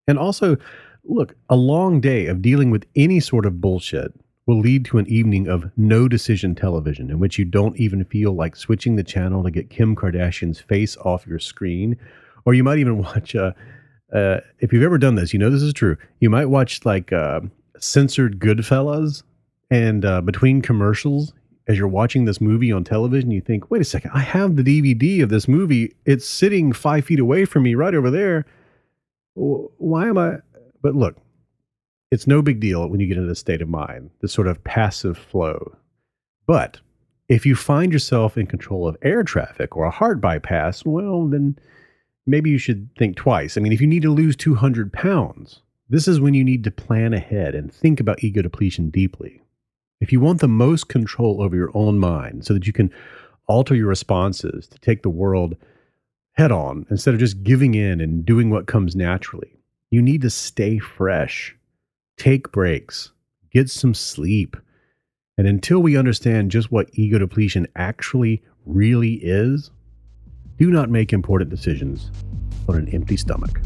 And 0.07 0.19
also, 0.19 0.59
look, 1.05 1.35
a 1.49 1.57
long 1.57 2.03
day 2.03 2.27
of 2.27 2.43
dealing 2.43 2.71
with 2.71 2.85
any 2.95 3.19
sort 3.19 3.47
of 3.47 3.63
bullshit 3.63 4.13
will 4.51 4.59
lead 4.59 4.85
to 4.85 4.99
an 4.99 5.07
evening 5.07 5.47
of 5.47 5.71
no 5.77 6.09
decision 6.09 6.57
television 6.57 7.09
in 7.09 7.21
which 7.21 7.39
you 7.39 7.45
don't 7.45 7.77
even 7.77 8.05
feel 8.05 8.33
like 8.33 8.57
switching 8.57 8.97
the 8.97 9.05
channel 9.05 9.45
to 9.45 9.51
get 9.51 9.71
Kim 9.71 9.95
Kardashian's 9.95 10.59
face 10.59 10.97
off 10.97 11.25
your 11.25 11.39
screen. 11.39 11.97
Or 12.45 12.53
you 12.53 12.65
might 12.65 12.81
even 12.81 12.99
watch, 13.03 13.37
uh, 13.37 13.53
uh, 14.13 14.41
if 14.59 14.73
you've 14.73 14.83
ever 14.83 14.99
done 14.99 15.15
this, 15.15 15.33
you 15.33 15.39
know 15.39 15.51
this 15.51 15.63
is 15.63 15.73
true. 15.73 15.97
You 16.19 16.31
might 16.31 16.47
watch 16.47 16.85
like 16.85 17.13
uh, 17.13 17.43
censored 17.79 18.41
Goodfellas, 18.41 19.23
and 19.71 20.05
uh, 20.05 20.21
between 20.21 20.63
commercials, 20.63 21.33
as 21.69 21.79
you're 21.79 21.87
watching 21.87 22.25
this 22.25 22.41
movie 22.41 22.73
on 22.73 22.83
television, 22.83 23.31
you 23.31 23.41
think, 23.41 23.71
wait 23.71 23.83
a 23.83 23.85
second, 23.85 24.11
I 24.13 24.19
have 24.19 24.57
the 24.57 24.65
DVD 24.65 25.23
of 25.23 25.29
this 25.29 25.47
movie. 25.47 25.95
It's 26.07 26.29
sitting 26.29 26.73
five 26.73 27.05
feet 27.05 27.21
away 27.21 27.45
from 27.45 27.63
me 27.63 27.77
right 27.77 27.95
over 27.95 28.11
there. 28.11 28.47
Why 29.37 30.09
am 30.09 30.19
I? 30.19 30.39
But 30.83 30.97
look, 30.97 31.19
it's 32.11 32.27
no 32.27 32.43
big 32.43 32.61
deal 32.61 32.89
when 32.89 33.01
you 33.01 33.07
get 33.07 33.17
into 33.17 33.29
this 33.29 33.39
state 33.39 33.63
of 33.63 33.69
mind, 33.69 34.11
this 34.21 34.33
sort 34.33 34.49
of 34.49 34.63
passive 34.65 35.17
flow. 35.17 35.77
But 36.47 36.81
if 37.29 37.47
you 37.47 37.55
find 37.55 37.93
yourself 37.93 38.37
in 38.37 38.47
control 38.47 38.89
of 38.89 38.97
air 39.03 39.23
traffic 39.23 39.77
or 39.77 39.85
a 39.85 39.91
heart 39.91 40.21
bypass, 40.21 40.85
well, 40.85 41.29
then 41.29 41.57
maybe 42.27 42.51
you 42.51 42.59
should 42.59 42.91
think 42.99 43.17
twice. 43.17 43.57
I 43.57 43.61
mean, 43.61 43.73
if 43.73 43.81
you 43.81 43.87
need 43.87 44.03
to 44.03 44.11
lose 44.11 44.35
200 44.35 44.93
pounds, 44.93 45.61
this 45.89 46.09
is 46.09 46.21
when 46.21 46.35
you 46.35 46.43
need 46.43 46.65
to 46.65 46.71
plan 46.71 47.15
ahead 47.15 47.55
and 47.55 47.73
think 47.73 48.01
about 48.01 48.25
ego 48.25 48.43
depletion 48.43 48.91
deeply. 48.91 49.41
If 50.01 50.13
you 50.13 50.19
want 50.19 50.41
the 50.41 50.49
most 50.49 50.89
control 50.89 51.41
over 51.41 51.55
your 51.55 51.71
own 51.75 51.99
mind 51.99 52.45
so 52.45 52.55
that 52.55 52.67
you 52.67 52.73
can 52.73 52.93
alter 53.47 53.75
your 53.75 53.89
responses 53.89 54.67
to 54.67 54.79
take 54.81 55.03
the 55.03 55.11
world 55.11 55.57
head 56.33 56.51
on 56.51 56.87
instead 56.91 57.15
of 57.15 57.21
just 57.21 57.43
giving 57.43 57.75
in 57.75 58.01
and 58.01 58.25
doing 58.25 58.51
what 58.51 58.67
comes 58.67 58.97
naturally, 58.97 59.57
you 59.91 60.03
need 60.03 60.23
to 60.23 60.31
stay 60.31 60.79
fresh 60.79 61.55
take 62.21 62.53
breaks, 62.53 63.13
get 63.51 63.71
some 63.71 63.95
sleep. 63.95 64.55
And 65.39 65.47
until 65.47 65.81
we 65.81 65.97
understand 65.97 66.51
just 66.51 66.71
what 66.71 66.91
ego 66.93 67.19
depletion 67.19 67.67
actually 67.77 68.43
really 68.67 69.15
is, 69.23 69.71
do 70.59 70.71
not 70.71 70.91
make 70.91 71.15
important 71.15 71.49
decisions 71.49 72.11
on 72.69 72.77
an 72.77 72.89
empty 72.91 73.17
stomach. 73.17 73.59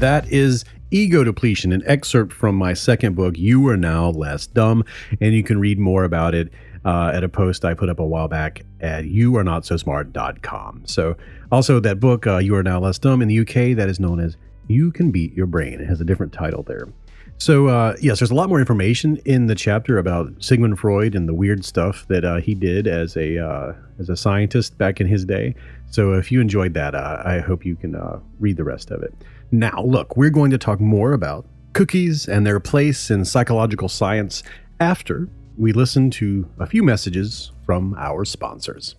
That 0.00 0.32
is 0.32 0.64
Ego 0.90 1.24
Depletion, 1.24 1.74
an 1.74 1.82
excerpt 1.84 2.32
from 2.32 2.54
my 2.54 2.72
second 2.72 3.16
book, 3.16 3.36
You 3.36 3.68
Are 3.68 3.76
Now 3.76 4.08
Less 4.08 4.46
Dumb. 4.46 4.82
And 5.20 5.34
you 5.34 5.42
can 5.42 5.60
read 5.60 5.78
more 5.78 6.04
about 6.04 6.34
it 6.34 6.50
uh, 6.86 7.12
at 7.12 7.22
a 7.22 7.28
post 7.28 7.66
I 7.66 7.74
put 7.74 7.90
up 7.90 7.98
a 7.98 8.06
while 8.06 8.26
back 8.26 8.62
at 8.80 9.04
youarenotsosmart.com. 9.04 10.84
So, 10.86 11.18
also 11.52 11.80
that 11.80 12.00
book, 12.00 12.26
uh, 12.26 12.38
You 12.38 12.54
Are 12.54 12.62
Now 12.62 12.80
Less 12.80 12.98
Dumb 12.98 13.20
in 13.20 13.28
the 13.28 13.40
UK, 13.40 13.76
that 13.76 13.90
is 13.90 14.00
known 14.00 14.20
as 14.20 14.38
You 14.68 14.90
Can 14.90 15.10
Beat 15.10 15.34
Your 15.34 15.44
Brain. 15.44 15.82
It 15.82 15.86
has 15.86 16.00
a 16.00 16.04
different 16.06 16.32
title 16.32 16.62
there. 16.62 16.88
So, 17.36 17.68
uh, 17.68 17.96
yes, 18.00 18.20
there's 18.20 18.30
a 18.30 18.34
lot 18.34 18.48
more 18.48 18.58
information 18.58 19.18
in 19.26 19.48
the 19.48 19.54
chapter 19.54 19.98
about 19.98 20.32
Sigmund 20.42 20.78
Freud 20.78 21.14
and 21.14 21.28
the 21.28 21.34
weird 21.34 21.62
stuff 21.62 22.06
that 22.08 22.24
uh, 22.24 22.36
he 22.36 22.54
did 22.54 22.86
as 22.86 23.18
a 23.18 23.38
uh, 23.38 23.74
as 23.98 24.08
a 24.08 24.16
scientist 24.16 24.78
back 24.78 24.98
in 24.98 25.06
his 25.06 25.26
day. 25.26 25.54
So, 25.90 26.14
if 26.14 26.32
you 26.32 26.40
enjoyed 26.40 26.72
that, 26.72 26.94
uh, 26.94 27.22
I 27.22 27.40
hope 27.40 27.66
you 27.66 27.76
can 27.76 27.94
uh, 27.94 28.20
read 28.38 28.56
the 28.56 28.64
rest 28.64 28.90
of 28.90 29.02
it. 29.02 29.14
Now, 29.52 29.82
look, 29.84 30.16
we're 30.16 30.30
going 30.30 30.52
to 30.52 30.58
talk 30.58 30.80
more 30.80 31.12
about 31.12 31.44
cookies 31.72 32.28
and 32.28 32.46
their 32.46 32.60
place 32.60 33.10
in 33.10 33.24
psychological 33.24 33.88
science 33.88 34.44
after 34.78 35.28
we 35.56 35.72
listen 35.72 36.10
to 36.12 36.48
a 36.58 36.66
few 36.66 36.84
messages 36.84 37.50
from 37.66 37.94
our 37.98 38.24
sponsors. 38.24 38.94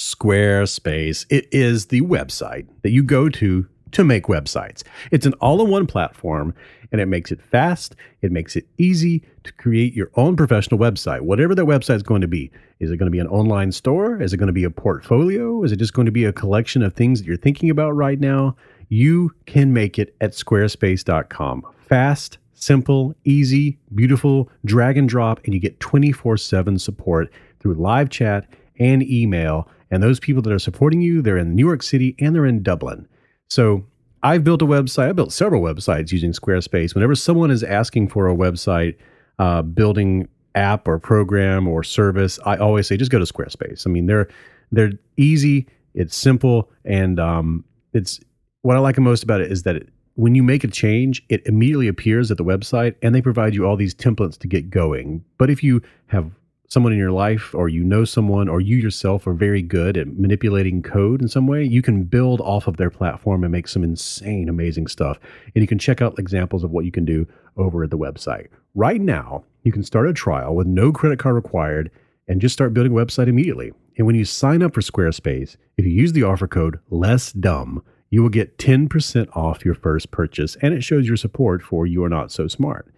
Squarespace. 0.00 1.26
It 1.30 1.46
is 1.52 1.86
the 1.86 2.00
website 2.00 2.66
that 2.82 2.90
you 2.90 3.04
go 3.04 3.28
to 3.28 3.68
to 3.94 4.04
make 4.04 4.24
websites. 4.24 4.82
It's 5.10 5.26
an 5.26 5.32
all 5.34 5.62
in 5.62 5.70
one 5.70 5.86
platform 5.86 6.54
and 6.92 7.00
it 7.00 7.06
makes 7.06 7.32
it 7.32 7.40
fast. 7.40 7.96
It 8.22 8.30
makes 8.30 8.54
it 8.54 8.66
easy 8.78 9.22
to 9.42 9.52
create 9.54 9.94
your 9.94 10.10
own 10.14 10.36
professional 10.36 10.78
website, 10.78 11.22
whatever 11.22 11.54
that 11.54 11.64
website 11.64 11.96
is 11.96 12.02
going 12.02 12.20
to 12.20 12.28
be. 12.28 12.52
Is 12.78 12.90
it 12.90 12.98
going 12.98 13.06
to 13.06 13.10
be 13.10 13.18
an 13.18 13.26
online 13.26 13.72
store? 13.72 14.20
Is 14.20 14.32
it 14.32 14.36
going 14.36 14.48
to 14.48 14.52
be 14.52 14.64
a 14.64 14.70
portfolio? 14.70 15.64
Is 15.64 15.72
it 15.72 15.76
just 15.76 15.94
going 15.94 16.06
to 16.06 16.12
be 16.12 16.24
a 16.24 16.32
collection 16.32 16.82
of 16.82 16.94
things 16.94 17.20
that 17.20 17.26
you're 17.26 17.36
thinking 17.36 17.70
about 17.70 17.92
right 17.92 18.20
now? 18.20 18.56
You 18.88 19.32
can 19.46 19.72
make 19.72 19.98
it 19.98 20.14
at 20.20 20.32
squarespace.com. 20.32 21.66
Fast, 21.88 22.38
simple, 22.52 23.14
easy, 23.24 23.78
beautiful, 23.94 24.50
drag 24.64 24.96
and 24.96 25.08
drop, 25.08 25.40
and 25.44 25.54
you 25.54 25.60
get 25.60 25.80
24 25.80 26.36
7 26.36 26.78
support 26.78 27.32
through 27.60 27.74
live 27.74 28.10
chat 28.10 28.46
and 28.78 29.02
email. 29.02 29.68
And 29.90 30.02
those 30.02 30.20
people 30.20 30.42
that 30.42 30.52
are 30.52 30.58
supporting 30.58 31.00
you, 31.00 31.22
they're 31.22 31.38
in 31.38 31.54
New 31.54 31.66
York 31.66 31.82
City 31.82 32.14
and 32.18 32.34
they're 32.34 32.46
in 32.46 32.62
Dublin. 32.62 33.08
So 33.54 33.86
I've 34.24 34.42
built 34.42 34.62
a 34.62 34.66
website. 34.66 35.10
I 35.10 35.12
built 35.12 35.32
several 35.32 35.62
websites 35.62 36.10
using 36.10 36.32
Squarespace. 36.32 36.92
Whenever 36.92 37.14
someone 37.14 37.52
is 37.52 37.62
asking 37.62 38.08
for 38.08 38.28
a 38.28 38.34
website, 38.34 38.96
uh, 39.38 39.62
building 39.62 40.26
app 40.56 40.88
or 40.88 40.98
program 40.98 41.68
or 41.68 41.84
service, 41.84 42.40
I 42.44 42.56
always 42.56 42.88
say 42.88 42.96
just 42.96 43.12
go 43.12 43.20
to 43.20 43.32
Squarespace. 43.32 43.86
I 43.86 43.90
mean, 43.90 44.06
they're 44.06 44.26
they're 44.72 44.94
easy, 45.16 45.68
it's 45.94 46.16
simple, 46.16 46.68
and 46.84 47.20
um, 47.20 47.64
it's 47.92 48.18
what 48.62 48.76
I 48.76 48.80
like 48.80 48.96
the 48.96 49.02
most 49.02 49.22
about 49.22 49.40
it 49.40 49.52
is 49.52 49.62
that 49.62 49.76
it, 49.76 49.88
when 50.14 50.34
you 50.34 50.42
make 50.42 50.64
a 50.64 50.68
change, 50.68 51.24
it 51.28 51.46
immediately 51.46 51.86
appears 51.86 52.32
at 52.32 52.38
the 52.38 52.44
website, 52.44 52.96
and 53.02 53.14
they 53.14 53.22
provide 53.22 53.54
you 53.54 53.66
all 53.66 53.76
these 53.76 53.94
templates 53.94 54.36
to 54.38 54.48
get 54.48 54.68
going. 54.68 55.24
But 55.38 55.48
if 55.48 55.62
you 55.62 55.80
have 56.06 56.32
someone 56.74 56.92
in 56.92 56.98
your 56.98 57.12
life 57.12 57.54
or 57.54 57.68
you 57.68 57.84
know 57.84 58.04
someone 58.04 58.48
or 58.48 58.60
you 58.60 58.76
yourself 58.76 59.28
are 59.28 59.32
very 59.32 59.62
good 59.62 59.96
at 59.96 60.18
manipulating 60.18 60.82
code 60.82 61.22
in 61.22 61.28
some 61.28 61.46
way, 61.46 61.62
you 61.62 61.80
can 61.80 62.02
build 62.02 62.40
off 62.40 62.66
of 62.66 62.76
their 62.78 62.90
platform 62.90 63.44
and 63.44 63.52
make 63.52 63.68
some 63.68 63.84
insane, 63.84 64.48
amazing 64.48 64.88
stuff. 64.88 65.20
And 65.54 65.62
you 65.62 65.68
can 65.68 65.78
check 65.78 66.02
out 66.02 66.18
examples 66.18 66.64
of 66.64 66.72
what 66.72 66.84
you 66.84 66.90
can 66.90 67.04
do 67.04 67.28
over 67.56 67.84
at 67.84 67.90
the 67.90 67.96
website. 67.96 68.48
Right 68.74 69.00
now, 69.00 69.44
you 69.62 69.70
can 69.70 69.84
start 69.84 70.08
a 70.08 70.12
trial 70.12 70.56
with 70.56 70.66
no 70.66 70.90
credit 70.90 71.20
card 71.20 71.36
required 71.36 71.92
and 72.26 72.40
just 72.40 72.54
start 72.54 72.74
building 72.74 72.92
a 72.92 72.96
website 72.96 73.28
immediately. 73.28 73.72
And 73.96 74.04
when 74.04 74.16
you 74.16 74.24
sign 74.24 74.60
up 74.60 74.74
for 74.74 74.80
Squarespace, 74.80 75.56
if 75.78 75.84
you 75.84 75.92
use 75.92 76.12
the 76.12 76.24
offer 76.24 76.48
code 76.48 76.80
less 76.90 77.30
dumb, 77.30 77.84
you 78.10 78.20
will 78.20 78.30
get 78.30 78.58
10% 78.58 79.28
off 79.36 79.64
your 79.64 79.76
first 79.76 80.10
purchase 80.10 80.56
and 80.60 80.74
it 80.74 80.82
shows 80.82 81.06
your 81.06 81.16
support 81.16 81.62
for 81.62 81.86
you 81.86 82.02
are 82.02 82.08
not 82.08 82.32
so 82.32 82.48
smart. 82.48 82.92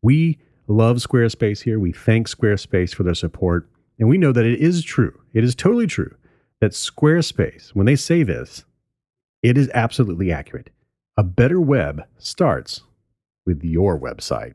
We 0.00 0.38
love 0.68 0.98
Squarespace 0.98 1.62
here. 1.62 1.80
We 1.80 1.92
thank 1.92 2.28
Squarespace 2.28 2.94
for 2.94 3.02
their 3.02 3.14
support. 3.14 3.68
And 3.98 4.08
we 4.08 4.18
know 4.18 4.30
that 4.32 4.46
it 4.46 4.60
is 4.60 4.84
true, 4.84 5.18
it 5.34 5.42
is 5.42 5.54
totally 5.54 5.86
true 5.86 6.14
that 6.60 6.72
Squarespace, 6.72 7.70
when 7.70 7.86
they 7.86 7.96
say 7.96 8.22
this, 8.22 8.64
it 9.42 9.56
is 9.56 9.70
absolutely 9.74 10.30
accurate. 10.32 10.70
A 11.16 11.22
better 11.22 11.60
web 11.60 12.04
starts 12.18 12.82
with 13.46 13.62
your 13.64 13.98
website. 13.98 14.54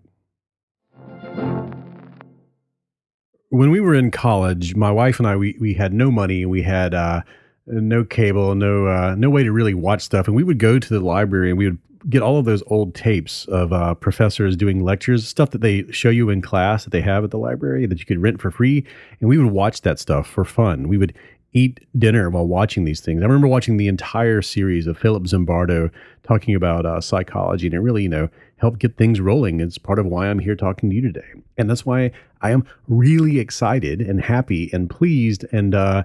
When 3.50 3.70
we 3.70 3.80
were 3.80 3.94
in 3.94 4.12
college, 4.12 4.76
my 4.76 4.92
wife 4.92 5.20
and 5.20 5.28
I, 5.28 5.36
we, 5.36 5.58
we 5.60 5.74
had 5.74 5.94
no 5.94 6.10
money. 6.10 6.46
We 6.46 6.64
had 6.64 6.94
uh, 6.94 7.22
no 7.66 8.04
cable, 8.04 8.56
no 8.56 8.88
uh, 8.88 9.16
no 9.18 9.30
way 9.30 9.44
to 9.44 9.52
really 9.52 9.74
watch 9.74 10.02
stuff. 10.02 10.28
And 10.28 10.36
we 10.36 10.44
would 10.44 10.60
go 10.60 10.80
to 10.80 10.90
the 10.90 11.00
library 11.00 11.50
and 11.50 11.58
we 11.58 11.66
would 11.66 11.78
get 12.10 12.22
all 12.22 12.38
of 12.38 12.46
those 12.46 12.64
old 12.68 12.94
tapes 12.94 13.46
of 13.46 13.72
uh, 13.72 13.94
professors 13.96 14.58
doing 14.58 14.84
lectures, 14.84 15.28
stuff 15.28 15.52
that 15.52 15.62
they 15.62 15.90
show 15.92 16.10
you 16.10 16.30
in 16.30 16.42
class 16.42 16.84
that 16.84 16.90
they 16.90 17.02
have 17.02 17.24
at 17.24 17.32
the 17.32 17.38
library 17.38 17.86
that 17.86 18.00
you 18.00 18.06
could 18.06 18.22
rent 18.22 18.42
for 18.42 18.52
free. 18.52 18.86
And 19.20 19.30
we 19.30 19.38
would 19.38 19.52
watch 19.52 19.82
that 19.82 20.00
stuff 20.00 20.28
for 20.28 20.44
fun. 20.44 20.90
We 20.90 20.98
would 20.98 21.14
eat 21.54 21.80
dinner 21.98 22.30
while 22.30 22.48
watching 22.48 22.84
these 22.84 23.00
things. 23.00 23.22
I 23.22 23.26
remember 23.26 23.48
watching 23.48 23.78
the 23.78 23.88
entire 23.88 24.42
series 24.42 24.88
of 24.88 24.98
Philip 24.98 25.24
Zimbardo 25.24 25.92
talking 26.24 26.56
about 26.56 26.86
uh, 26.86 27.00
psychology, 27.00 27.68
and 27.68 27.76
it 27.76 27.80
really, 27.80 28.04
you 28.04 28.10
know, 28.10 28.28
helped 28.58 28.80
get 28.80 28.98
things 28.98 29.22
rolling. 29.22 29.62
It's 29.62 29.78
part 29.78 30.00
of 30.00 30.06
why 30.06 30.28
I'm 30.28 30.40
here 30.40 30.56
talking 30.56 30.90
to 30.90 30.96
you 30.96 31.02
today. 31.02 31.28
And 31.58 31.70
that's 31.70 31.86
why 31.86 32.12
I 32.42 32.52
am 32.52 32.66
really 32.88 33.40
excited 33.40 34.02
and 34.02 34.20
happy 34.20 34.72
and 34.74 34.90
pleased 34.90 35.46
and, 35.52 35.76
uh, 35.76 36.04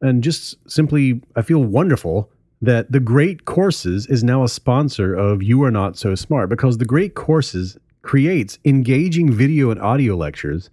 and 0.00 0.22
just 0.22 0.56
simply, 0.70 1.22
I 1.36 1.42
feel 1.42 1.62
wonderful 1.62 2.30
that 2.62 2.92
the 2.92 3.00
Great 3.00 3.44
Courses 3.44 4.06
is 4.06 4.22
now 4.22 4.44
a 4.44 4.48
sponsor 4.48 5.14
of 5.14 5.42
You 5.42 5.62
Are 5.64 5.70
Not 5.70 5.96
So 5.96 6.14
Smart 6.14 6.50
because 6.50 6.78
the 6.78 6.84
Great 6.84 7.14
Courses 7.14 7.78
creates 8.02 8.58
engaging 8.64 9.32
video 9.32 9.70
and 9.70 9.80
audio 9.80 10.16
lectures 10.16 10.70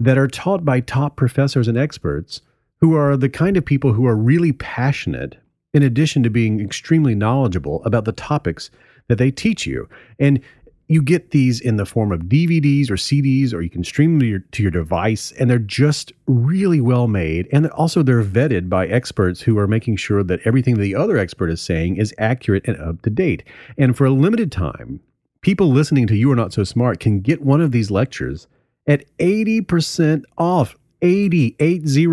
that 0.00 0.18
are 0.18 0.28
taught 0.28 0.64
by 0.64 0.80
top 0.80 1.16
professors 1.16 1.68
and 1.68 1.78
experts 1.78 2.40
who 2.80 2.96
are 2.96 3.16
the 3.16 3.28
kind 3.28 3.56
of 3.56 3.64
people 3.64 3.92
who 3.92 4.06
are 4.06 4.16
really 4.16 4.52
passionate 4.52 5.36
in 5.72 5.82
addition 5.82 6.22
to 6.22 6.30
being 6.30 6.60
extremely 6.60 7.14
knowledgeable 7.14 7.82
about 7.84 8.04
the 8.04 8.12
topics 8.12 8.70
that 9.08 9.18
they 9.18 9.30
teach 9.30 9.66
you. 9.66 9.88
And 10.18 10.40
you 10.86 11.02
get 11.02 11.30
these 11.30 11.60
in 11.60 11.76
the 11.76 11.86
form 11.86 12.12
of 12.12 12.22
DVDs 12.22 12.90
or 12.90 12.94
CDs, 12.94 13.54
or 13.54 13.62
you 13.62 13.70
can 13.70 13.84
stream 13.84 14.12
them 14.12 14.20
to 14.20 14.26
your, 14.26 14.38
to 14.40 14.62
your 14.62 14.70
device, 14.70 15.32
and 15.38 15.48
they're 15.48 15.58
just 15.58 16.12
really 16.26 16.80
well 16.80 17.08
made. 17.08 17.48
And 17.52 17.66
also, 17.68 18.02
they're 18.02 18.22
vetted 18.22 18.68
by 18.68 18.86
experts 18.86 19.40
who 19.40 19.58
are 19.58 19.66
making 19.66 19.96
sure 19.96 20.22
that 20.22 20.40
everything 20.44 20.78
the 20.78 20.94
other 20.94 21.16
expert 21.16 21.48
is 21.48 21.62
saying 21.62 21.96
is 21.96 22.14
accurate 22.18 22.66
and 22.66 22.76
up 22.76 23.02
to 23.02 23.10
date. 23.10 23.44
And 23.78 23.96
for 23.96 24.04
a 24.04 24.10
limited 24.10 24.52
time, 24.52 25.00
people 25.40 25.70
listening 25.70 26.06
to 26.08 26.16
You 26.16 26.30
Are 26.32 26.36
Not 26.36 26.52
So 26.52 26.64
Smart 26.64 27.00
can 27.00 27.20
get 27.20 27.42
one 27.42 27.62
of 27.62 27.72
these 27.72 27.90
lectures 27.90 28.46
at 28.86 29.04
80% 29.18 30.24
off. 30.36 30.76
80, 31.00 31.56
80, 31.60 32.06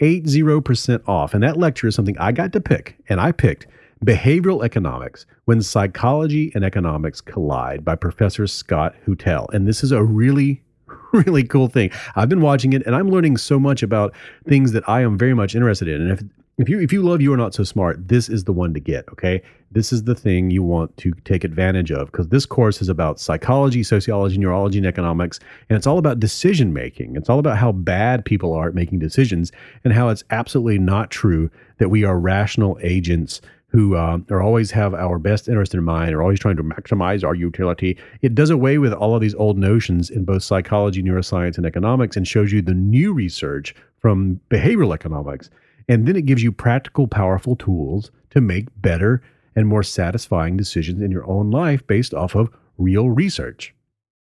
80% 0.00 1.08
off. 1.08 1.34
And 1.34 1.42
that 1.42 1.56
lecture 1.56 1.88
is 1.88 1.94
something 1.94 2.16
I 2.18 2.32
got 2.32 2.52
to 2.52 2.60
pick, 2.60 2.96
and 3.08 3.20
I 3.20 3.32
picked 3.32 3.66
Behavioral 4.04 4.64
Economics 4.64 5.26
When 5.46 5.60
Psychology 5.60 6.52
and 6.54 6.64
Economics 6.64 7.20
Collide 7.20 7.84
by 7.84 7.96
Professor 7.96 8.46
Scott 8.46 8.94
Huettel. 9.06 9.52
And 9.52 9.66
this 9.66 9.82
is 9.82 9.90
a 9.90 10.04
really, 10.04 10.62
really 11.12 11.44
cool 11.44 11.68
thing. 11.68 11.90
I've 12.14 12.28
been 12.28 12.40
watching 12.40 12.72
it 12.72 12.86
and 12.86 12.94
I'm 12.94 13.10
learning 13.10 13.38
so 13.38 13.58
much 13.58 13.82
about 13.82 14.14
things 14.46 14.72
that 14.72 14.88
I 14.88 15.02
am 15.02 15.18
very 15.18 15.34
much 15.34 15.54
interested 15.54 15.88
in. 15.88 16.02
And 16.02 16.10
if 16.12 16.22
if 16.58 16.68
you 16.68 16.80
if 16.80 16.92
you 16.92 17.02
love 17.02 17.20
you 17.20 17.32
are 17.32 17.36
not 17.36 17.54
so 17.54 17.62
smart, 17.62 18.08
this 18.08 18.28
is 18.28 18.44
the 18.44 18.52
one 18.52 18.74
to 18.74 18.80
get, 18.80 19.08
okay? 19.10 19.42
This 19.70 19.92
is 19.92 20.04
the 20.04 20.14
thing 20.14 20.50
you 20.50 20.62
want 20.62 20.96
to 20.96 21.12
take 21.24 21.44
advantage 21.44 21.92
of 21.92 22.10
because 22.10 22.28
this 22.28 22.46
course 22.46 22.82
is 22.82 22.88
about 22.88 23.20
psychology, 23.20 23.84
sociology, 23.84 24.38
neurology, 24.38 24.78
and 24.78 24.86
economics, 24.86 25.38
and 25.68 25.76
it's 25.76 25.86
all 25.86 25.98
about 25.98 26.18
decision 26.18 26.72
making. 26.72 27.14
It's 27.14 27.30
all 27.30 27.38
about 27.38 27.58
how 27.58 27.70
bad 27.70 28.24
people 28.24 28.52
are 28.54 28.68
at 28.68 28.74
making 28.74 28.98
decisions 28.98 29.52
and 29.84 29.92
how 29.92 30.08
it's 30.08 30.24
absolutely 30.30 30.80
not 30.80 31.12
true 31.12 31.48
that 31.78 31.90
we 31.90 32.02
are 32.02 32.18
rational 32.18 32.76
agents 32.82 33.40
who 33.70 33.96
uh, 33.96 34.18
are 34.30 34.42
always 34.42 34.70
have 34.70 34.94
our 34.94 35.18
best 35.18 35.48
interest 35.48 35.74
in 35.74 35.84
mind, 35.84 36.14
are 36.14 36.22
always 36.22 36.40
trying 36.40 36.56
to 36.56 36.64
maximize 36.64 37.22
our 37.22 37.34
utility. 37.34 37.98
It 38.22 38.34
does 38.34 38.50
away 38.50 38.78
with 38.78 38.92
all 38.92 39.14
of 39.14 39.20
these 39.20 39.34
old 39.34 39.58
notions 39.58 40.08
in 40.08 40.24
both 40.24 40.42
psychology, 40.42 41.02
neuroscience, 41.02 41.58
and 41.58 41.66
economics 41.66 42.16
and 42.16 42.26
shows 42.26 42.50
you 42.50 42.62
the 42.62 42.74
new 42.74 43.12
research 43.12 43.74
from 43.98 44.40
behavioral 44.50 44.94
economics. 44.94 45.50
And 45.88 46.06
then 46.06 46.16
it 46.16 46.26
gives 46.26 46.42
you 46.42 46.50
practical, 46.50 47.06
powerful 47.06 47.56
tools 47.56 48.10
to 48.30 48.40
make 48.40 48.68
better 48.80 49.22
and 49.54 49.66
more 49.66 49.82
satisfying 49.82 50.56
decisions 50.56 51.02
in 51.02 51.10
your 51.10 51.26
own 51.26 51.50
life 51.50 51.86
based 51.86 52.14
off 52.14 52.34
of 52.34 52.50
real 52.78 53.10
research. 53.10 53.74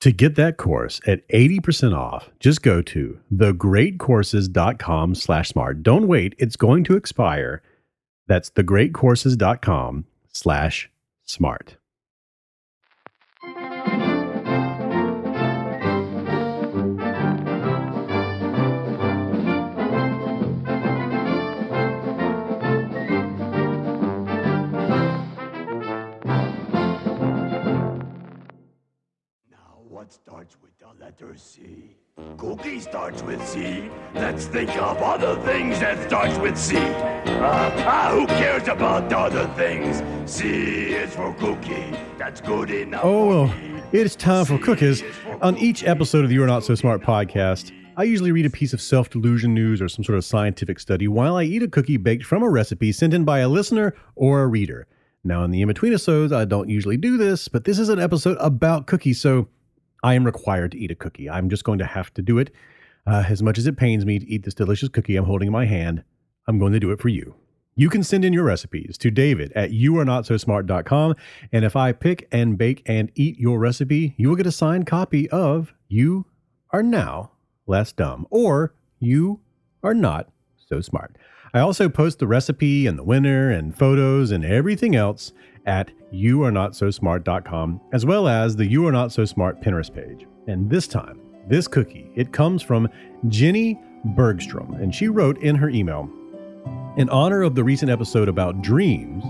To 0.01 0.12
get 0.12 0.34
that 0.36 0.57
course 0.57 1.01
at 1.07 1.26
80% 1.28 1.97
off, 1.97 2.30
just 2.41 2.62
go 2.62 2.80
to 2.82 3.20
thegreatcourses.com 3.32 5.14
slash 5.14 5.49
smart. 5.51 5.82
Don't 5.82 6.09
wait. 6.09 6.34
It's 6.38 6.57
going 6.57 6.84
to 6.84 6.97
expire 6.97 7.62
that's 8.31 8.49
thegreatcourses.com 8.49 10.05
slash 10.28 10.89
smart. 11.24 11.76
starts 30.11 30.57
with 30.61 30.76
the 30.78 31.05
letter 31.05 31.37
C. 31.37 31.99
Cookie 32.36 32.80
starts 32.80 33.22
with 33.22 33.46
C. 33.46 33.90
Let's 34.14 34.46
think 34.46 34.70
of 34.76 34.98
other 34.98 35.36
things 35.42 35.78
that 35.80 36.06
starts 36.08 36.38
with 36.38 36.56
C. 36.56 36.76
Ah, 36.78 37.72
ah, 37.86 38.11
who 38.12 38.26
cares 38.26 38.66
about 38.68 39.12
other 39.12 39.46
things? 39.56 40.02
C 40.30 40.92
is 40.92 41.14
for 41.14 41.34
cookie. 41.34 41.92
That's 42.18 42.40
good 42.40 42.70
enough. 42.70 43.02
Oh, 43.04 43.26
well, 43.26 43.54
it 43.92 44.06
is 44.06 44.16
time 44.16 44.44
for 44.44 44.58
cookies. 44.58 45.02
for 45.02 45.42
On 45.44 45.56
each 45.58 45.84
episode 45.84 46.24
of 46.24 46.30
the 46.30 46.34
You're 46.34 46.46
Not 46.46 46.64
So 46.64 46.74
Smart 46.74 47.02
podcast, 47.02 47.72
I 47.96 48.04
usually 48.04 48.32
read 48.32 48.46
a 48.46 48.50
piece 48.50 48.72
of 48.72 48.80
self 48.80 49.11
delusion 49.11 49.54
news 49.54 49.82
or 49.82 49.88
some 49.88 50.04
sort 50.04 50.16
of 50.18 50.24
scientific 50.24 50.80
study 50.80 51.08
while 51.08 51.36
I 51.36 51.44
eat 51.44 51.62
a 51.62 51.68
cookie 51.68 51.96
baked 51.96 52.24
from 52.24 52.42
a 52.42 52.48
recipe 52.48 52.92
sent 52.92 53.14
in 53.14 53.24
by 53.24 53.40
a 53.40 53.48
listener 53.48 53.94
or 54.16 54.42
a 54.42 54.46
reader. 54.46 54.86
Now, 55.22 55.44
in 55.44 55.50
the 55.50 55.61
in 55.61 55.68
between 55.68 55.92
episodes, 55.92 56.32
I 56.32 56.46
don't 56.46 56.70
usually 56.70 56.96
do 56.96 57.18
this, 57.18 57.48
but 57.48 57.64
this 57.64 57.78
is 57.78 57.90
an 57.90 58.00
episode 58.00 58.38
about 58.40 58.86
cookies, 58.86 59.20
so 59.20 59.48
I 60.03 60.14
am 60.14 60.24
required 60.24 60.72
to 60.72 60.78
eat 60.78 60.90
a 60.90 60.94
cookie. 60.94 61.28
I'm 61.28 61.48
just 61.48 61.64
going 61.64 61.78
to 61.78 61.86
have 61.86 62.12
to 62.14 62.22
do 62.22 62.38
it. 62.38 62.51
Uh, 63.07 63.24
as 63.28 63.42
much 63.42 63.59
as 63.59 63.66
it 63.66 63.76
pains 63.76 64.05
me 64.05 64.18
to 64.18 64.28
eat 64.28 64.44
this 64.44 64.55
delicious 64.55 64.88
cookie 64.88 65.16
I'm 65.16 65.24
holding 65.24 65.48
in 65.48 65.53
my 65.53 65.66
hand, 65.66 66.05
I'm 66.46 66.59
going 66.59 66.72
to 66.72 66.80
do 66.80 66.90
it 66.90 67.01
for 67.01 67.09
you. 67.09 67.34
You 67.76 67.88
can 67.88 68.03
send 68.03 68.24
in 68.24 68.32
your 68.32 68.44
recipes 68.44 68.98
to 68.98 69.11
David 69.11 69.53
at 69.55 69.70
youarenotsosmart.com. 69.70 71.14
And 71.53 71.64
if 71.64 71.76
I 71.76 71.92
pick 71.92 72.28
and 72.30 72.59
bake 72.59 72.82
and 72.84 73.11
eat 73.14 73.38
your 73.38 73.59
recipe, 73.59 74.14
you 74.18 74.28
will 74.28 74.36
get 74.36 74.46
a 74.46 74.53
signed 74.53 74.86
copy 74.86 75.30
of 75.30 75.72
You 75.88 76.26
Are 76.70 76.82
Now 76.82 77.32
Less 77.66 77.92
Dumb 77.92 78.26
or 78.30 78.74
You 78.98 79.40
Are 79.82 79.94
Not 79.94 80.28
So 80.59 80.80
Smart. 80.80 81.16
I 81.55 81.61
also 81.61 81.88
post 81.88 82.18
the 82.18 82.26
recipe 82.26 82.86
and 82.86 82.98
the 82.98 83.03
winner 83.03 83.51
and 83.51 83.76
photos 83.76 84.30
and 84.30 84.44
everything 84.44 84.94
else 84.94 85.32
at 85.70 85.90
youarenotsosmart.com, 86.12 87.80
as 87.92 88.04
well 88.04 88.28
as 88.28 88.56
the 88.56 88.66
You 88.66 88.86
Are 88.86 88.92
Not 88.92 89.12
So 89.12 89.24
Smart 89.24 89.62
Pinterest 89.62 89.94
page. 89.94 90.26
And 90.48 90.68
this 90.68 90.86
time, 90.88 91.20
this 91.48 91.68
cookie, 91.68 92.10
it 92.16 92.32
comes 92.32 92.60
from 92.60 92.88
Jenny 93.28 93.80
Bergstrom, 94.04 94.74
and 94.74 94.94
she 94.94 95.08
wrote 95.08 95.38
in 95.38 95.54
her 95.54 95.70
email, 95.70 96.10
in 96.96 97.08
honor 97.08 97.42
of 97.42 97.54
the 97.54 97.62
recent 97.62 97.90
episode 97.90 98.28
about 98.28 98.62
dreams, 98.62 99.24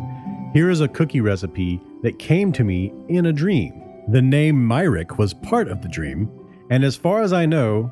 here 0.55 0.70
is 0.70 0.80
a 0.80 0.88
cookie 0.88 1.20
recipe 1.20 1.80
that 2.03 2.18
came 2.18 2.53
to 2.53 2.64
me 2.64 2.93
in 3.09 3.26
a 3.26 3.32
dream. 3.32 4.03
The 4.09 4.22
name 4.22 4.66
Myrick 4.66 5.18
was 5.18 5.34
part 5.34 5.68
of 5.68 5.82
the 5.82 5.88
dream, 5.88 6.30
and 6.70 6.82
as 6.82 6.97
far 6.97 7.22
as 7.22 7.32
I 7.34 7.45
know, 7.47 7.91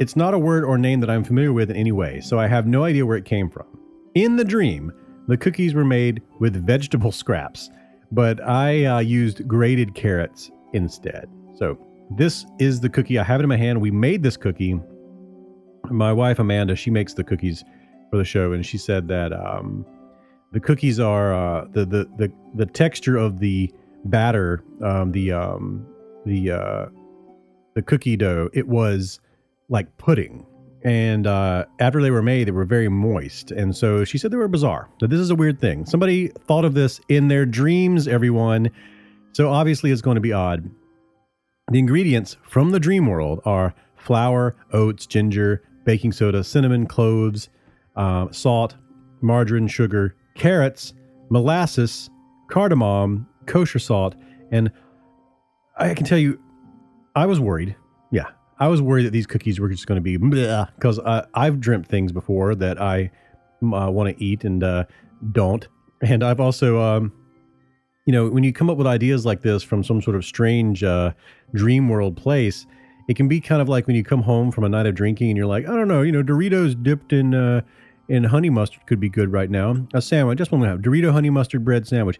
it's 0.00 0.16
not 0.16 0.34
a 0.34 0.38
word 0.38 0.64
or 0.64 0.76
name 0.76 0.98
that 1.00 1.10
I'm 1.10 1.22
familiar 1.22 1.52
with 1.52 1.70
in 1.70 1.76
any 1.76 1.92
way, 1.92 2.20
so 2.20 2.38
I 2.38 2.48
have 2.48 2.66
no 2.66 2.82
idea 2.82 3.06
where 3.06 3.16
it 3.16 3.24
came 3.24 3.48
from. 3.48 3.66
In 4.14 4.36
the 4.36 4.44
dream, 4.44 4.92
the 5.28 5.36
cookies 5.36 5.74
were 5.74 5.84
made 5.84 6.20
with 6.40 6.66
vegetable 6.66 7.12
scraps, 7.12 7.70
but 8.14 8.40
I 8.42 8.84
uh, 8.84 8.98
used 9.00 9.46
grated 9.48 9.94
carrots 9.94 10.50
instead. 10.72 11.28
So 11.56 11.78
this 12.10 12.46
is 12.58 12.80
the 12.80 12.88
cookie. 12.88 13.18
I 13.18 13.24
have 13.24 13.40
it 13.40 13.42
in 13.42 13.48
my 13.48 13.56
hand. 13.56 13.80
We 13.80 13.90
made 13.90 14.22
this 14.22 14.36
cookie. 14.36 14.80
My 15.90 16.12
wife 16.12 16.38
Amanda, 16.38 16.76
she 16.76 16.90
makes 16.90 17.14
the 17.14 17.24
cookies 17.24 17.64
for 18.10 18.16
the 18.16 18.24
show, 18.24 18.52
and 18.52 18.64
she 18.64 18.78
said 18.78 19.08
that 19.08 19.32
um, 19.32 19.84
the 20.52 20.60
cookies 20.60 21.00
are 21.00 21.34
uh, 21.34 21.66
the, 21.72 21.84
the 21.84 22.08
the 22.16 22.32
the 22.54 22.66
texture 22.66 23.16
of 23.16 23.40
the 23.40 23.72
batter, 24.04 24.62
um, 24.82 25.12
the 25.12 25.32
um, 25.32 25.86
the 26.24 26.52
uh, 26.52 26.86
the 27.74 27.82
cookie 27.82 28.16
dough. 28.16 28.48
It 28.52 28.68
was 28.68 29.20
like 29.68 29.96
pudding, 29.98 30.46
and 30.84 31.26
uh, 31.26 31.64
after 31.80 32.02
they 32.02 32.10
were 32.10 32.22
made, 32.22 32.46
they 32.46 32.52
were 32.52 32.66
very 32.66 32.88
moist, 32.88 33.50
and 33.50 33.74
so 33.74 34.04
she 34.04 34.18
said 34.18 34.30
they 34.30 34.36
were 34.36 34.48
bizarre. 34.48 34.90
That 35.00 35.08
this 35.08 35.20
is 35.20 35.30
a 35.30 35.34
weird 35.34 35.58
thing. 35.58 35.86
Somebody 35.86 36.28
thought 36.28 36.66
of 36.66 36.74
this 36.74 37.00
in 37.08 37.28
their 37.28 37.46
dreams. 37.46 38.06
Everyone, 38.06 38.70
so 39.32 39.50
obviously 39.50 39.90
it's 39.90 40.02
going 40.02 40.16
to 40.16 40.20
be 40.20 40.32
odd. 40.32 40.70
The 41.72 41.78
ingredients 41.78 42.36
from 42.46 42.70
the 42.70 42.78
dream 42.78 43.06
world 43.06 43.40
are 43.46 43.74
flour, 43.96 44.56
oats, 44.72 45.06
ginger, 45.06 45.62
baking 45.84 46.12
soda, 46.12 46.44
cinnamon, 46.44 46.86
cloves, 46.86 47.48
uh, 47.96 48.30
salt, 48.30 48.76
margarine, 49.22 49.68
sugar, 49.68 50.14
carrots, 50.34 50.92
molasses, 51.30 52.10
cardamom, 52.50 53.26
kosher 53.46 53.78
salt, 53.78 54.14
and 54.50 54.70
I 55.78 55.94
can 55.94 56.04
tell 56.04 56.18
you, 56.18 56.38
I 57.16 57.24
was 57.24 57.40
worried. 57.40 57.74
I 58.64 58.68
was 58.68 58.80
worried 58.80 59.04
that 59.04 59.10
these 59.10 59.26
cookies 59.26 59.60
were 59.60 59.68
just 59.68 59.86
going 59.86 59.96
to 59.96 60.00
be 60.00 60.16
because 60.16 60.98
uh, 60.98 61.26
I've 61.34 61.60
dreamt 61.60 61.86
things 61.86 62.12
before 62.12 62.54
that 62.54 62.80
I 62.80 63.10
uh, 63.62 63.90
want 63.90 64.16
to 64.16 64.24
eat 64.24 64.42
and 64.44 64.64
uh, 64.64 64.84
don't, 65.32 65.68
and 66.00 66.24
I've 66.24 66.40
also, 66.40 66.80
um, 66.80 67.12
you 68.06 68.12
know, 68.14 68.30
when 68.30 68.42
you 68.42 68.54
come 68.54 68.70
up 68.70 68.78
with 68.78 68.86
ideas 68.86 69.26
like 69.26 69.42
this 69.42 69.62
from 69.62 69.84
some 69.84 70.00
sort 70.00 70.16
of 70.16 70.24
strange 70.24 70.82
uh, 70.82 71.12
dream 71.52 71.90
world 71.90 72.16
place, 72.16 72.64
it 73.06 73.16
can 73.16 73.28
be 73.28 73.38
kind 73.38 73.60
of 73.60 73.68
like 73.68 73.86
when 73.86 73.96
you 73.96 74.02
come 74.02 74.22
home 74.22 74.50
from 74.50 74.64
a 74.64 74.68
night 74.70 74.86
of 74.86 74.94
drinking 74.94 75.28
and 75.28 75.36
you're 75.36 75.44
like, 75.44 75.68
I 75.68 75.74
don't 75.76 75.86
know, 75.86 76.00
you 76.00 76.12
know, 76.12 76.22
Doritos 76.22 76.82
dipped 76.82 77.12
in 77.12 77.34
uh, 77.34 77.60
in 78.08 78.24
honey 78.24 78.48
mustard 78.48 78.86
could 78.86 78.98
be 78.98 79.10
good 79.10 79.30
right 79.30 79.50
now. 79.50 79.76
A 79.92 80.00
sandwich, 80.00 80.38
just 80.38 80.52
one 80.52 80.62
to 80.62 80.68
have 80.68 80.80
Dorito 80.80 81.12
honey 81.12 81.28
mustard 81.28 81.66
bread 81.66 81.86
sandwich. 81.86 82.18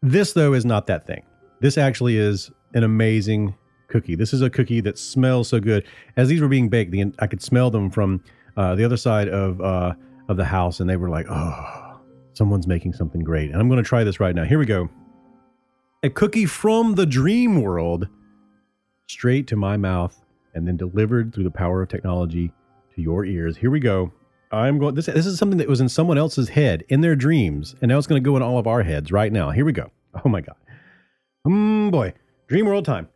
This 0.00 0.32
though 0.32 0.54
is 0.54 0.64
not 0.64 0.86
that 0.86 1.06
thing. 1.06 1.24
This 1.60 1.76
actually 1.76 2.16
is 2.16 2.50
an 2.72 2.84
amazing 2.84 3.54
cookie. 3.88 4.14
This 4.14 4.32
is 4.32 4.42
a 4.42 4.50
cookie 4.50 4.80
that 4.82 4.98
smells 4.98 5.48
so 5.48 5.60
good. 5.60 5.84
As 6.16 6.28
these 6.28 6.40
were 6.40 6.48
being 6.48 6.68
baked, 6.68 6.92
the, 6.92 7.12
I 7.18 7.26
could 7.26 7.42
smell 7.42 7.70
them 7.70 7.90
from 7.90 8.22
uh, 8.56 8.74
the 8.74 8.84
other 8.84 8.96
side 8.96 9.28
of 9.28 9.60
uh, 9.60 9.94
of 10.28 10.36
the 10.36 10.44
house, 10.44 10.80
and 10.80 10.88
they 10.88 10.96
were 10.96 11.08
like, 11.08 11.26
"Oh, 11.28 12.00
someone's 12.34 12.66
making 12.66 12.92
something 12.92 13.22
great." 13.22 13.50
And 13.50 13.60
I'm 13.60 13.68
going 13.68 13.82
to 13.82 13.88
try 13.88 14.04
this 14.04 14.20
right 14.20 14.34
now. 14.34 14.44
Here 14.44 14.58
we 14.58 14.66
go. 14.66 14.88
A 16.02 16.10
cookie 16.10 16.46
from 16.46 16.94
the 16.94 17.06
dream 17.06 17.62
world, 17.62 18.08
straight 19.06 19.46
to 19.48 19.56
my 19.56 19.76
mouth, 19.76 20.24
and 20.54 20.66
then 20.66 20.76
delivered 20.76 21.34
through 21.34 21.44
the 21.44 21.50
power 21.50 21.82
of 21.82 21.88
technology 21.88 22.52
to 22.94 23.02
your 23.02 23.24
ears. 23.24 23.56
Here 23.56 23.70
we 23.70 23.80
go. 23.80 24.12
I'm 24.52 24.78
going. 24.78 24.94
This 24.94 25.06
this 25.06 25.26
is 25.26 25.38
something 25.38 25.58
that 25.58 25.68
was 25.68 25.80
in 25.80 25.88
someone 25.88 26.18
else's 26.18 26.48
head 26.48 26.84
in 26.88 27.00
their 27.00 27.16
dreams, 27.16 27.74
and 27.80 27.88
now 27.88 27.98
it's 27.98 28.06
going 28.06 28.22
to 28.22 28.28
go 28.28 28.36
in 28.36 28.42
all 28.42 28.58
of 28.58 28.66
our 28.66 28.82
heads 28.82 29.12
right 29.12 29.32
now. 29.32 29.50
Here 29.50 29.64
we 29.64 29.72
go. 29.72 29.90
Oh 30.24 30.28
my 30.28 30.40
god. 30.40 30.56
Um, 31.44 31.90
boy, 31.90 32.14
dream 32.48 32.66
world 32.66 32.84
time. 32.84 33.08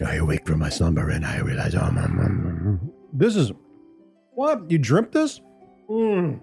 I 0.00 0.14
awake 0.14 0.46
from 0.46 0.60
my 0.60 0.68
slumber 0.68 1.10
and 1.10 1.26
I 1.26 1.40
realize, 1.40 1.74
oh, 1.74 1.80
mm, 1.80 2.06
mm, 2.06 2.62
mm. 2.62 2.92
this 3.12 3.34
is 3.34 3.50
what 4.34 4.70
you 4.70 4.78
dreamt 4.78 5.10
this. 5.10 5.40
Mm. 5.90 6.40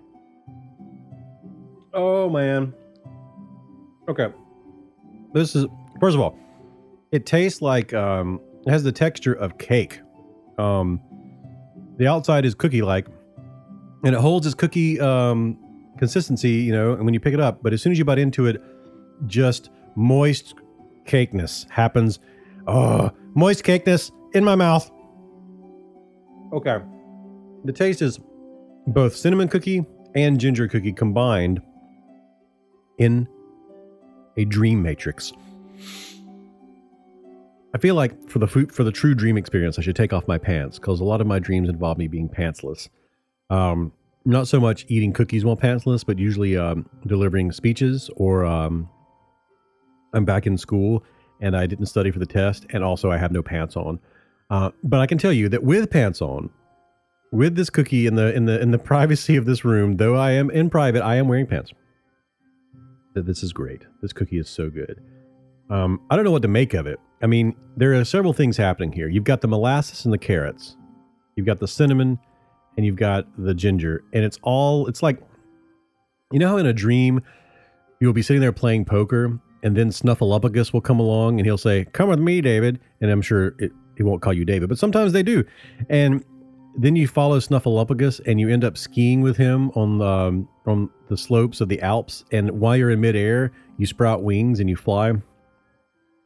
Oh 1.93 2.29
man. 2.29 2.73
Okay. 4.09 4.27
This 5.33 5.55
is 5.55 5.67
first 6.01 6.15
of 6.15 6.21
all, 6.21 6.37
it 7.13 7.25
tastes 7.25 7.61
like 7.61 7.93
um, 7.93 8.41
it 8.65 8.71
has 8.71 8.83
the 8.83 8.91
texture 8.91 9.33
of 9.33 9.57
cake. 9.57 10.01
Um, 10.57 10.99
the 11.95 12.07
outside 12.07 12.43
is 12.43 12.55
cookie 12.55 12.81
like, 12.81 13.07
and 14.03 14.13
it 14.13 14.19
holds 14.19 14.45
its 14.45 14.55
cookie 14.55 14.99
um, 14.99 15.57
consistency, 15.97 16.51
you 16.51 16.71
know, 16.71 16.93
and 16.93 17.05
when 17.05 17.13
you 17.13 17.19
pick 17.19 17.33
it 17.33 17.39
up, 17.39 17.59
but 17.61 17.73
as 17.73 17.81
soon 17.81 17.91
as 17.91 17.97
you 17.97 18.05
bite 18.05 18.19
into 18.19 18.45
it, 18.45 18.61
just 19.25 19.69
moist 19.95 20.55
cakeness 21.05 21.69
happens. 21.69 22.19
Oh, 22.67 23.11
moist 23.33 23.63
cakeness 23.63 24.11
in 24.33 24.43
my 24.43 24.55
mouth. 24.55 24.89
Okay. 26.53 26.79
The 27.63 27.73
taste 27.73 28.01
is 28.01 28.19
both 28.87 29.15
cinnamon 29.15 29.47
cookie 29.47 29.85
and 30.15 30.39
ginger 30.39 30.67
cookie 30.67 30.93
combined 30.93 31.61
in 32.97 33.27
a 34.37 34.45
dream 34.45 34.81
matrix. 34.81 35.33
I 37.73 37.77
feel 37.77 37.95
like 37.95 38.29
for 38.29 38.39
the 38.39 38.47
for 38.47 38.83
the 38.85 38.91
true 38.91 39.13
dream 39.13 39.37
experience, 39.37 39.77
I 39.77 39.81
should 39.81 39.97
take 39.97 40.13
off 40.13 40.27
my 40.27 40.37
pants 40.37 40.79
because 40.79 41.01
a 41.01 41.03
lot 41.03 41.19
of 41.19 41.27
my 41.27 41.39
dreams 41.39 41.67
involve 41.67 41.97
me 41.97 42.07
being 42.07 42.29
pantsless. 42.29 42.87
Um, 43.49 43.91
not 44.25 44.47
so 44.47 44.59
much 44.59 44.85
eating 44.89 45.13
cookies 45.13 45.45
while 45.45 45.55
pantsless, 45.55 46.05
but 46.05 46.17
usually 46.17 46.57
um, 46.57 46.89
delivering 47.05 47.51
speeches 47.51 48.09
or 48.15 48.43
um, 48.45 48.89
I'm 50.13 50.25
back 50.25 50.47
in 50.47 50.57
school 50.57 51.03
and 51.41 51.55
I 51.55 51.67
didn't 51.67 51.87
study 51.87 52.11
for 52.11 52.19
the 52.19 52.25
test, 52.25 52.65
and 52.69 52.83
also 52.83 53.11
I 53.11 53.17
have 53.17 53.31
no 53.31 53.43
pants 53.43 53.75
on. 53.75 53.99
Uh, 54.49 54.71
but 54.83 55.01
I 55.01 55.05
can 55.05 55.17
tell 55.17 55.33
you 55.33 55.49
that 55.49 55.63
with 55.63 55.89
pants 55.89 56.21
on, 56.21 56.49
with 57.31 57.55
this 57.55 57.69
cookie 57.69 58.07
in 58.07 58.15
the 58.15 58.33
in 58.33 58.45
the 58.45 58.61
in 58.61 58.71
the 58.71 58.79
privacy 58.91 59.35
of 59.35 59.45
this 59.45 59.65
room, 59.65 59.97
though 59.97 60.15
I 60.15 60.31
am 60.31 60.49
in 60.49 60.69
private, 60.69 61.03
I 61.03 61.15
am 61.15 61.27
wearing 61.27 61.47
pants. 61.47 61.71
This 63.15 63.43
is 63.43 63.53
great. 63.53 63.83
This 64.01 64.13
cookie 64.13 64.37
is 64.37 64.49
so 64.49 64.69
good. 64.69 65.01
Um, 65.69 66.01
I 66.09 66.15
don't 66.15 66.25
know 66.25 66.31
what 66.31 66.41
to 66.41 66.47
make 66.47 66.73
of 66.73 66.85
it. 66.85 66.99
I 67.21 67.27
mean, 67.27 67.55
there 67.77 67.93
are 67.93 68.03
several 68.03 68.33
things 68.33 68.57
happening 68.57 68.91
here. 68.91 69.07
You've 69.07 69.23
got 69.23 69.41
the 69.41 69.47
molasses 69.47 70.05
and 70.05 70.13
the 70.13 70.17
carrots. 70.17 70.75
You've 71.35 71.45
got 71.45 71.59
the 71.59 71.67
cinnamon 71.67 72.19
and 72.77 72.85
you've 72.85 72.95
got 72.95 73.25
the 73.37 73.53
ginger, 73.53 74.03
and 74.13 74.23
it's 74.23 74.39
all 74.43 74.87
it's 74.87 75.03
like 75.03 75.19
you 76.31 76.39
know 76.39 76.49
how 76.49 76.57
in 76.57 76.65
a 76.65 76.73
dream 76.73 77.21
you'll 77.99 78.13
be 78.13 78.21
sitting 78.21 78.41
there 78.41 78.51
playing 78.51 78.85
poker 78.85 79.39
and 79.65 79.75
then 79.75 79.89
Snuffleupagus 79.89 80.71
will 80.71 80.81
come 80.81 80.99
along 80.99 81.39
and 81.39 81.45
he'll 81.45 81.57
say, 81.57 81.85
"Come 81.85 82.09
with 82.09 82.19
me, 82.19 82.39
David," 82.39 82.79
and 83.01 83.09
I'm 83.09 83.21
sure 83.21 83.55
it, 83.57 83.71
he 83.97 84.03
won't 84.03 84.21
call 84.21 84.31
you 84.31 84.45
David, 84.45 84.69
but 84.69 84.77
sometimes 84.77 85.11
they 85.11 85.23
do. 85.23 85.43
And 85.89 86.23
then 86.77 86.95
you 86.95 87.07
follow 87.07 87.39
Snuffleupagus 87.39 88.21
and 88.27 88.39
you 88.39 88.47
end 88.47 88.63
up 88.63 88.77
skiing 88.77 89.21
with 89.21 89.37
him 89.37 89.71
on 89.71 89.97
the 89.97 90.05
um, 90.05 90.47
on 90.67 90.89
the 91.09 91.17
slopes 91.17 91.61
of 91.61 91.69
the 91.69 91.81
Alps. 91.81 92.23
And 92.31 92.51
while 92.59 92.77
you're 92.77 92.91
in 92.91 93.01
midair, 93.01 93.51
you 93.77 93.87
sprout 93.87 94.21
wings 94.21 94.59
and 94.59 94.69
you 94.69 94.75
fly, 94.75 95.13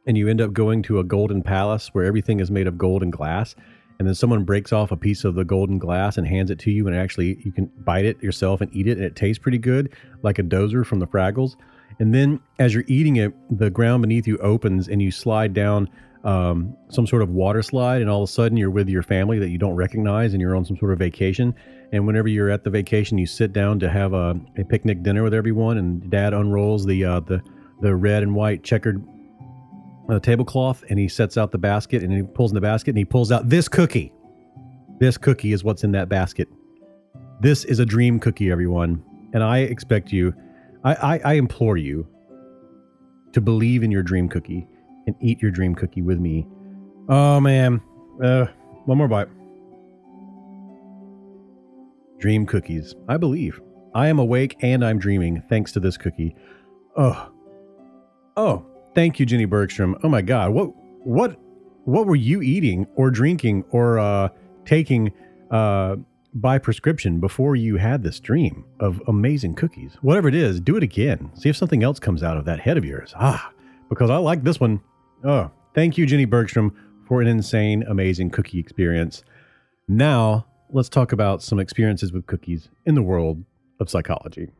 and 0.06 0.18
you 0.18 0.28
end 0.28 0.42
up 0.42 0.52
going 0.52 0.82
to 0.82 0.98
a 0.98 1.04
golden 1.04 1.42
palace 1.42 1.88
where 1.94 2.04
everything 2.04 2.40
is 2.40 2.50
made 2.50 2.66
of 2.66 2.76
gold 2.76 3.02
and 3.02 3.10
glass. 3.12 3.56
And 4.00 4.08
then 4.08 4.14
someone 4.14 4.44
breaks 4.44 4.72
off 4.72 4.90
a 4.90 4.96
piece 4.96 5.24
of 5.24 5.34
the 5.34 5.44
golden 5.44 5.78
glass 5.78 6.16
and 6.16 6.26
hands 6.26 6.50
it 6.50 6.58
to 6.60 6.70
you, 6.70 6.86
and 6.86 6.96
actually 6.96 7.38
you 7.44 7.52
can 7.52 7.66
bite 7.84 8.06
it 8.06 8.20
yourself 8.22 8.62
and 8.62 8.74
eat 8.74 8.88
it, 8.88 8.96
and 8.96 9.04
it 9.04 9.14
tastes 9.14 9.38
pretty 9.38 9.58
good, 9.58 9.92
like 10.22 10.38
a 10.38 10.42
Doozer 10.42 10.86
from 10.86 11.00
the 11.00 11.06
Fraggles. 11.06 11.56
And 11.98 12.14
then 12.14 12.40
as 12.58 12.72
you're 12.72 12.86
eating 12.86 13.16
it, 13.16 13.34
the 13.50 13.68
ground 13.68 14.00
beneath 14.00 14.26
you 14.26 14.38
opens 14.38 14.88
and 14.88 15.02
you 15.02 15.10
slide 15.10 15.52
down 15.52 15.90
um, 16.24 16.74
some 16.88 17.06
sort 17.06 17.20
of 17.20 17.28
water 17.28 17.62
slide, 17.62 18.00
and 18.00 18.08
all 18.08 18.22
of 18.22 18.30
a 18.30 18.32
sudden 18.32 18.56
you're 18.56 18.70
with 18.70 18.88
your 18.88 19.02
family 19.02 19.38
that 19.38 19.50
you 19.50 19.58
don't 19.58 19.76
recognize, 19.76 20.32
and 20.32 20.40
you're 20.40 20.56
on 20.56 20.64
some 20.64 20.78
sort 20.78 20.92
of 20.92 20.98
vacation. 20.98 21.54
And 21.92 22.06
whenever 22.06 22.28
you're 22.28 22.48
at 22.48 22.64
the 22.64 22.70
vacation, 22.70 23.18
you 23.18 23.26
sit 23.26 23.52
down 23.52 23.80
to 23.80 23.90
have 23.90 24.14
a, 24.14 24.34
a 24.56 24.64
picnic 24.64 25.02
dinner 25.02 25.22
with 25.22 25.34
everyone, 25.34 25.76
and 25.76 26.08
Dad 26.10 26.32
unrolls 26.32 26.86
the 26.86 27.04
uh, 27.04 27.20
the 27.20 27.42
the 27.82 27.94
red 27.94 28.22
and 28.22 28.34
white 28.34 28.62
checkered 28.62 29.04
uh, 30.10 30.20
tablecloth, 30.20 30.84
and 30.88 30.98
he 30.98 31.08
sets 31.08 31.36
out 31.36 31.52
the 31.52 31.58
basket, 31.58 32.02
and 32.02 32.12
he 32.12 32.22
pulls 32.22 32.50
in 32.50 32.54
the 32.54 32.60
basket, 32.60 32.90
and 32.90 32.98
he 32.98 33.04
pulls 33.04 33.30
out 33.32 33.48
this 33.48 33.68
cookie. 33.68 34.12
This 34.98 35.16
cookie 35.16 35.52
is 35.52 35.64
what's 35.64 35.84
in 35.84 35.92
that 35.92 36.08
basket. 36.08 36.48
This 37.40 37.64
is 37.64 37.78
a 37.78 37.86
dream 37.86 38.20
cookie, 38.20 38.50
everyone, 38.50 39.02
and 39.32 39.42
I 39.42 39.58
expect 39.58 40.12
you 40.12 40.34
I, 40.84 40.94
I, 40.94 41.20
I 41.24 41.32
implore 41.34 41.76
you 41.76 42.06
to 43.32 43.40
believe 43.40 43.82
in 43.82 43.90
your 43.90 44.02
dream 44.02 44.28
cookie 44.28 44.66
and 45.06 45.14
eat 45.20 45.40
your 45.40 45.50
dream 45.50 45.74
cookie 45.74 46.02
with 46.02 46.18
me. 46.18 46.46
Oh 47.08 47.40
man, 47.40 47.80
uh, 48.22 48.46
one 48.86 48.98
more 48.98 49.08
bite. 49.08 49.28
Dream 52.18 52.46
cookies. 52.46 52.94
I 53.08 53.16
believe. 53.16 53.60
I 53.94 54.08
am 54.08 54.18
awake 54.18 54.56
and 54.62 54.84
I'm 54.84 54.98
dreaming 54.98 55.42
thanks 55.48 55.72
to 55.72 55.80
this 55.80 55.96
cookie. 55.96 56.34
Oh, 56.96 57.30
oh, 58.36 58.66
thank 58.94 59.18
you, 59.18 59.26
Jenny 59.26 59.44
Bergstrom. 59.44 59.96
Oh 60.02 60.08
my 60.08 60.22
God, 60.22 60.50
what, 60.50 60.72
what, 61.04 61.38
what 61.84 62.06
were 62.06 62.16
you 62.16 62.42
eating 62.42 62.86
or 62.94 63.10
drinking 63.10 63.64
or 63.70 63.98
uh, 63.98 64.28
taking 64.64 65.12
uh, 65.50 65.96
by 66.34 66.58
prescription 66.58 67.20
before 67.20 67.56
you 67.56 67.76
had 67.76 68.02
this 68.02 68.20
dream 68.20 68.64
of 68.78 69.02
amazing 69.08 69.54
cookies. 69.54 69.96
Whatever 70.00 70.28
it 70.28 70.34
is, 70.34 70.60
do 70.60 70.76
it 70.76 70.82
again. 70.82 71.30
See 71.34 71.48
if 71.48 71.56
something 71.56 71.82
else 71.82 71.98
comes 71.98 72.22
out 72.22 72.36
of 72.36 72.44
that 72.44 72.60
head 72.60 72.76
of 72.76 72.84
yours. 72.84 73.12
Ah, 73.16 73.50
because 73.88 74.10
I 74.10 74.16
like 74.16 74.44
this 74.44 74.60
one. 74.60 74.80
Oh, 75.24 75.50
thank 75.74 75.98
you, 75.98 76.06
Jenny 76.06 76.24
Bergstrom, 76.24 76.74
for 77.06 77.20
an 77.20 77.26
insane, 77.26 77.82
amazing 77.88 78.30
cookie 78.30 78.60
experience. 78.60 79.24
Now, 79.88 80.46
let's 80.70 80.88
talk 80.88 81.12
about 81.12 81.42
some 81.42 81.58
experiences 81.58 82.12
with 82.12 82.26
cookies 82.26 82.68
in 82.86 82.94
the 82.94 83.02
world 83.02 83.44
of 83.80 83.90
psychology. 83.90 84.50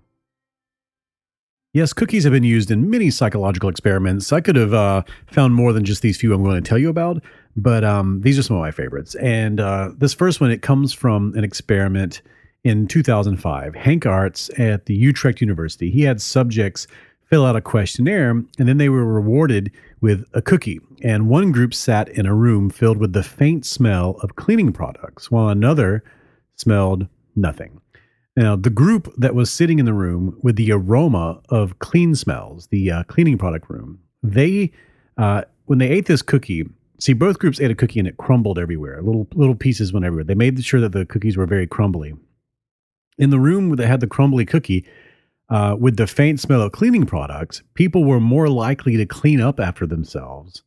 Yes, 1.72 1.92
cookies 1.92 2.24
have 2.24 2.32
been 2.32 2.42
used 2.42 2.72
in 2.72 2.90
many 2.90 3.10
psychological 3.10 3.68
experiments. 3.68 4.32
I 4.32 4.40
could 4.40 4.56
have 4.56 4.74
uh, 4.74 5.02
found 5.28 5.54
more 5.54 5.72
than 5.72 5.84
just 5.84 6.02
these 6.02 6.18
few 6.18 6.34
I'm 6.34 6.42
going 6.42 6.60
to 6.60 6.68
tell 6.68 6.78
you 6.78 6.88
about, 6.88 7.22
but 7.56 7.84
um, 7.84 8.22
these 8.22 8.40
are 8.40 8.42
some 8.42 8.56
of 8.56 8.60
my 8.60 8.72
favorites. 8.72 9.14
And 9.16 9.60
uh, 9.60 9.90
this 9.96 10.12
first 10.12 10.40
one, 10.40 10.50
it 10.50 10.62
comes 10.62 10.92
from 10.92 11.32
an 11.36 11.44
experiment 11.44 12.22
in 12.64 12.88
2005. 12.88 13.74
Henk 13.74 14.00
Aarts 14.00 14.50
at 14.58 14.86
the 14.86 14.94
Utrecht 14.94 15.40
University, 15.40 15.92
he 15.92 16.02
had 16.02 16.20
subjects 16.20 16.88
fill 17.26 17.46
out 17.46 17.54
a 17.54 17.60
questionnaire, 17.60 18.30
and 18.30 18.48
then 18.58 18.78
they 18.78 18.88
were 18.88 19.04
rewarded 19.04 19.70
with 20.00 20.24
a 20.34 20.42
cookie. 20.42 20.80
And 21.04 21.28
one 21.28 21.52
group 21.52 21.72
sat 21.72 22.08
in 22.08 22.26
a 22.26 22.34
room 22.34 22.70
filled 22.70 22.98
with 22.98 23.12
the 23.12 23.22
faint 23.22 23.64
smell 23.64 24.16
of 24.24 24.34
cleaning 24.34 24.72
products, 24.72 25.30
while 25.30 25.48
another 25.48 26.02
smelled 26.56 27.06
nothing. 27.36 27.80
Now, 28.36 28.56
the 28.56 28.70
group 28.70 29.12
that 29.18 29.34
was 29.34 29.50
sitting 29.50 29.78
in 29.78 29.86
the 29.86 29.92
room 29.92 30.38
with 30.42 30.56
the 30.56 30.72
aroma 30.72 31.40
of 31.48 31.78
clean 31.78 32.14
smells, 32.14 32.68
the 32.68 32.90
uh, 32.90 33.02
cleaning 33.04 33.38
product 33.38 33.68
room, 33.68 33.98
they, 34.22 34.70
uh, 35.16 35.42
when 35.64 35.78
they 35.78 35.88
ate 35.88 36.06
this 36.06 36.22
cookie, 36.22 36.64
see, 36.98 37.12
both 37.12 37.38
groups 37.38 37.60
ate 37.60 37.70
a 37.70 37.74
cookie 37.74 37.98
and 37.98 38.08
it 38.08 38.18
crumbled 38.18 38.58
everywhere. 38.58 39.02
Little 39.02 39.26
little 39.34 39.56
pieces 39.56 39.92
went 39.92 40.06
everywhere. 40.06 40.24
They 40.24 40.34
made 40.34 40.62
sure 40.64 40.80
that 40.80 40.92
the 40.92 41.06
cookies 41.06 41.36
were 41.36 41.46
very 41.46 41.66
crumbly. 41.66 42.14
In 43.18 43.30
the 43.30 43.40
room 43.40 43.76
that 43.76 43.86
had 43.86 44.00
the 44.00 44.06
crumbly 44.06 44.46
cookie, 44.46 44.86
uh, 45.48 45.76
with 45.78 45.96
the 45.96 46.06
faint 46.06 46.38
smell 46.38 46.62
of 46.62 46.72
cleaning 46.72 47.06
products, 47.06 47.62
people 47.74 48.04
were 48.04 48.20
more 48.20 48.48
likely 48.48 48.96
to 48.96 49.06
clean 49.06 49.40
up 49.40 49.58
after 49.58 49.86
themselves 49.86 50.62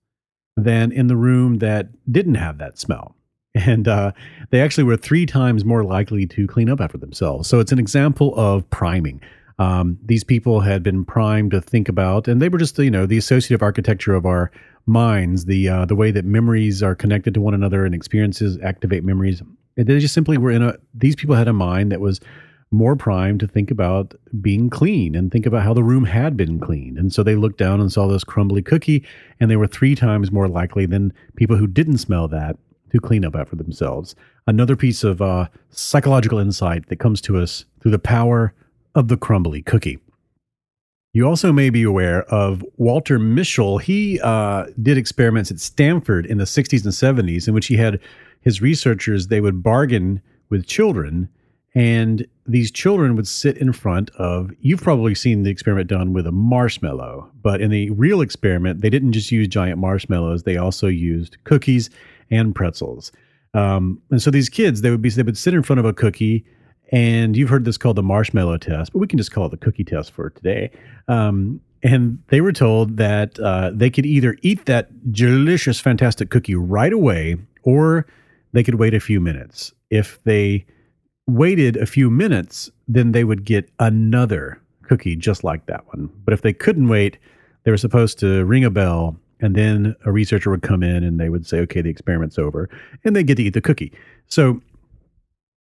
than 0.57 0.91
in 0.91 1.07
the 1.07 1.16
room 1.16 1.59
that 1.59 1.88
didn't 2.11 2.36
have 2.36 2.57
that 2.57 2.78
smell 2.78 3.16
and 3.56 3.88
uh, 3.88 4.12
they 4.49 4.62
actually 4.62 4.84
were 4.84 4.97
three 4.97 5.26
times 5.26 5.64
more 5.64 5.84
likely 5.84 6.26
to 6.28 6.47
clean 6.47 6.70
up 6.70 6.82
after 6.82 6.97
themselves. 6.97 7.47
So 7.47 7.60
it's 7.60 7.72
an 7.72 7.80
example 7.80 8.34
of 8.36 8.68
priming. 8.70 9.22
Um, 9.60 9.99
these 10.04 10.24
people 10.24 10.62
had 10.62 10.82
been 10.82 11.06
primed 11.06 11.51
to 11.51 11.62
think 11.62 11.88
about, 11.88 12.28
and 12.28 12.41
they 12.41 12.49
were 12.49 12.58
just 12.58 12.78
you 12.80 12.89
know 12.89 13.06
the 13.06 13.18
associative 13.18 13.62
architecture 13.62 14.16
of 14.16 14.26
our 14.26 14.51
minds, 14.86 15.45
the 15.45 15.70
uh, 15.70 15.86
the 15.86 15.95
way 15.95 16.12
that 16.12 16.26
memories 16.26 16.82
are 16.82 16.95
connected 16.95 17.34
to 17.36 17.41
one 17.41 17.54
another 17.54 17.86
and 17.86 17.93
experiences 17.93 18.58
activate 18.64 19.04
memories. 19.04 19.41
They 19.76 19.99
just 19.99 20.14
simply 20.14 20.38
were 20.38 20.51
in 20.51 20.64
a. 20.64 20.76
These 20.93 21.16
people 21.16 21.36
had 21.36 21.47
a 21.47 21.54
mind 21.54 21.91
that 21.91 22.01
was 22.01 22.20
more 22.72 22.95
primed 22.95 23.39
to 23.39 23.47
think 23.47 23.70
about 23.70 24.16
being 24.41 24.68
clean 24.68 25.14
and 25.14 25.32
think 25.32 25.45
about 25.45 25.62
how 25.62 25.76
the 25.76 25.84
room 25.84 26.06
had 26.06 26.36
been 26.36 26.60
cleaned. 26.60 26.97
And 26.97 27.14
so 27.14 27.22
they 27.22 27.36
looked 27.36 27.60
down 27.60 27.80
and 27.80 27.91
saw 27.91 28.08
this 28.08 28.24
crumbly 28.24 28.64
cookie, 28.64 29.06
and 29.39 29.51
they 29.51 29.56
were 29.56 29.68
three 29.68 29.93
times 29.93 30.32
more 30.32 30.47
likely 30.47 30.88
than 30.88 31.14
people 31.36 31.56
who 31.56 31.68
didn't 31.68 31.99
smell 31.99 32.28
that 32.30 32.58
to 32.93 33.01
clean 33.01 33.25
up 33.25 33.35
after 33.35 33.55
themselves. 33.55 34.15
Another 34.47 34.75
piece 34.75 35.03
of 35.03 35.21
uh, 35.21 35.47
psychological 35.69 36.39
insight 36.39 36.87
that 36.87 36.97
comes 36.97 37.21
to 37.21 37.37
us 37.37 37.65
through 37.81 37.91
the 37.91 37.99
power 37.99 38.53
of 38.95 39.07
the 39.07 39.17
crumbly 39.17 39.61
cookie. 39.61 39.99
You 41.13 41.27
also 41.27 41.51
may 41.51 41.69
be 41.69 41.83
aware 41.83 42.23
of 42.23 42.65
Walter 42.77 43.19
Mischel. 43.19 43.79
He 43.79 44.19
uh, 44.21 44.65
did 44.81 44.97
experiments 44.97 45.51
at 45.51 45.59
Stanford 45.59 46.25
in 46.25 46.39
the 46.39 46.43
60s 46.45 46.83
and 46.83 47.27
70s 47.27 47.47
in 47.47 47.53
which 47.53 47.67
he 47.67 47.77
had 47.77 47.99
his 48.41 48.61
researchers, 48.61 49.27
they 49.27 49.39
would 49.39 49.63
bargain 49.63 50.21
with 50.49 50.67
children, 50.67 51.29
and 51.75 52.27
these 52.45 52.71
children 52.71 53.15
would 53.15 53.27
sit 53.27 53.57
in 53.57 53.73
front 53.73 54.09
of, 54.11 54.51
you've 54.59 54.81
probably 54.81 55.15
seen 55.15 55.43
the 55.43 55.49
experiment 55.49 55.87
done 55.87 56.13
with 56.13 56.27
a 56.27 56.31
marshmallow, 56.31 57.29
but 57.41 57.61
in 57.61 57.71
the 57.71 57.89
real 57.91 58.21
experiment, 58.21 58.81
they 58.81 58.89
didn't 58.89 59.13
just 59.13 59.31
use 59.31 59.47
giant 59.47 59.79
marshmallows, 59.79 60.43
they 60.43 60.57
also 60.57 60.87
used 60.87 61.37
cookies 61.45 61.89
and 62.32 62.55
pretzels. 62.55 63.11
Um, 63.53 64.01
and 64.09 64.21
so 64.21 64.32
these 64.32 64.49
kids, 64.49 64.82
they 64.82 64.89
would 64.89 65.01
be 65.01 65.09
they 65.09 65.24
would 65.24 65.38
sit 65.38 65.53
in 65.53 65.63
front 65.63 65.80
of 65.80 65.86
a 65.86 65.93
cookie, 65.93 66.45
and 66.91 67.38
you've 67.38 67.49
heard 67.49 67.65
this 67.65 67.78
called 67.78 67.95
the 67.95 68.03
marshmallow 68.03 68.57
test, 68.57 68.93
but 68.93 68.99
we 68.99 69.07
can 69.07 69.17
just 69.17 69.32
call 69.32 69.45
it 69.45 69.49
the 69.49 69.57
cookie 69.57 69.84
test 69.84 70.11
for 70.11 70.30
today. 70.30 70.71
Um, 71.07 71.61
and 71.84 72.19
they 72.30 72.39
were 72.39 72.53
told 72.53 72.97
that 72.97 73.38
uh, 73.39 73.71
they 73.74 73.89
could 73.89 74.05
either 74.05 74.38
eat 74.41 74.65
that 74.65 75.11
delicious, 75.11 75.80
fantastic 75.80 76.30
cookie 76.30 76.55
right 76.55 76.93
away, 76.93 77.36
or 77.63 78.07
they 78.53 78.63
could 78.63 78.76
wait 78.76 78.93
a 78.93 78.99
few 78.99 79.19
minutes. 79.19 79.74
If 79.89 80.24
they 80.24 80.65
waited 81.28 81.78
a 81.78 81.86
few 81.86 82.09
minutes, 82.09 82.71
then 82.88 83.11
they 83.11 83.24
would 83.24 83.43
get 83.43 83.69
another 83.80 84.61
cookie 84.84 85.15
just 85.15 85.43
like 85.43 85.65
that 85.65 85.86
one. 85.88 86.09
But 86.24 86.34
if 86.34 86.41
they 86.41 86.53
couldn't 86.53 86.88
wait, 86.88 87.17
they 87.63 87.71
were 87.71 87.78
supposed 87.78 88.19
to 88.19 88.45
ring 88.45 88.63
a 88.63 88.69
bell 88.69 89.17
and 89.43 89.55
then 89.55 89.93
a 90.05 90.11
researcher 90.11 90.49
would 90.49 90.61
come 90.61 90.81
in 90.81 91.03
and 91.03 91.19
they 91.19 91.27
would 91.27 91.45
say, 91.45 91.59
okay, 91.59 91.81
the 91.81 91.89
experiment's 91.89 92.39
over. 92.39 92.69
And 93.03 93.13
they 93.13 93.23
get 93.23 93.35
to 93.35 93.43
eat 93.43 93.53
the 93.53 93.59
cookie. 93.59 93.91
So 94.27 94.61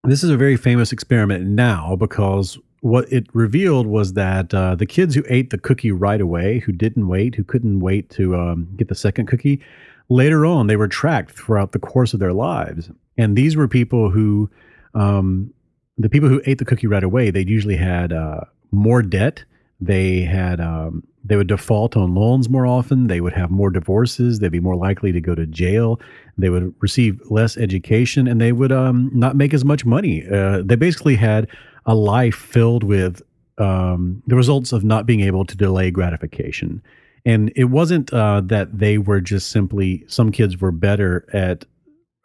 this 0.05 0.23
is 0.23 0.29
a 0.29 0.37
very 0.37 0.55
famous 0.55 0.93
experiment 0.93 1.45
now 1.47 1.97
because 1.97 2.57
what 2.79 3.11
it 3.11 3.27
revealed 3.33 3.85
was 3.85 4.13
that 4.13 4.53
uh, 4.53 4.75
the 4.75 4.85
kids 4.85 5.15
who 5.15 5.23
ate 5.27 5.49
the 5.49 5.57
cookie 5.57 5.91
right 5.91 6.21
away, 6.21 6.59
who 6.59 6.71
didn't 6.71 7.09
wait, 7.09 7.35
who 7.35 7.43
couldn't 7.43 7.81
wait 7.81 8.09
to 8.11 8.37
um, 8.37 8.69
get 8.77 8.87
the 8.87 8.95
second 8.95 9.25
cookie, 9.25 9.59
later 10.07 10.45
on 10.45 10.67
they 10.67 10.77
were 10.77 10.87
tracked 10.87 11.31
throughout 11.31 11.73
the 11.73 11.79
course 11.79 12.13
of 12.13 12.21
their 12.21 12.33
lives. 12.33 12.89
And 13.17 13.35
these 13.35 13.57
were 13.57 13.67
people 13.67 14.11
who, 14.11 14.49
um, 14.95 15.53
the 15.97 16.09
people 16.09 16.29
who 16.29 16.41
ate 16.45 16.57
the 16.57 16.65
cookie 16.65 16.87
right 16.87 17.03
away, 17.03 17.31
they 17.31 17.43
usually 17.45 17.75
had 17.75 18.13
uh, 18.13 18.45
more 18.71 19.01
debt. 19.01 19.43
They 19.81 20.21
had 20.21 20.61
um, 20.61 21.03
they 21.23 21.35
would 21.37 21.47
default 21.47 21.95
on 21.95 22.15
loans 22.15 22.49
more 22.49 22.67
often. 22.67 23.07
They 23.07 23.21
would 23.21 23.33
have 23.33 23.49
more 23.49 23.69
divorces. 23.69 24.39
They'd 24.39 24.51
be 24.51 24.59
more 24.59 24.75
likely 24.75 25.11
to 25.13 25.21
go 25.21 25.35
to 25.35 25.45
jail. 25.45 25.99
They 26.37 26.49
would 26.49 26.73
receive 26.79 27.21
less 27.29 27.55
education, 27.55 28.27
and 28.27 28.41
they 28.41 28.51
would 28.51 28.71
um, 28.71 29.09
not 29.13 29.35
make 29.35 29.53
as 29.53 29.63
much 29.63 29.85
money. 29.85 30.27
Uh, 30.27 30.61
they 30.65 30.75
basically 30.75 31.15
had 31.15 31.47
a 31.85 31.95
life 31.95 32.35
filled 32.35 32.83
with 32.83 33.21
um, 33.57 34.21
the 34.27 34.35
results 34.35 34.73
of 34.73 34.83
not 34.83 35.05
being 35.05 35.21
able 35.21 35.45
to 35.45 35.55
delay 35.55 35.91
gratification. 35.91 36.81
And 37.25 37.53
it 37.55 37.65
wasn't 37.65 38.11
uh, 38.11 38.41
that 38.45 38.77
they 38.77 38.97
were 38.97 39.21
just 39.21 39.49
simply 39.49 40.03
some 40.07 40.31
kids 40.31 40.59
were 40.59 40.71
better 40.71 41.25
at 41.31 41.65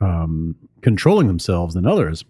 um, 0.00 0.56
controlling 0.82 1.28
themselves 1.28 1.74
than 1.74 1.86
others. 1.86 2.24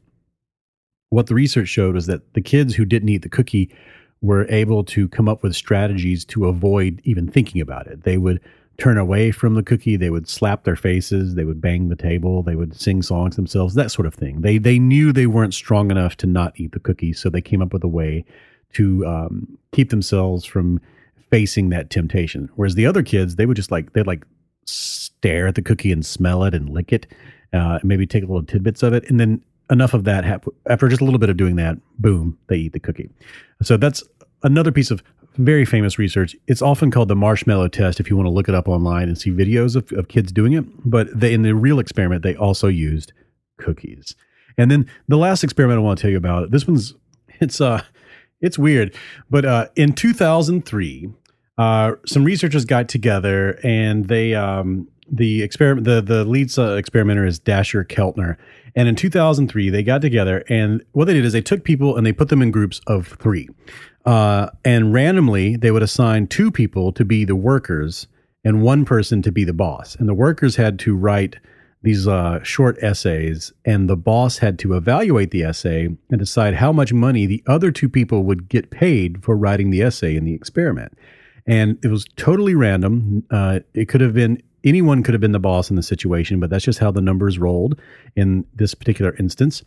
What 1.10 1.28
the 1.28 1.34
research 1.34 1.68
showed 1.68 1.94
was 1.94 2.06
that 2.06 2.34
the 2.34 2.42
kids 2.42 2.74
who 2.74 2.84
didn't 2.84 3.08
eat 3.08 3.22
the 3.22 3.30
cookie 3.30 3.74
were 4.20 4.46
able 4.48 4.82
to 4.84 5.08
come 5.08 5.28
up 5.28 5.42
with 5.42 5.54
strategies 5.54 6.24
to 6.24 6.46
avoid 6.46 7.00
even 7.04 7.28
thinking 7.28 7.60
about 7.60 7.86
it. 7.86 8.02
They 8.02 8.18
would 8.18 8.40
turn 8.78 8.96
away 8.96 9.30
from 9.30 9.54
the 9.54 9.62
cookie. 9.62 9.96
They 9.96 10.10
would 10.10 10.28
slap 10.28 10.64
their 10.64 10.76
faces. 10.76 11.34
They 11.34 11.44
would 11.44 11.60
bang 11.60 11.88
the 11.88 11.96
table. 11.96 12.42
They 12.42 12.54
would 12.54 12.78
sing 12.78 13.02
songs 13.02 13.36
themselves. 13.36 13.74
That 13.74 13.90
sort 13.90 14.06
of 14.06 14.14
thing. 14.14 14.40
They 14.40 14.58
they 14.58 14.78
knew 14.78 15.12
they 15.12 15.26
weren't 15.26 15.54
strong 15.54 15.90
enough 15.90 16.16
to 16.18 16.26
not 16.26 16.58
eat 16.58 16.72
the 16.72 16.80
cookie, 16.80 17.12
so 17.12 17.28
they 17.28 17.40
came 17.40 17.62
up 17.62 17.72
with 17.72 17.84
a 17.84 17.88
way 17.88 18.24
to 18.74 19.06
um, 19.06 19.58
keep 19.72 19.90
themselves 19.90 20.44
from 20.44 20.80
facing 21.30 21.68
that 21.70 21.90
temptation. 21.90 22.48
Whereas 22.54 22.74
the 22.74 22.86
other 22.86 23.02
kids, 23.02 23.36
they 23.36 23.46
would 23.46 23.56
just 23.56 23.70
like 23.70 23.92
they'd 23.92 24.06
like 24.06 24.24
stare 24.64 25.46
at 25.46 25.54
the 25.54 25.62
cookie 25.62 25.92
and 25.92 26.04
smell 26.04 26.44
it 26.44 26.54
and 26.54 26.70
lick 26.70 26.92
it, 26.92 27.06
uh, 27.52 27.78
maybe 27.82 28.06
take 28.06 28.22
little 28.22 28.42
tidbits 28.42 28.82
of 28.82 28.92
it, 28.92 29.08
and 29.10 29.18
then 29.18 29.42
enough 29.70 29.94
of 29.94 30.04
that 30.04 30.24
after 30.66 30.88
just 30.88 31.00
a 31.00 31.04
little 31.04 31.18
bit 31.18 31.30
of 31.30 31.36
doing 31.36 31.56
that, 31.56 31.78
boom, 31.98 32.38
they 32.48 32.56
eat 32.56 32.72
the 32.72 32.80
cookie. 32.80 33.10
So 33.62 33.76
that's 33.76 34.02
another 34.42 34.72
piece 34.72 34.90
of 34.90 35.02
very 35.36 35.64
famous 35.64 35.98
research. 35.98 36.34
It's 36.46 36.62
often 36.62 36.90
called 36.90 37.08
the 37.08 37.16
marshmallow 37.16 37.68
test 37.68 38.00
if 38.00 38.10
you 38.10 38.16
want 38.16 38.26
to 38.26 38.30
look 38.30 38.48
it 38.48 38.54
up 38.54 38.68
online 38.68 39.08
and 39.08 39.16
see 39.16 39.30
videos 39.30 39.76
of, 39.76 39.90
of 39.92 40.08
kids 40.08 40.32
doing 40.32 40.52
it. 40.52 40.64
But 40.84 41.08
they, 41.18 41.32
in 41.32 41.42
the 41.42 41.54
real 41.54 41.78
experiment, 41.78 42.22
they 42.22 42.34
also 42.34 42.68
used 42.68 43.12
cookies. 43.58 44.16
And 44.56 44.70
then 44.70 44.90
the 45.06 45.16
last 45.16 45.44
experiment 45.44 45.78
I 45.78 45.82
want 45.82 45.98
to 45.98 46.02
tell 46.02 46.10
you 46.10 46.16
about, 46.16 46.50
this 46.50 46.66
one's 46.66 46.94
it's 47.40 47.60
uh 47.60 47.82
it's 48.40 48.58
weird, 48.58 48.94
but 49.28 49.44
uh, 49.44 49.66
in 49.74 49.92
2003, 49.92 51.10
uh, 51.58 51.92
some 52.06 52.22
researchers 52.22 52.64
got 52.64 52.88
together 52.88 53.58
and 53.64 54.06
they 54.06 54.34
um, 54.34 54.86
the 55.10 55.42
experiment 55.42 55.84
the 55.84 56.00
the 56.00 56.24
lead 56.24 56.56
uh, 56.56 56.74
experimenter 56.74 57.26
is 57.26 57.40
Dacher 57.40 57.84
Keltner, 57.84 58.36
and 58.78 58.88
in 58.88 58.94
2003 58.94 59.70
they 59.70 59.82
got 59.82 60.00
together 60.00 60.44
and 60.48 60.84
what 60.92 61.06
they 61.06 61.14
did 61.14 61.24
is 61.24 61.32
they 61.32 61.42
took 61.42 61.64
people 61.64 61.96
and 61.96 62.06
they 62.06 62.12
put 62.12 62.28
them 62.28 62.40
in 62.40 62.50
groups 62.50 62.80
of 62.86 63.08
three, 63.20 63.48
uh, 64.06 64.48
and 64.64 64.94
randomly 64.94 65.56
they 65.56 65.70
would 65.70 65.82
assign 65.82 66.26
two 66.26 66.50
people 66.50 66.92
to 66.92 67.04
be 67.04 67.24
the 67.24 67.36
workers 67.36 68.06
and 68.44 68.62
one 68.62 68.84
person 68.84 69.20
to 69.20 69.32
be 69.32 69.44
the 69.44 69.52
boss, 69.52 69.96
and 69.96 70.08
the 70.08 70.14
workers 70.14 70.56
had 70.56 70.78
to 70.78 70.94
write 70.94 71.36
these 71.82 72.08
uh, 72.08 72.42
short 72.42 72.76
essays, 72.82 73.52
and 73.64 73.88
the 73.88 73.96
boss 73.96 74.38
had 74.38 74.58
to 74.60 74.74
evaluate 74.74 75.30
the 75.30 75.44
essay 75.44 75.86
and 76.10 76.18
decide 76.18 76.54
how 76.54 76.72
much 76.72 76.92
money 76.92 77.26
the 77.26 77.42
other 77.46 77.70
two 77.70 77.88
people 77.88 78.24
would 78.24 78.48
get 78.48 78.70
paid 78.70 79.22
for 79.22 79.36
writing 79.36 79.70
the 79.70 79.82
essay 79.82 80.16
in 80.16 80.24
the 80.24 80.34
experiment. 80.34 80.96
And 81.46 81.78
it 81.82 81.88
was 81.88 82.04
totally 82.16 82.54
random. 82.54 83.24
Uh, 83.30 83.60
it 83.74 83.88
could 83.88 84.00
have 84.00 84.12
been 84.12 84.42
anyone 84.64 85.02
could 85.02 85.14
have 85.14 85.20
been 85.20 85.32
the 85.32 85.38
boss 85.38 85.70
in 85.70 85.76
the 85.76 85.82
situation, 85.82 86.40
but 86.40 86.50
that's 86.50 86.64
just 86.64 86.78
how 86.78 86.90
the 86.90 87.00
numbers 87.00 87.38
rolled 87.38 87.80
in 88.16 88.44
this 88.54 88.74
particular 88.74 89.14
instance 89.18 89.62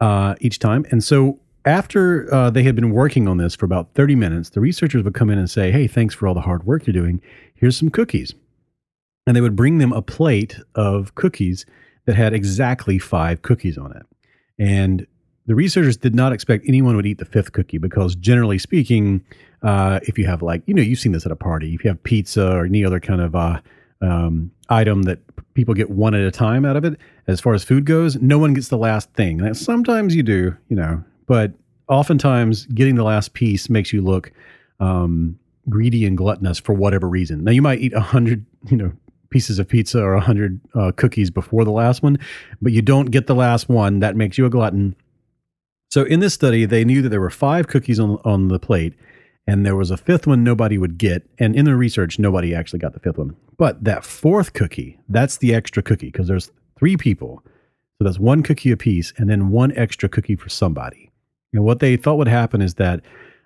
uh, 0.00 0.34
each 0.40 0.58
time. 0.58 0.86
And 0.90 1.02
so 1.04 1.38
after 1.64 2.32
uh, 2.32 2.50
they 2.50 2.62
had 2.62 2.74
been 2.74 2.90
working 2.90 3.28
on 3.28 3.36
this 3.36 3.54
for 3.54 3.66
about 3.66 3.94
30 3.94 4.14
minutes, 4.14 4.50
the 4.50 4.60
researchers 4.60 5.02
would 5.02 5.14
come 5.14 5.30
in 5.30 5.38
and 5.38 5.50
say, 5.50 5.70
Hey, 5.70 5.86
thanks 5.86 6.14
for 6.14 6.26
all 6.26 6.34
the 6.34 6.40
hard 6.40 6.64
work 6.64 6.86
you're 6.86 6.94
doing. 6.94 7.20
Here's 7.54 7.76
some 7.76 7.90
cookies 7.90 8.34
and 9.26 9.36
they 9.36 9.40
would 9.40 9.56
bring 9.56 9.78
them 9.78 9.92
a 9.92 10.02
plate 10.02 10.58
of 10.74 11.14
cookies 11.14 11.66
that 12.06 12.16
had 12.16 12.32
exactly 12.32 12.98
five 12.98 13.42
cookies 13.42 13.78
on 13.78 13.96
it. 13.96 14.04
And 14.58 15.06
the 15.46 15.54
researchers 15.54 15.96
did 15.96 16.14
not 16.14 16.32
expect 16.32 16.64
anyone 16.66 16.96
would 16.96 17.06
eat 17.06 17.18
the 17.18 17.24
fifth 17.24 17.52
cookie 17.52 17.78
because, 17.78 18.14
generally 18.14 18.58
speaking, 18.58 19.24
uh, 19.62 20.00
if 20.02 20.18
you 20.18 20.26
have 20.26 20.42
like 20.42 20.62
you 20.66 20.74
know 20.74 20.82
you've 20.82 20.98
seen 20.98 21.12
this 21.12 21.26
at 21.26 21.32
a 21.32 21.36
party, 21.36 21.74
if 21.74 21.84
you 21.84 21.90
have 21.90 22.02
pizza 22.02 22.50
or 22.50 22.64
any 22.64 22.84
other 22.84 23.00
kind 23.00 23.20
of 23.20 23.34
uh, 23.34 23.60
um, 24.00 24.50
item 24.68 25.02
that 25.02 25.18
people 25.54 25.74
get 25.74 25.90
one 25.90 26.14
at 26.14 26.22
a 26.22 26.30
time 26.30 26.64
out 26.64 26.76
of 26.76 26.84
it, 26.84 26.98
as 27.26 27.40
far 27.40 27.54
as 27.54 27.64
food 27.64 27.84
goes, 27.84 28.16
no 28.16 28.38
one 28.38 28.54
gets 28.54 28.68
the 28.68 28.78
last 28.78 29.12
thing. 29.12 29.38
Now, 29.38 29.52
sometimes 29.52 30.14
you 30.14 30.22
do, 30.22 30.56
you 30.68 30.76
know, 30.76 31.02
but 31.26 31.52
oftentimes 31.88 32.66
getting 32.66 32.94
the 32.94 33.04
last 33.04 33.34
piece 33.34 33.68
makes 33.68 33.92
you 33.92 34.00
look 34.00 34.32
um, 34.78 35.38
greedy 35.68 36.06
and 36.06 36.16
gluttonous 36.16 36.58
for 36.58 36.72
whatever 36.72 37.08
reason. 37.08 37.44
Now 37.44 37.52
you 37.52 37.62
might 37.62 37.80
eat 37.80 37.92
a 37.92 38.00
hundred, 38.00 38.46
you 38.70 38.76
know, 38.76 38.92
pieces 39.30 39.58
of 39.58 39.68
pizza 39.68 40.02
or 40.02 40.14
a 40.14 40.18
100 40.18 40.60
uh, 40.74 40.92
cookies 40.96 41.30
before 41.30 41.64
the 41.64 41.70
last 41.70 42.02
one, 42.02 42.18
but 42.60 42.72
you 42.72 42.82
don't 42.82 43.06
get 43.06 43.26
the 43.26 43.34
last 43.34 43.68
one. 43.68 44.00
That 44.00 44.16
makes 44.16 44.36
you 44.38 44.46
a 44.46 44.50
glutton. 44.50 44.96
So 45.90 46.04
in 46.04 46.20
this 46.20 46.34
study, 46.34 46.64
they 46.64 46.84
knew 46.84 47.02
that 47.02 47.08
there 47.08 47.20
were 47.20 47.30
five 47.30 47.68
cookies 47.68 47.98
on, 47.98 48.18
on 48.24 48.48
the 48.48 48.58
plate, 48.58 48.94
and 49.50 49.66
there 49.66 49.74
was 49.74 49.90
a 49.90 49.96
fifth 49.96 50.28
one 50.28 50.44
nobody 50.44 50.78
would 50.78 50.96
get. 50.96 51.28
And 51.40 51.56
in 51.56 51.64
the 51.64 51.74
research, 51.74 52.20
nobody 52.20 52.54
actually 52.54 52.78
got 52.78 52.92
the 52.92 53.00
fifth 53.00 53.18
one. 53.18 53.34
But 53.58 53.82
that 53.82 54.04
fourth 54.04 54.52
cookie, 54.52 55.00
that's 55.08 55.38
the 55.38 55.52
extra 55.52 55.82
cookie 55.82 56.06
because 56.06 56.28
there's 56.28 56.52
three 56.78 56.96
people. 56.96 57.42
So 57.98 58.04
that's 58.04 58.20
one 58.20 58.44
cookie 58.44 58.70
apiece 58.70 59.12
and 59.16 59.28
then 59.28 59.48
one 59.48 59.76
extra 59.76 60.08
cookie 60.08 60.36
for 60.36 60.48
somebody. 60.48 61.10
And 61.52 61.64
what 61.64 61.80
they 61.80 61.96
thought 61.96 62.18
would 62.18 62.28
happen 62.28 62.62
is 62.62 62.74
that 62.74 63.00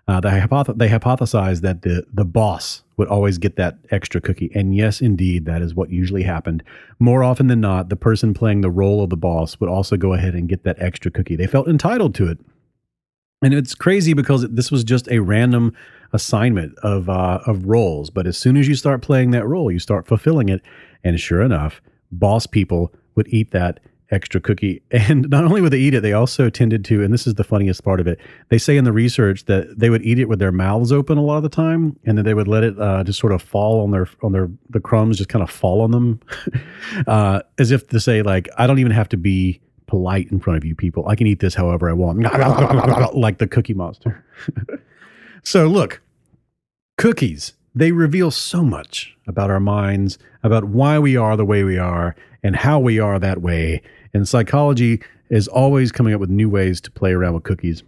uh, 0.07 0.21
they, 0.21 0.29
hypoth- 0.29 0.77
they 0.77 0.91
hypothesized 0.91 1.63
that 1.63 1.81
the, 1.81 2.05
the 2.13 2.27
boss 2.27 2.83
would 2.99 3.09
always 3.09 3.39
get 3.39 3.57
that 3.57 3.79
extra 3.91 4.21
cookie. 4.21 4.51
And 4.55 4.77
yes, 4.77 5.01
indeed, 5.01 5.47
that 5.47 5.63
is 5.63 5.75
what 5.75 5.89
usually 5.89 6.23
happened. 6.23 6.63
More 6.99 7.25
often 7.25 7.47
than 7.47 7.63
not, 7.63 7.89
the 7.89 7.97
person 7.97 8.35
playing 8.35 8.61
the 8.61 8.69
role 8.71 9.03
of 9.03 9.09
the 9.09 9.17
boss 9.17 9.59
would 9.59 9.71
also 9.71 9.97
go 9.97 10.13
ahead 10.13 10.35
and 10.35 10.51
get 10.51 10.65
that 10.65 10.83
extra 10.83 11.11
cookie. 11.11 11.35
They 11.35 11.47
felt 11.47 11.67
entitled 11.67 12.15
to 12.17 12.29
it. 12.29 12.39
And 13.43 13.53
it's 13.53 13.75
crazy 13.75 14.15
because 14.15 14.49
this 14.49 14.71
was 14.71 14.85
just 14.85 15.09
a 15.11 15.19
random 15.19 15.75
assignment 16.13 16.79
of 16.79 17.09
uh, 17.09 17.41
of 17.47 17.67
roles. 17.67 18.11
But 18.11 18.27
as 18.27 18.39
soon 18.39 18.57
as 18.57 18.69
you 18.69 18.75
start 18.75 19.03
playing 19.03 19.33
that 19.33 19.47
role, 19.47 19.71
you 19.71 19.79
start 19.79 20.07
fulfilling 20.07 20.49
it. 20.49 20.63
And 21.03 21.21
sure 21.21 21.43
enough, 21.43 21.83
boss 22.11 22.47
people 22.47 22.93
would 23.17 23.29
eat 23.29 23.51
that 23.51 23.81
extra 24.11 24.41
cookie. 24.41 24.83
And 24.91 25.29
not 25.29 25.45
only 25.45 25.61
would 25.61 25.73
they 25.73 25.79
eat 25.79 25.93
it, 25.93 26.01
they 26.01 26.13
also 26.13 26.49
tended 26.49 26.85
to, 26.87 27.03
and 27.03 27.13
this 27.13 27.27
is 27.27 27.35
the 27.35 27.45
funniest 27.45 27.85
part 27.85 28.01
of 28.01 28.07
it, 28.07 28.19
they 28.49 28.59
say 28.59 28.77
in 28.77 28.85
the 28.85 28.93
research 28.93 29.45
that 29.47 29.79
they 29.79 29.91
would 29.91 30.03
eat 30.03 30.19
it 30.19 30.29
with 30.29 30.39
their 30.39 30.53
mouths 30.53 30.93
open 30.93 31.19
a 31.19 31.23
lot 31.23 31.37
of 31.37 31.43
the 31.43 31.49
time, 31.49 31.99
and 32.05 32.17
then 32.17 32.25
they 32.25 32.33
would 32.33 32.49
let 32.49 32.65
it 32.65 32.79
uh, 32.79 33.05
just 33.05 33.19
sort 33.19 33.33
of 33.33 33.43
fall 33.43 33.83
on 33.83 33.91
their 33.91 34.09
on 34.23 34.33
their 34.33 34.49
the 34.71 34.81
crumbs 34.81 35.19
just 35.19 35.29
kind 35.29 35.43
of 35.43 35.51
fall 35.51 35.83
on 35.83 35.91
them, 35.91 36.21
uh, 37.07 37.41
as 37.59 37.71
if 37.71 37.89
to 37.89 38.01
say 38.01 38.23
like 38.23 38.49
I 38.57 38.67
don't 38.67 38.79
even 38.79 38.93
have 38.93 39.09
to 39.11 39.17
be 39.17 39.61
polite 39.87 40.31
in 40.31 40.41
front 40.41 40.57
of 40.57 40.65
you 40.65 40.75
people. 40.75 41.07
I 41.09 41.17
can 41.17 41.27
eat 41.27 41.41
this 41.41 41.55
however 41.55 41.89
I 41.89 41.93
want, 41.93 42.23
like 43.15 43.39
the 43.39 43.47
Cookie 43.47 43.75
Monster. 43.75 44.25
so 45.43 45.67
look, 45.67 46.01
cookies. 46.97 47.55
They 47.75 47.91
reveal 47.91 48.31
so 48.31 48.63
much 48.63 49.17
about 49.27 49.51
our 49.51 49.61
minds, 49.61 50.17
about 50.45 50.65
why 50.65 50.99
we 50.99 51.17
are 51.17 51.37
the 51.37 51.45
way 51.45 51.65
we 51.65 51.77
are, 51.77 52.15
and 52.43 52.55
how 52.55 52.79
we 52.79 53.01
are 53.01 53.19
that 53.19 53.43
way. 53.43 53.83
And 54.13 54.29
psychology 54.29 55.03
is 55.29 55.49
always 55.49 55.91
coming 55.91 56.15
up 56.15 56.21
with 56.21 56.31
new 56.31 56.49
ways 56.49 56.81
to 56.83 56.91
play 56.91 57.13
around 57.13 57.35
with 57.35 57.43
cookies. 57.43 57.83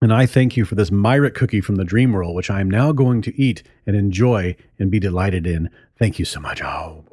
And 0.00 0.12
I 0.12 0.26
thank 0.26 0.56
you 0.56 0.64
for 0.64 0.74
this 0.74 0.90
Myrick 0.90 1.34
cookie 1.34 1.60
from 1.60 1.76
the 1.76 1.84
Dream 1.84 2.12
World, 2.12 2.34
which 2.34 2.50
I 2.50 2.60
am 2.60 2.70
now 2.70 2.92
going 2.92 3.22
to 3.22 3.40
eat 3.40 3.62
and 3.86 3.96
enjoy 3.96 4.56
and 4.78 4.90
be 4.90 4.98
delighted 5.00 5.46
in. 5.46 5.70
Thank 5.98 6.18
you 6.18 6.24
so 6.24 6.40
much. 6.40 6.62
Oh. 6.62 7.04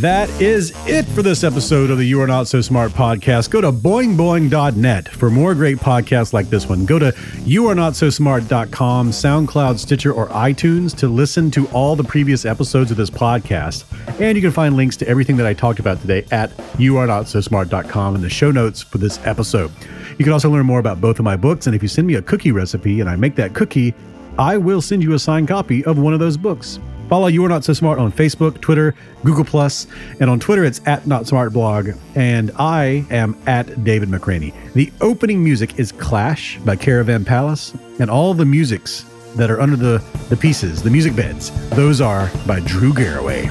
That 0.00 0.30
is 0.40 0.72
it 0.86 1.04
for 1.08 1.20
this 1.20 1.44
episode 1.44 1.90
of 1.90 1.98
the 1.98 2.06
You 2.06 2.22
Are 2.22 2.26
Not 2.26 2.48
So 2.48 2.62
Smart 2.62 2.92
podcast. 2.92 3.50
Go 3.50 3.60
to 3.60 3.70
boingboing.net 3.70 5.10
for 5.10 5.28
more 5.28 5.54
great 5.54 5.76
podcasts 5.76 6.32
like 6.32 6.48
this 6.48 6.66
one. 6.66 6.86
Go 6.86 6.98
to 6.98 7.12
youarenotsosmart.com, 7.12 9.10
SoundCloud, 9.10 9.78
Stitcher, 9.78 10.14
or 10.14 10.28
iTunes 10.28 10.96
to 10.96 11.06
listen 11.06 11.50
to 11.50 11.68
all 11.68 11.96
the 11.96 12.04
previous 12.04 12.46
episodes 12.46 12.90
of 12.90 12.96
this 12.96 13.10
podcast. 13.10 13.84
And 14.18 14.36
you 14.36 14.42
can 14.42 14.52
find 14.52 14.74
links 14.74 14.96
to 14.96 15.06
everything 15.06 15.36
that 15.36 15.46
I 15.46 15.52
talked 15.52 15.80
about 15.80 16.00
today 16.00 16.24
at 16.30 16.56
youarenotsosmart.com 16.78 18.14
in 18.14 18.22
the 18.22 18.30
show 18.30 18.50
notes 18.50 18.80
for 18.80 18.96
this 18.96 19.20
episode. 19.26 19.70
You 20.16 20.24
can 20.24 20.32
also 20.32 20.48
learn 20.48 20.64
more 20.64 20.78
about 20.78 21.02
both 21.02 21.18
of 21.18 21.26
my 21.26 21.36
books. 21.36 21.66
And 21.66 21.76
if 21.76 21.82
you 21.82 21.88
send 21.88 22.06
me 22.06 22.14
a 22.14 22.22
cookie 22.22 22.52
recipe 22.52 23.00
and 23.00 23.10
I 23.10 23.16
make 23.16 23.34
that 23.34 23.52
cookie, 23.52 23.92
I 24.38 24.56
will 24.56 24.80
send 24.80 25.02
you 25.02 25.12
a 25.12 25.18
signed 25.18 25.48
copy 25.48 25.84
of 25.84 25.98
one 25.98 26.14
of 26.14 26.20
those 26.20 26.38
books. 26.38 26.80
Follow 27.10 27.26
You 27.26 27.44
Are 27.44 27.48
Not 27.48 27.64
So 27.64 27.72
Smart 27.72 27.98
on 27.98 28.12
Facebook, 28.12 28.60
Twitter, 28.60 28.94
Google 29.24 29.44
Plus, 29.44 29.88
and 30.20 30.30
on 30.30 30.38
Twitter 30.38 30.64
it's 30.64 30.80
at 30.86 31.08
Not 31.08 31.26
Smart 31.26 31.52
Blog, 31.52 31.90
and 32.14 32.52
I 32.56 33.04
am 33.10 33.36
at 33.48 33.82
David 33.82 34.10
McRaney. 34.10 34.54
The 34.74 34.92
opening 35.00 35.42
music 35.42 35.76
is 35.76 35.90
Clash 35.90 36.58
by 36.58 36.76
Caravan 36.76 37.24
Palace, 37.24 37.74
and 37.98 38.08
all 38.08 38.32
the 38.32 38.44
musics 38.44 39.04
that 39.34 39.50
are 39.50 39.60
under 39.60 39.74
the, 39.74 40.00
the 40.28 40.36
pieces, 40.36 40.84
the 40.84 40.90
music 40.90 41.16
beds, 41.16 41.50
those 41.70 42.00
are 42.00 42.30
by 42.46 42.60
Drew 42.60 42.94
Garraway. 42.94 43.50